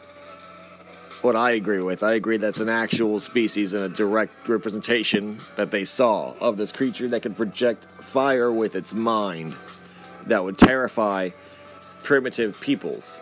what 1.21 1.37
I 1.37 1.51
agree 1.51 1.83
with. 1.83 2.03
I 2.03 2.15
agree 2.15 2.39
that's 2.39 2.61
an 2.61 2.71
actual 2.71 3.21
species 3.21 3.75
and 3.75 3.85
a 3.85 3.91
direct 3.91 4.49
representation 4.49 5.39
that 5.57 5.71
they 5.71 5.85
saw 5.85 6.33
of 6.41 6.57
this 6.57 6.73
creature 6.73 7.09
that 7.09 7.21
can 7.21 7.35
project 7.35 7.85
fire 8.01 8.51
with 8.51 8.75
its 8.75 8.95
mind 8.95 9.55
that 10.29 10.43
would 10.43 10.57
terrify 10.57 11.29
primitive 12.03 12.59
peoples. 12.59 13.21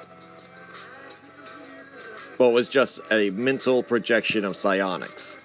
Well, 2.39 2.53
was 2.53 2.69
just 2.69 3.01
a 3.11 3.31
mental 3.31 3.83
projection 3.83 4.45
of 4.45 4.55
psionics. 4.55 5.39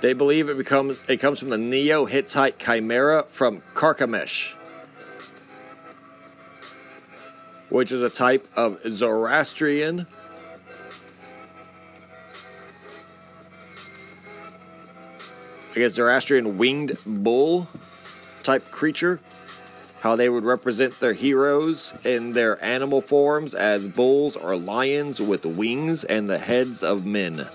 They 0.00 0.12
believe 0.14 0.48
it 0.48 0.56
becomes 0.56 1.02
it 1.08 1.18
comes 1.18 1.38
from 1.38 1.50
the 1.50 1.58
Neo-Hittite 1.58 2.58
chimera 2.58 3.24
from 3.28 3.62
Carchemish, 3.74 4.54
which 7.68 7.92
is 7.92 8.02
a 8.02 8.10
type 8.10 8.46
of 8.56 8.80
Zoroastrian 8.90 10.06
I 15.70 15.78
guess 15.78 15.92
Zoroastrian 15.92 16.58
winged 16.58 16.98
bull 17.06 17.68
type 18.42 18.70
creature. 18.72 19.20
How 20.00 20.16
they 20.16 20.28
would 20.28 20.44
represent 20.44 20.98
their 20.98 21.12
heroes 21.12 21.94
in 22.04 22.32
their 22.32 22.62
animal 22.64 23.00
forms 23.00 23.54
as 23.54 23.86
bulls 23.86 24.34
or 24.34 24.56
lions 24.56 25.20
with 25.20 25.44
wings 25.44 26.02
and 26.04 26.28
the 26.28 26.38
heads 26.38 26.82
of 26.82 27.06
men. 27.06 27.46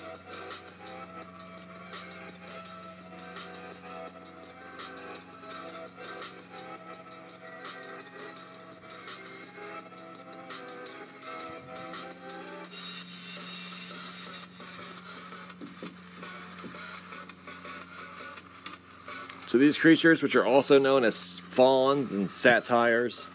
So 19.55 19.59
these 19.59 19.77
creatures, 19.77 20.21
which 20.21 20.35
are 20.35 20.43
also 20.45 20.79
known 20.79 21.05
as 21.05 21.39
fauns 21.39 22.11
and 22.11 22.29
satyrs, 22.29 23.25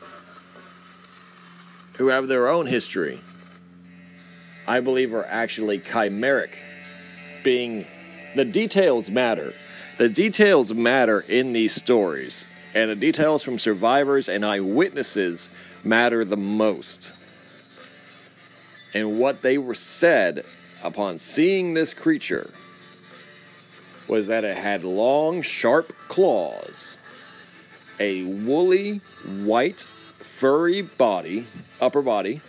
who 1.94 2.08
have 2.08 2.28
their 2.28 2.50
own 2.50 2.66
history, 2.66 3.18
I 4.68 4.80
believe 4.80 5.14
are 5.14 5.24
actually 5.24 5.78
chimeric, 5.78 6.50
being 7.42 7.86
the 8.36 8.44
details 8.44 9.08
matter. 9.08 9.54
The 9.96 10.10
details 10.10 10.74
matter 10.74 11.20
in 11.20 11.54
these 11.54 11.74
stories, 11.74 12.44
and 12.74 12.90
the 12.90 12.96
details 12.96 13.42
from 13.42 13.58
survivors 13.58 14.28
and 14.28 14.44
eyewitnesses 14.44 15.56
matter 15.84 16.26
the 16.26 16.36
most. 16.36 17.14
And 18.92 19.18
what 19.18 19.40
they 19.40 19.56
were 19.56 19.74
said 19.74 20.44
upon 20.84 21.18
seeing 21.18 21.72
this 21.72 21.94
creature 21.94 22.50
was 24.10 24.26
that 24.26 24.42
it 24.42 24.56
had 24.56 24.82
long, 24.82 25.40
sharp 25.40 25.92
claws, 26.08 26.98
a 28.00 28.24
woolly, 28.44 28.96
white, 29.44 29.80
furry 29.80 30.82
body, 30.82 31.46
upper 31.80 32.02
body, 32.02 32.40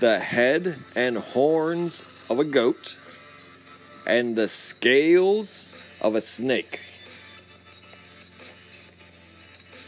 the 0.00 0.18
head 0.18 0.74
and 0.96 1.18
horns 1.18 2.02
of 2.30 2.38
a 2.38 2.44
goat, 2.44 2.98
and 4.06 4.34
the 4.34 4.48
scales 4.48 5.68
of 6.00 6.14
a 6.14 6.22
snake 6.22 6.80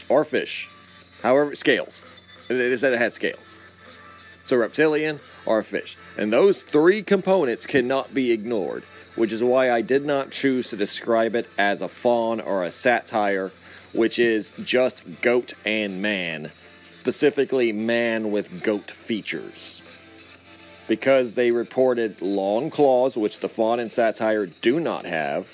or 0.07 0.23
fish. 0.23 0.69
However, 1.23 1.55
scales. 1.55 2.05
They 2.47 2.77
said 2.77 2.93
it 2.93 2.99
had 2.99 3.15
scales. 3.15 3.57
So 4.43 4.55
reptilian 4.57 5.19
or 5.47 5.63
fish. 5.63 5.97
And 6.19 6.31
those 6.31 6.61
three 6.61 7.01
components 7.01 7.65
cannot 7.65 8.13
be 8.13 8.31
ignored 8.31 8.83
which 9.15 9.31
is 9.31 9.43
why 9.43 9.71
I 9.71 9.81
did 9.81 10.05
not 10.05 10.31
choose 10.31 10.69
to 10.69 10.75
describe 10.75 11.35
it 11.35 11.47
as 11.57 11.81
a 11.81 11.87
faun 11.87 12.41
or 12.41 12.63
a 12.63 12.71
satyr, 12.71 13.51
which 13.93 14.19
is 14.19 14.51
just 14.63 15.21
goat 15.21 15.53
and 15.65 16.01
man, 16.01 16.47
specifically 16.47 17.71
man 17.71 18.31
with 18.31 18.63
goat 18.63 18.91
features. 18.91 19.81
Because 20.87 21.35
they 21.35 21.51
reported 21.51 22.21
long 22.21 22.69
claws, 22.69 23.17
which 23.17 23.39
the 23.39 23.49
faun 23.49 23.79
and 23.79 23.91
satyr 23.91 24.45
do 24.45 24.79
not 24.79 25.05
have. 25.05 25.47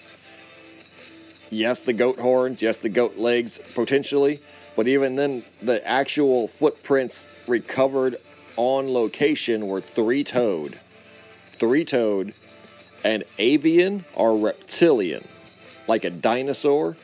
Yes, 1.49 1.81
the 1.81 1.93
goat 1.93 2.19
horns, 2.19 2.61
yes, 2.61 2.79
the 2.79 2.89
goat 2.89 3.17
legs, 3.17 3.59
potentially, 3.75 4.39
but 4.75 4.87
even 4.87 5.15
then, 5.15 5.43
the 5.61 5.85
actual 5.87 6.47
footprints 6.47 7.27
recovered 7.47 8.15
on 8.57 8.93
location 8.93 9.67
were 9.67 9.81
three 9.81 10.23
toed. 10.23 10.75
Three 10.75 11.85
toed 11.85 12.33
an 13.03 13.23
avian 13.37 14.03
or 14.15 14.37
reptilian, 14.37 15.27
like 15.87 16.03
a 16.03 16.09
dinosaur 16.09 16.95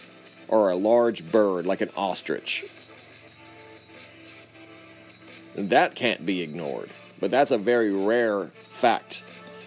or 0.47 0.69
a 0.69 0.75
large 0.75 1.29
bird, 1.31 1.65
like 1.65 1.81
an 1.81 1.89
ostrich. 1.95 2.65
That 5.55 5.95
can't 5.95 6.25
be 6.25 6.41
ignored, 6.41 6.89
but 7.19 7.31
that's 7.31 7.51
a 7.51 7.57
very 7.57 7.91
rare 7.91 8.45
fact, 8.45 9.23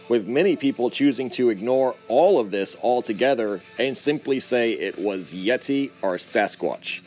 with 0.09 0.27
many 0.29 0.57
people 0.57 0.89
choosing 0.89 1.31
to 1.31 1.51
ignore 1.51 1.97
all 2.09 2.39
of 2.39 2.51
this 2.51 2.77
altogether 2.83 3.61
and 3.79 3.99
simply 3.99 4.39
say 4.41 4.73
it 4.73 4.99
was 4.99 5.35
Yeti 5.35 5.91
or 6.03 6.15
Sasquatch 6.15 7.03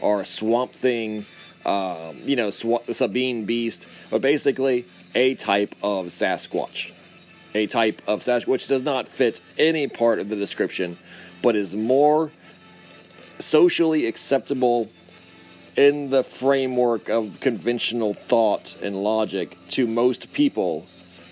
or 0.00 0.24
Swamp 0.24 0.70
Thing, 0.70 1.26
um, 1.66 2.16
you 2.24 2.36
know, 2.36 2.50
sw- 2.50 2.84
Sabine 2.92 3.44
Beast, 3.46 3.88
but 4.10 4.20
basically 4.20 4.84
a 5.14 5.34
type 5.34 5.74
of 5.82 6.06
Sasquatch 6.06 6.93
a 7.54 7.66
type 7.66 8.02
of 8.06 8.20
Sasquatch 8.20 8.46
which 8.46 8.68
does 8.68 8.84
not 8.84 9.06
fit 9.06 9.40
any 9.58 9.86
part 9.88 10.18
of 10.18 10.28
the 10.28 10.36
description, 10.36 10.96
but 11.42 11.56
is 11.56 11.74
more 11.76 12.28
socially 12.28 14.06
acceptable 14.06 14.88
in 15.76 16.10
the 16.10 16.22
framework 16.22 17.08
of 17.08 17.38
conventional 17.40 18.14
thought 18.14 18.76
and 18.82 18.96
logic 18.96 19.56
to 19.68 19.86
most 19.86 20.32
people 20.32 20.86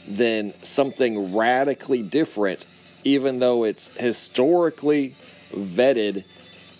than 0.08 0.52
something 0.62 1.34
radically 1.34 2.02
different, 2.02 2.66
even 3.04 3.38
though 3.38 3.64
it's 3.64 3.96
historically 3.96 5.14
vetted 5.52 6.24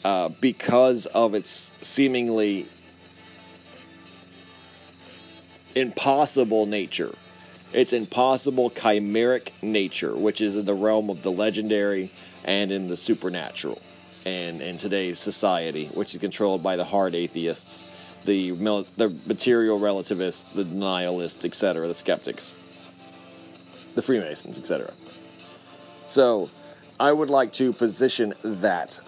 uh, 0.04 0.28
because 0.40 1.06
of 1.06 1.34
its 1.34 1.50
seemingly 1.50 2.66
impossible 5.74 6.66
nature. 6.66 7.14
Its 7.74 7.92
impossible 7.92 8.70
chimeric 8.70 9.62
nature, 9.62 10.14
which 10.14 10.40
is 10.40 10.56
in 10.56 10.64
the 10.64 10.74
realm 10.74 11.08
of 11.08 11.22
the 11.22 11.32
legendary 11.32 12.10
and 12.44 12.70
in 12.70 12.86
the 12.86 12.96
supernatural, 12.96 13.80
and 14.26 14.60
in 14.60 14.76
today's 14.76 15.18
society, 15.18 15.86
which 15.94 16.14
is 16.14 16.20
controlled 16.20 16.62
by 16.62 16.76
the 16.76 16.84
hard 16.84 17.14
atheists, 17.14 17.86
the, 18.24 18.50
the 18.50 19.16
material 19.26 19.78
relativists, 19.78 20.42
the 20.52 20.64
nihilists, 20.64 21.44
etc., 21.44 21.88
the 21.88 21.94
skeptics, 21.94 22.50
the 23.94 24.02
Freemasons, 24.02 24.58
etc. 24.58 24.90
So, 26.08 26.50
I 27.00 27.12
would 27.12 27.30
like 27.30 27.52
to 27.54 27.72
position 27.72 28.34
that 28.44 29.00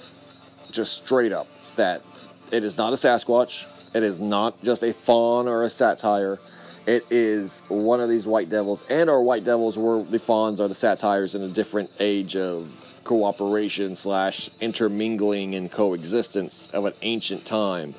just 0.72 1.04
straight 1.04 1.32
up 1.32 1.46
that 1.76 2.02
it 2.50 2.64
is 2.64 2.76
not 2.76 2.92
a 2.92 2.96
Sasquatch, 2.96 3.94
it 3.94 4.02
is 4.02 4.20
not 4.20 4.60
just 4.62 4.82
a 4.82 4.92
faun 4.92 5.46
or 5.46 5.64
a 5.64 5.70
satyr 5.70 6.38
it 6.86 7.10
is 7.10 7.62
one 7.68 8.00
of 8.00 8.08
these 8.08 8.26
white 8.26 8.50
devils, 8.50 8.84
and 8.90 9.08
our 9.08 9.22
white 9.22 9.44
devils 9.44 9.78
were 9.78 10.02
the 10.02 10.18
fauns 10.18 10.60
or 10.60 10.68
the 10.68 10.74
satyrs 10.74 11.34
in 11.34 11.42
a 11.42 11.48
different 11.48 11.90
age 11.98 12.36
of 12.36 13.00
cooperation 13.04 13.96
slash 13.96 14.50
intermingling 14.60 15.54
and 15.54 15.70
coexistence 15.70 16.70
of 16.72 16.84
an 16.84 16.92
ancient 17.02 17.44
time. 17.44 17.94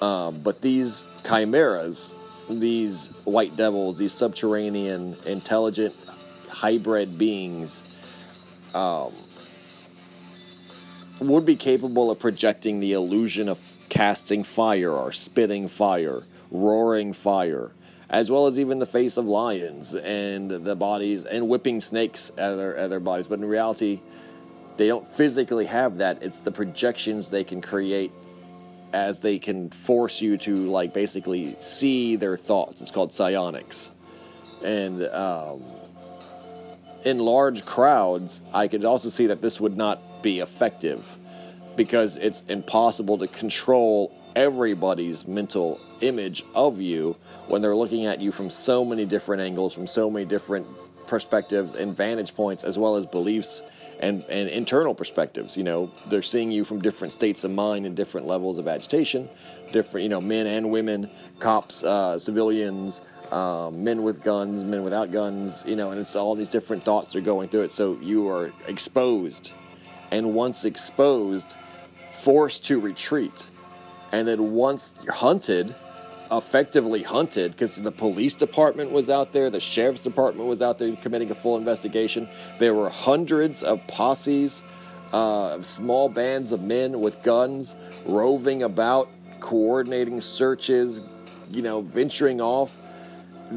Uh, 0.00 0.30
but 0.30 0.60
these 0.60 1.04
chimeras, 1.24 2.14
these 2.48 3.08
white 3.24 3.56
devils, 3.56 3.98
these 3.98 4.12
subterranean, 4.12 5.16
intelligent, 5.26 5.94
hybrid 6.48 7.18
beings, 7.18 7.88
um, 8.74 9.12
would 11.20 11.46
be 11.46 11.56
capable 11.56 12.10
of 12.10 12.18
projecting 12.20 12.78
the 12.78 12.92
illusion 12.92 13.48
of 13.48 13.58
casting 13.88 14.44
fire 14.44 14.90
or 14.90 15.12
spitting 15.12 15.66
fire, 15.68 16.22
roaring 16.50 17.12
fire 17.12 17.70
as 18.12 18.30
well 18.30 18.46
as 18.46 18.60
even 18.60 18.78
the 18.78 18.86
face 18.86 19.16
of 19.16 19.24
lions 19.24 19.94
and 19.94 20.50
the 20.50 20.76
bodies 20.76 21.24
and 21.24 21.48
whipping 21.48 21.80
snakes 21.80 22.30
at 22.36 22.54
their, 22.56 22.76
at 22.76 22.90
their 22.90 23.00
bodies. 23.00 23.26
But 23.26 23.38
in 23.38 23.46
reality, 23.46 24.00
they 24.76 24.86
don't 24.86 25.06
physically 25.06 25.64
have 25.64 25.98
that. 25.98 26.22
It's 26.22 26.38
the 26.38 26.52
projections 26.52 27.30
they 27.30 27.42
can 27.42 27.62
create 27.62 28.12
as 28.92 29.20
they 29.20 29.38
can 29.38 29.70
force 29.70 30.20
you 30.20 30.36
to 30.36 30.54
like 30.54 30.92
basically 30.92 31.56
see 31.60 32.16
their 32.16 32.36
thoughts. 32.36 32.82
It's 32.82 32.90
called 32.90 33.10
psionics, 33.10 33.92
and 34.62 35.02
um, 35.04 35.62
in 37.04 37.18
large 37.18 37.64
crowds, 37.64 38.42
I 38.52 38.68
could 38.68 38.84
also 38.84 39.08
see 39.08 39.26
that 39.28 39.40
this 39.40 39.58
would 39.58 39.78
not 39.78 40.22
be 40.22 40.40
effective 40.40 41.18
because 41.76 42.16
it's 42.16 42.42
impossible 42.48 43.18
to 43.18 43.26
control 43.28 44.18
everybody's 44.36 45.26
mental 45.26 45.80
image 46.00 46.44
of 46.54 46.80
you 46.80 47.16
when 47.48 47.62
they're 47.62 47.76
looking 47.76 48.06
at 48.06 48.20
you 48.20 48.32
from 48.32 48.50
so 48.50 48.84
many 48.84 49.04
different 49.04 49.42
angles, 49.42 49.74
from 49.74 49.86
so 49.86 50.10
many 50.10 50.24
different 50.24 50.66
perspectives 51.06 51.74
and 51.74 51.96
vantage 51.96 52.34
points, 52.34 52.64
as 52.64 52.78
well 52.78 52.96
as 52.96 53.06
beliefs 53.06 53.62
and, 54.00 54.24
and 54.24 54.48
internal 54.48 54.94
perspectives. 54.94 55.56
You 55.56 55.64
know, 55.64 55.90
they're 56.08 56.22
seeing 56.22 56.50
you 56.50 56.64
from 56.64 56.80
different 56.80 57.12
states 57.12 57.44
of 57.44 57.50
mind 57.50 57.86
and 57.86 57.96
different 57.96 58.26
levels 58.26 58.58
of 58.58 58.66
agitation, 58.68 59.28
different, 59.72 60.02
you 60.02 60.08
know, 60.08 60.20
men 60.20 60.46
and 60.46 60.70
women, 60.70 61.10
cops, 61.38 61.84
uh, 61.84 62.18
civilians, 62.18 63.02
um, 63.30 63.82
men 63.82 64.02
with 64.02 64.22
guns, 64.22 64.64
men 64.64 64.82
without 64.82 65.10
guns, 65.10 65.64
you 65.66 65.76
know, 65.76 65.90
and 65.90 66.00
it's 66.00 66.16
all 66.16 66.34
these 66.34 66.50
different 66.50 66.82
thoughts 66.82 67.16
are 67.16 67.20
going 67.20 67.48
through 67.48 67.62
it. 67.62 67.70
So 67.70 67.98
you 68.02 68.28
are 68.28 68.52
exposed. 68.68 69.52
And 70.12 70.32
once 70.34 70.64
exposed, 70.64 71.56
forced 72.20 72.64
to 72.66 72.78
retreat. 72.78 73.50
And 74.12 74.28
then 74.28 74.52
once 74.52 74.94
hunted, 75.08 75.74
effectively 76.30 77.02
hunted, 77.02 77.52
because 77.52 77.76
the 77.76 77.90
police 77.90 78.34
department 78.34 78.92
was 78.92 79.10
out 79.10 79.32
there, 79.32 79.50
the 79.50 79.58
sheriff's 79.58 80.02
department 80.02 80.48
was 80.48 80.62
out 80.62 80.78
there 80.78 80.94
committing 80.96 81.30
a 81.30 81.34
full 81.34 81.56
investigation. 81.56 82.28
There 82.58 82.74
were 82.74 82.90
hundreds 82.90 83.62
of 83.62 83.84
posses, 83.86 84.62
uh, 85.12 85.60
small 85.62 86.08
bands 86.08 86.52
of 86.52 86.62
men 86.62 87.00
with 87.00 87.22
guns 87.22 87.74
roving 88.06 88.62
about, 88.62 89.08
coordinating 89.40 90.20
searches, 90.20 91.02
you 91.50 91.62
know, 91.62 91.80
venturing 91.80 92.40
off 92.40 92.70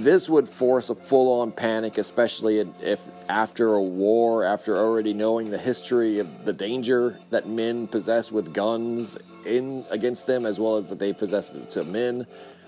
this 0.01 0.29
would 0.29 0.49
force 0.49 0.89
a 0.89 0.95
full 0.95 1.41
on 1.41 1.51
panic, 1.51 1.97
especially 1.97 2.59
if 2.81 2.99
after 3.29 3.73
a 3.73 3.81
war, 3.81 4.43
after 4.43 4.75
already 4.75 5.13
knowing 5.13 5.49
the 5.49 5.57
history 5.57 6.19
of 6.19 6.45
the 6.45 6.53
danger 6.53 7.19
that 7.29 7.47
men 7.47 7.87
possess 7.87 8.31
with 8.31 8.53
guns 8.53 9.17
in 9.45 9.85
against 9.91 10.27
them, 10.27 10.45
as 10.45 10.59
well 10.59 10.77
as 10.77 10.87
that 10.87 10.99
they 10.99 11.13
possess 11.13 11.53
it 11.53 11.69
to 11.71 11.83
men, 11.83 12.25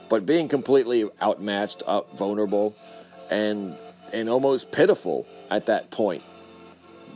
but 0.10 0.26
being 0.26 0.48
completely 0.48 1.10
outmatched, 1.22 1.84
up, 1.88 2.16
vulnerable, 2.18 2.76
and 3.30 3.76
and 4.14 4.30
almost 4.30 4.72
pitiful 4.72 5.28
at 5.50 5.66
that 5.66 5.90
point. 5.92 6.24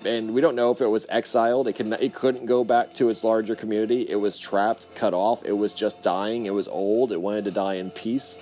And 0.03 0.33
we 0.33 0.41
don't 0.41 0.55
know 0.55 0.71
if 0.71 0.81
it 0.81 0.87
was 0.87 1.05
exiled. 1.09 1.67
It 1.67 1.73
could 1.73 1.91
it 1.93 2.13
couldn't 2.13 2.47
go 2.47 2.63
back 2.63 2.93
to 2.95 3.09
its 3.09 3.23
larger 3.23 3.55
community. 3.55 4.01
It 4.09 4.15
was 4.15 4.39
trapped, 4.39 4.87
cut 4.95 5.13
off. 5.13 5.45
It 5.45 5.53
was 5.53 5.73
just 5.73 6.01
dying. 6.01 6.47
It 6.47 6.53
was 6.53 6.67
old. 6.67 7.11
It 7.11 7.21
wanted 7.21 7.45
to 7.45 7.51
die 7.51 7.75
in 7.75 7.91
peace 7.91 8.39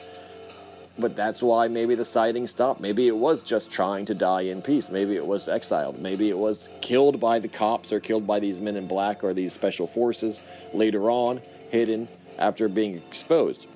but 0.99 1.15
that's 1.15 1.41
why 1.41 1.67
maybe 1.67 1.95
the 1.95 2.03
sighting 2.03 2.45
stopped. 2.45 2.81
Maybe 2.81 3.07
it 3.07 3.15
was 3.15 3.41
just 3.41 3.71
trying 3.71 4.05
to 4.05 4.13
die 4.13 4.41
in 4.41 4.61
peace. 4.61 4.89
Maybe 4.89 5.15
it 5.15 5.25
was 5.25 5.47
exiled. 5.47 5.99
Maybe 5.99 6.29
it 6.29 6.37
was 6.37 6.67
killed 6.81 7.19
by 7.19 7.39
the 7.39 7.47
cops 7.47 7.93
or 7.93 8.01
killed 8.01 8.27
by 8.27 8.39
these 8.39 8.59
men 8.59 8.75
in 8.75 8.85
black 8.85 9.23
or 9.23 9.33
these 9.33 9.53
special 9.53 9.87
forces 9.87 10.41
later 10.73 11.09
on, 11.09 11.41
hidden 11.71 12.09
after 12.37 12.67
being 12.67 12.95
exposed. 12.95 13.67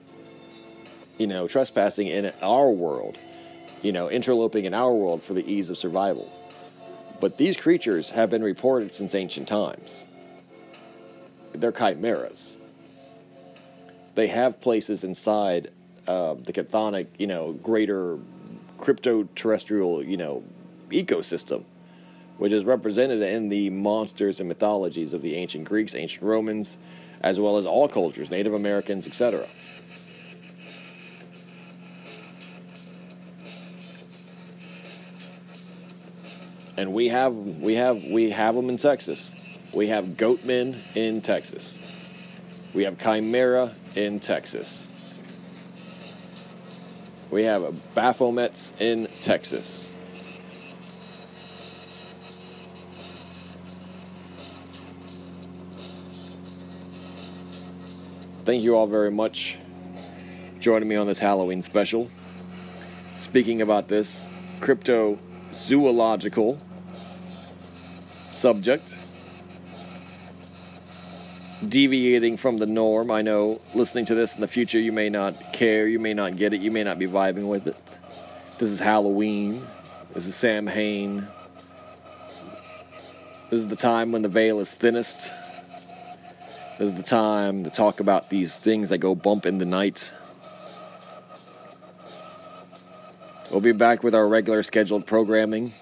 You 1.18 1.28
know, 1.28 1.48
trespassing 1.48 2.08
in 2.08 2.34
our 2.42 2.70
world, 2.70 3.18
you 3.82 3.94
know, 3.94 4.10
interloping 4.10 4.66
in 4.66 4.74
our 4.74 4.94
world 4.94 5.24
for 5.24 5.34
the 5.34 5.50
ease 5.50 5.70
of 5.70 5.78
survival. 5.78 6.30
But 7.22 7.38
these 7.38 7.56
creatures 7.56 8.10
have 8.10 8.30
been 8.30 8.44
reported 8.44 8.94
since 8.94 9.16
ancient 9.16 9.48
times. 9.48 10.06
They're 11.54 11.72
chimeras. 11.72 12.58
They 14.16 14.28
have 14.28 14.60
places 14.60 15.04
inside 15.06 15.72
uh, 16.08 16.36
the 16.36 16.54
chthonic, 16.54 17.08
you 17.18 17.28
know, 17.28 17.54
greater 17.54 18.18
crypto-terrestrial, 18.78 20.04
you 20.04 20.18
know, 20.18 20.44
ecosystem, 20.90 21.64
which 22.38 22.52
is 22.52 22.66
represented 22.66 23.22
in 23.22 23.50
the 23.50 23.70
monsters 23.70 24.40
and 24.40 24.50
mythologies 24.50 25.14
of 25.14 25.22
the 25.22 25.36
ancient 25.36 25.66
Greeks, 25.66 25.96
ancient 25.96 26.24
Romans, 26.24 26.78
as 27.22 27.40
well 27.40 27.58
as 27.58 27.66
all 27.66 27.88
cultures, 27.88 28.30
Native 28.30 28.54
Americans, 28.54 29.08
etc. 29.08 29.48
And 36.76 36.92
we 36.92 37.08
have 37.10 37.34
we 37.34 37.76
have 37.76 38.04
we 38.04 38.32
have 38.32 38.56
them 38.56 38.70
in 38.70 38.78
Texas. 38.78 39.36
We 39.74 39.88
have 39.88 40.18
goatmen 40.18 40.80
in 40.96 41.22
Texas. 41.22 41.80
We 42.74 42.84
have 42.84 42.98
chimera 42.98 43.74
in 43.96 44.20
Texas. 44.20 44.90
We 47.34 47.44
have 47.46 47.64
a 47.64 47.72
Baphomets 47.96 48.80
in 48.80 49.08
Texas. 49.20 49.92
Thank 58.46 58.62
you 58.62 58.76
all 58.76 58.86
very 58.86 59.10
much 59.10 59.58
joining 60.60 60.88
me 60.88 60.96
on 60.96 61.08
this 61.08 61.18
Halloween 61.18 61.64
special. 61.64 62.08
Speaking 63.18 63.64
about 63.64 63.88
this 63.88 64.30
cryptozoological 64.60 66.62
subject 68.30 69.00
deviating 71.70 72.38
from 72.38 72.58
the 72.58 72.66
norm. 72.66 73.12
I 73.12 73.22
know 73.22 73.62
listening 73.74 74.06
to 74.06 74.16
this 74.16 74.36
in 74.36 74.42
the 74.42 74.48
future, 74.48 74.80
you 74.80 74.92
may 74.92 75.10
not 75.10 75.54
care, 75.54 75.88
you 75.88 76.00
may 76.00 76.14
not 76.14 76.36
get 76.36 76.54
it, 76.54 76.62
you 76.62 76.72
may 76.72 76.84
not 76.84 77.00
be 77.00 77.08
vibing 77.08 77.50
with 77.50 77.68
it. 77.68 78.00
This 78.58 78.70
is 78.70 78.80
Halloween. 78.80 79.62
This 80.14 80.28
is 80.28 80.36
Samhain. 80.36 81.28
This 83.50 83.62
is 83.62 83.68
the 83.68 83.76
time 83.76 84.12
when 84.12 84.22
the 84.22 84.30
veil 84.30 84.60
is 84.60 84.74
thinnest. 84.74 85.34
This 86.78 86.90
is 86.90 86.96
the 86.96 87.04
time 87.04 87.64
to 87.64 87.70
talk 87.70 88.00
about 88.00 88.30
these 88.30 88.56
things 88.56 88.90
that 88.90 89.00
go 89.00 89.16
bump 89.16 89.46
in 89.46 89.58
the 89.58 89.66
night. 89.66 90.12
We'll 93.52 93.62
be 93.62 93.72
back 93.72 94.04
with 94.04 94.16
our 94.16 94.28
regular 94.28 94.64
scheduled 94.64 95.06
programming. 95.06 95.74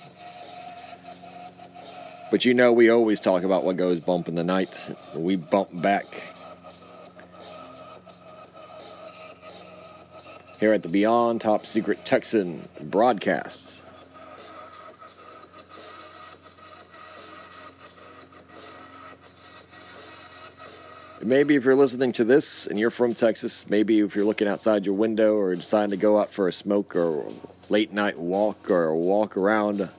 But 2.31 2.45
you 2.45 2.53
know, 2.53 2.71
we 2.71 2.89
always 2.89 3.19
talk 3.19 3.43
about 3.43 3.65
what 3.65 3.75
goes 3.75 3.99
bump 3.99 4.29
in 4.29 4.35
the 4.35 4.43
night. 4.43 4.95
We 5.13 5.35
bump 5.35 5.69
back. 5.73 6.05
Here 10.57 10.71
at 10.71 10.81
the 10.81 10.87
Beyond 10.87 11.41
Top 11.41 11.65
Secret 11.65 12.05
Texan 12.05 12.61
broadcasts. 12.83 13.85
Maybe 21.21 21.55
if 21.55 21.65
you're 21.65 21.75
listening 21.75 22.13
to 22.13 22.23
this 22.23 22.65
and 22.65 22.79
you're 22.79 22.91
from 22.91 23.13
Texas, 23.13 23.69
maybe 23.69 23.99
if 23.99 24.15
you're 24.15 24.25
looking 24.25 24.47
outside 24.47 24.85
your 24.85 24.95
window 24.95 25.35
or 25.35 25.53
deciding 25.53 25.91
to 25.91 25.97
go 25.97 26.17
out 26.17 26.29
for 26.29 26.47
a 26.47 26.53
smoke 26.53 26.95
or 26.95 27.27
late 27.69 27.91
night 27.91 28.17
walk 28.17 28.71
or 28.71 28.85
a 28.85 28.97
walk 28.97 29.35
around 29.35 29.89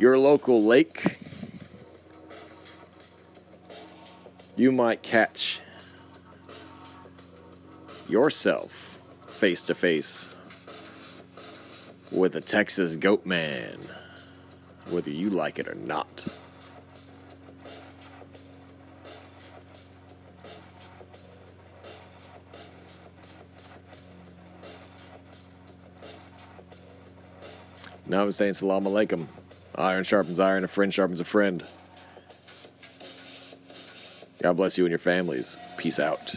your 0.00 0.16
local 0.16 0.64
lake, 0.64 1.18
you 4.56 4.72
might 4.72 5.02
catch 5.02 5.60
yourself 8.08 8.98
face 9.26 9.62
to 9.62 9.74
face 9.74 10.34
with 12.10 12.34
a 12.34 12.40
Texas 12.40 12.96
goat 12.96 13.26
man, 13.26 13.76
whether 14.88 15.10
you 15.10 15.28
like 15.28 15.58
it 15.58 15.68
or 15.68 15.74
not. 15.74 16.26
Now 28.06 28.22
I'm 28.22 28.32
saying 28.32 28.54
salam 28.54 28.84
alaikum. 28.84 29.26
Iron 29.76 30.04
sharpens 30.04 30.40
iron, 30.40 30.64
a 30.64 30.68
friend 30.68 30.92
sharpens 30.92 31.20
a 31.20 31.24
friend. 31.24 31.64
God 34.42 34.56
bless 34.56 34.78
you 34.78 34.84
and 34.84 34.90
your 34.90 34.98
families. 34.98 35.56
Peace 35.76 36.00
out. 36.00 36.34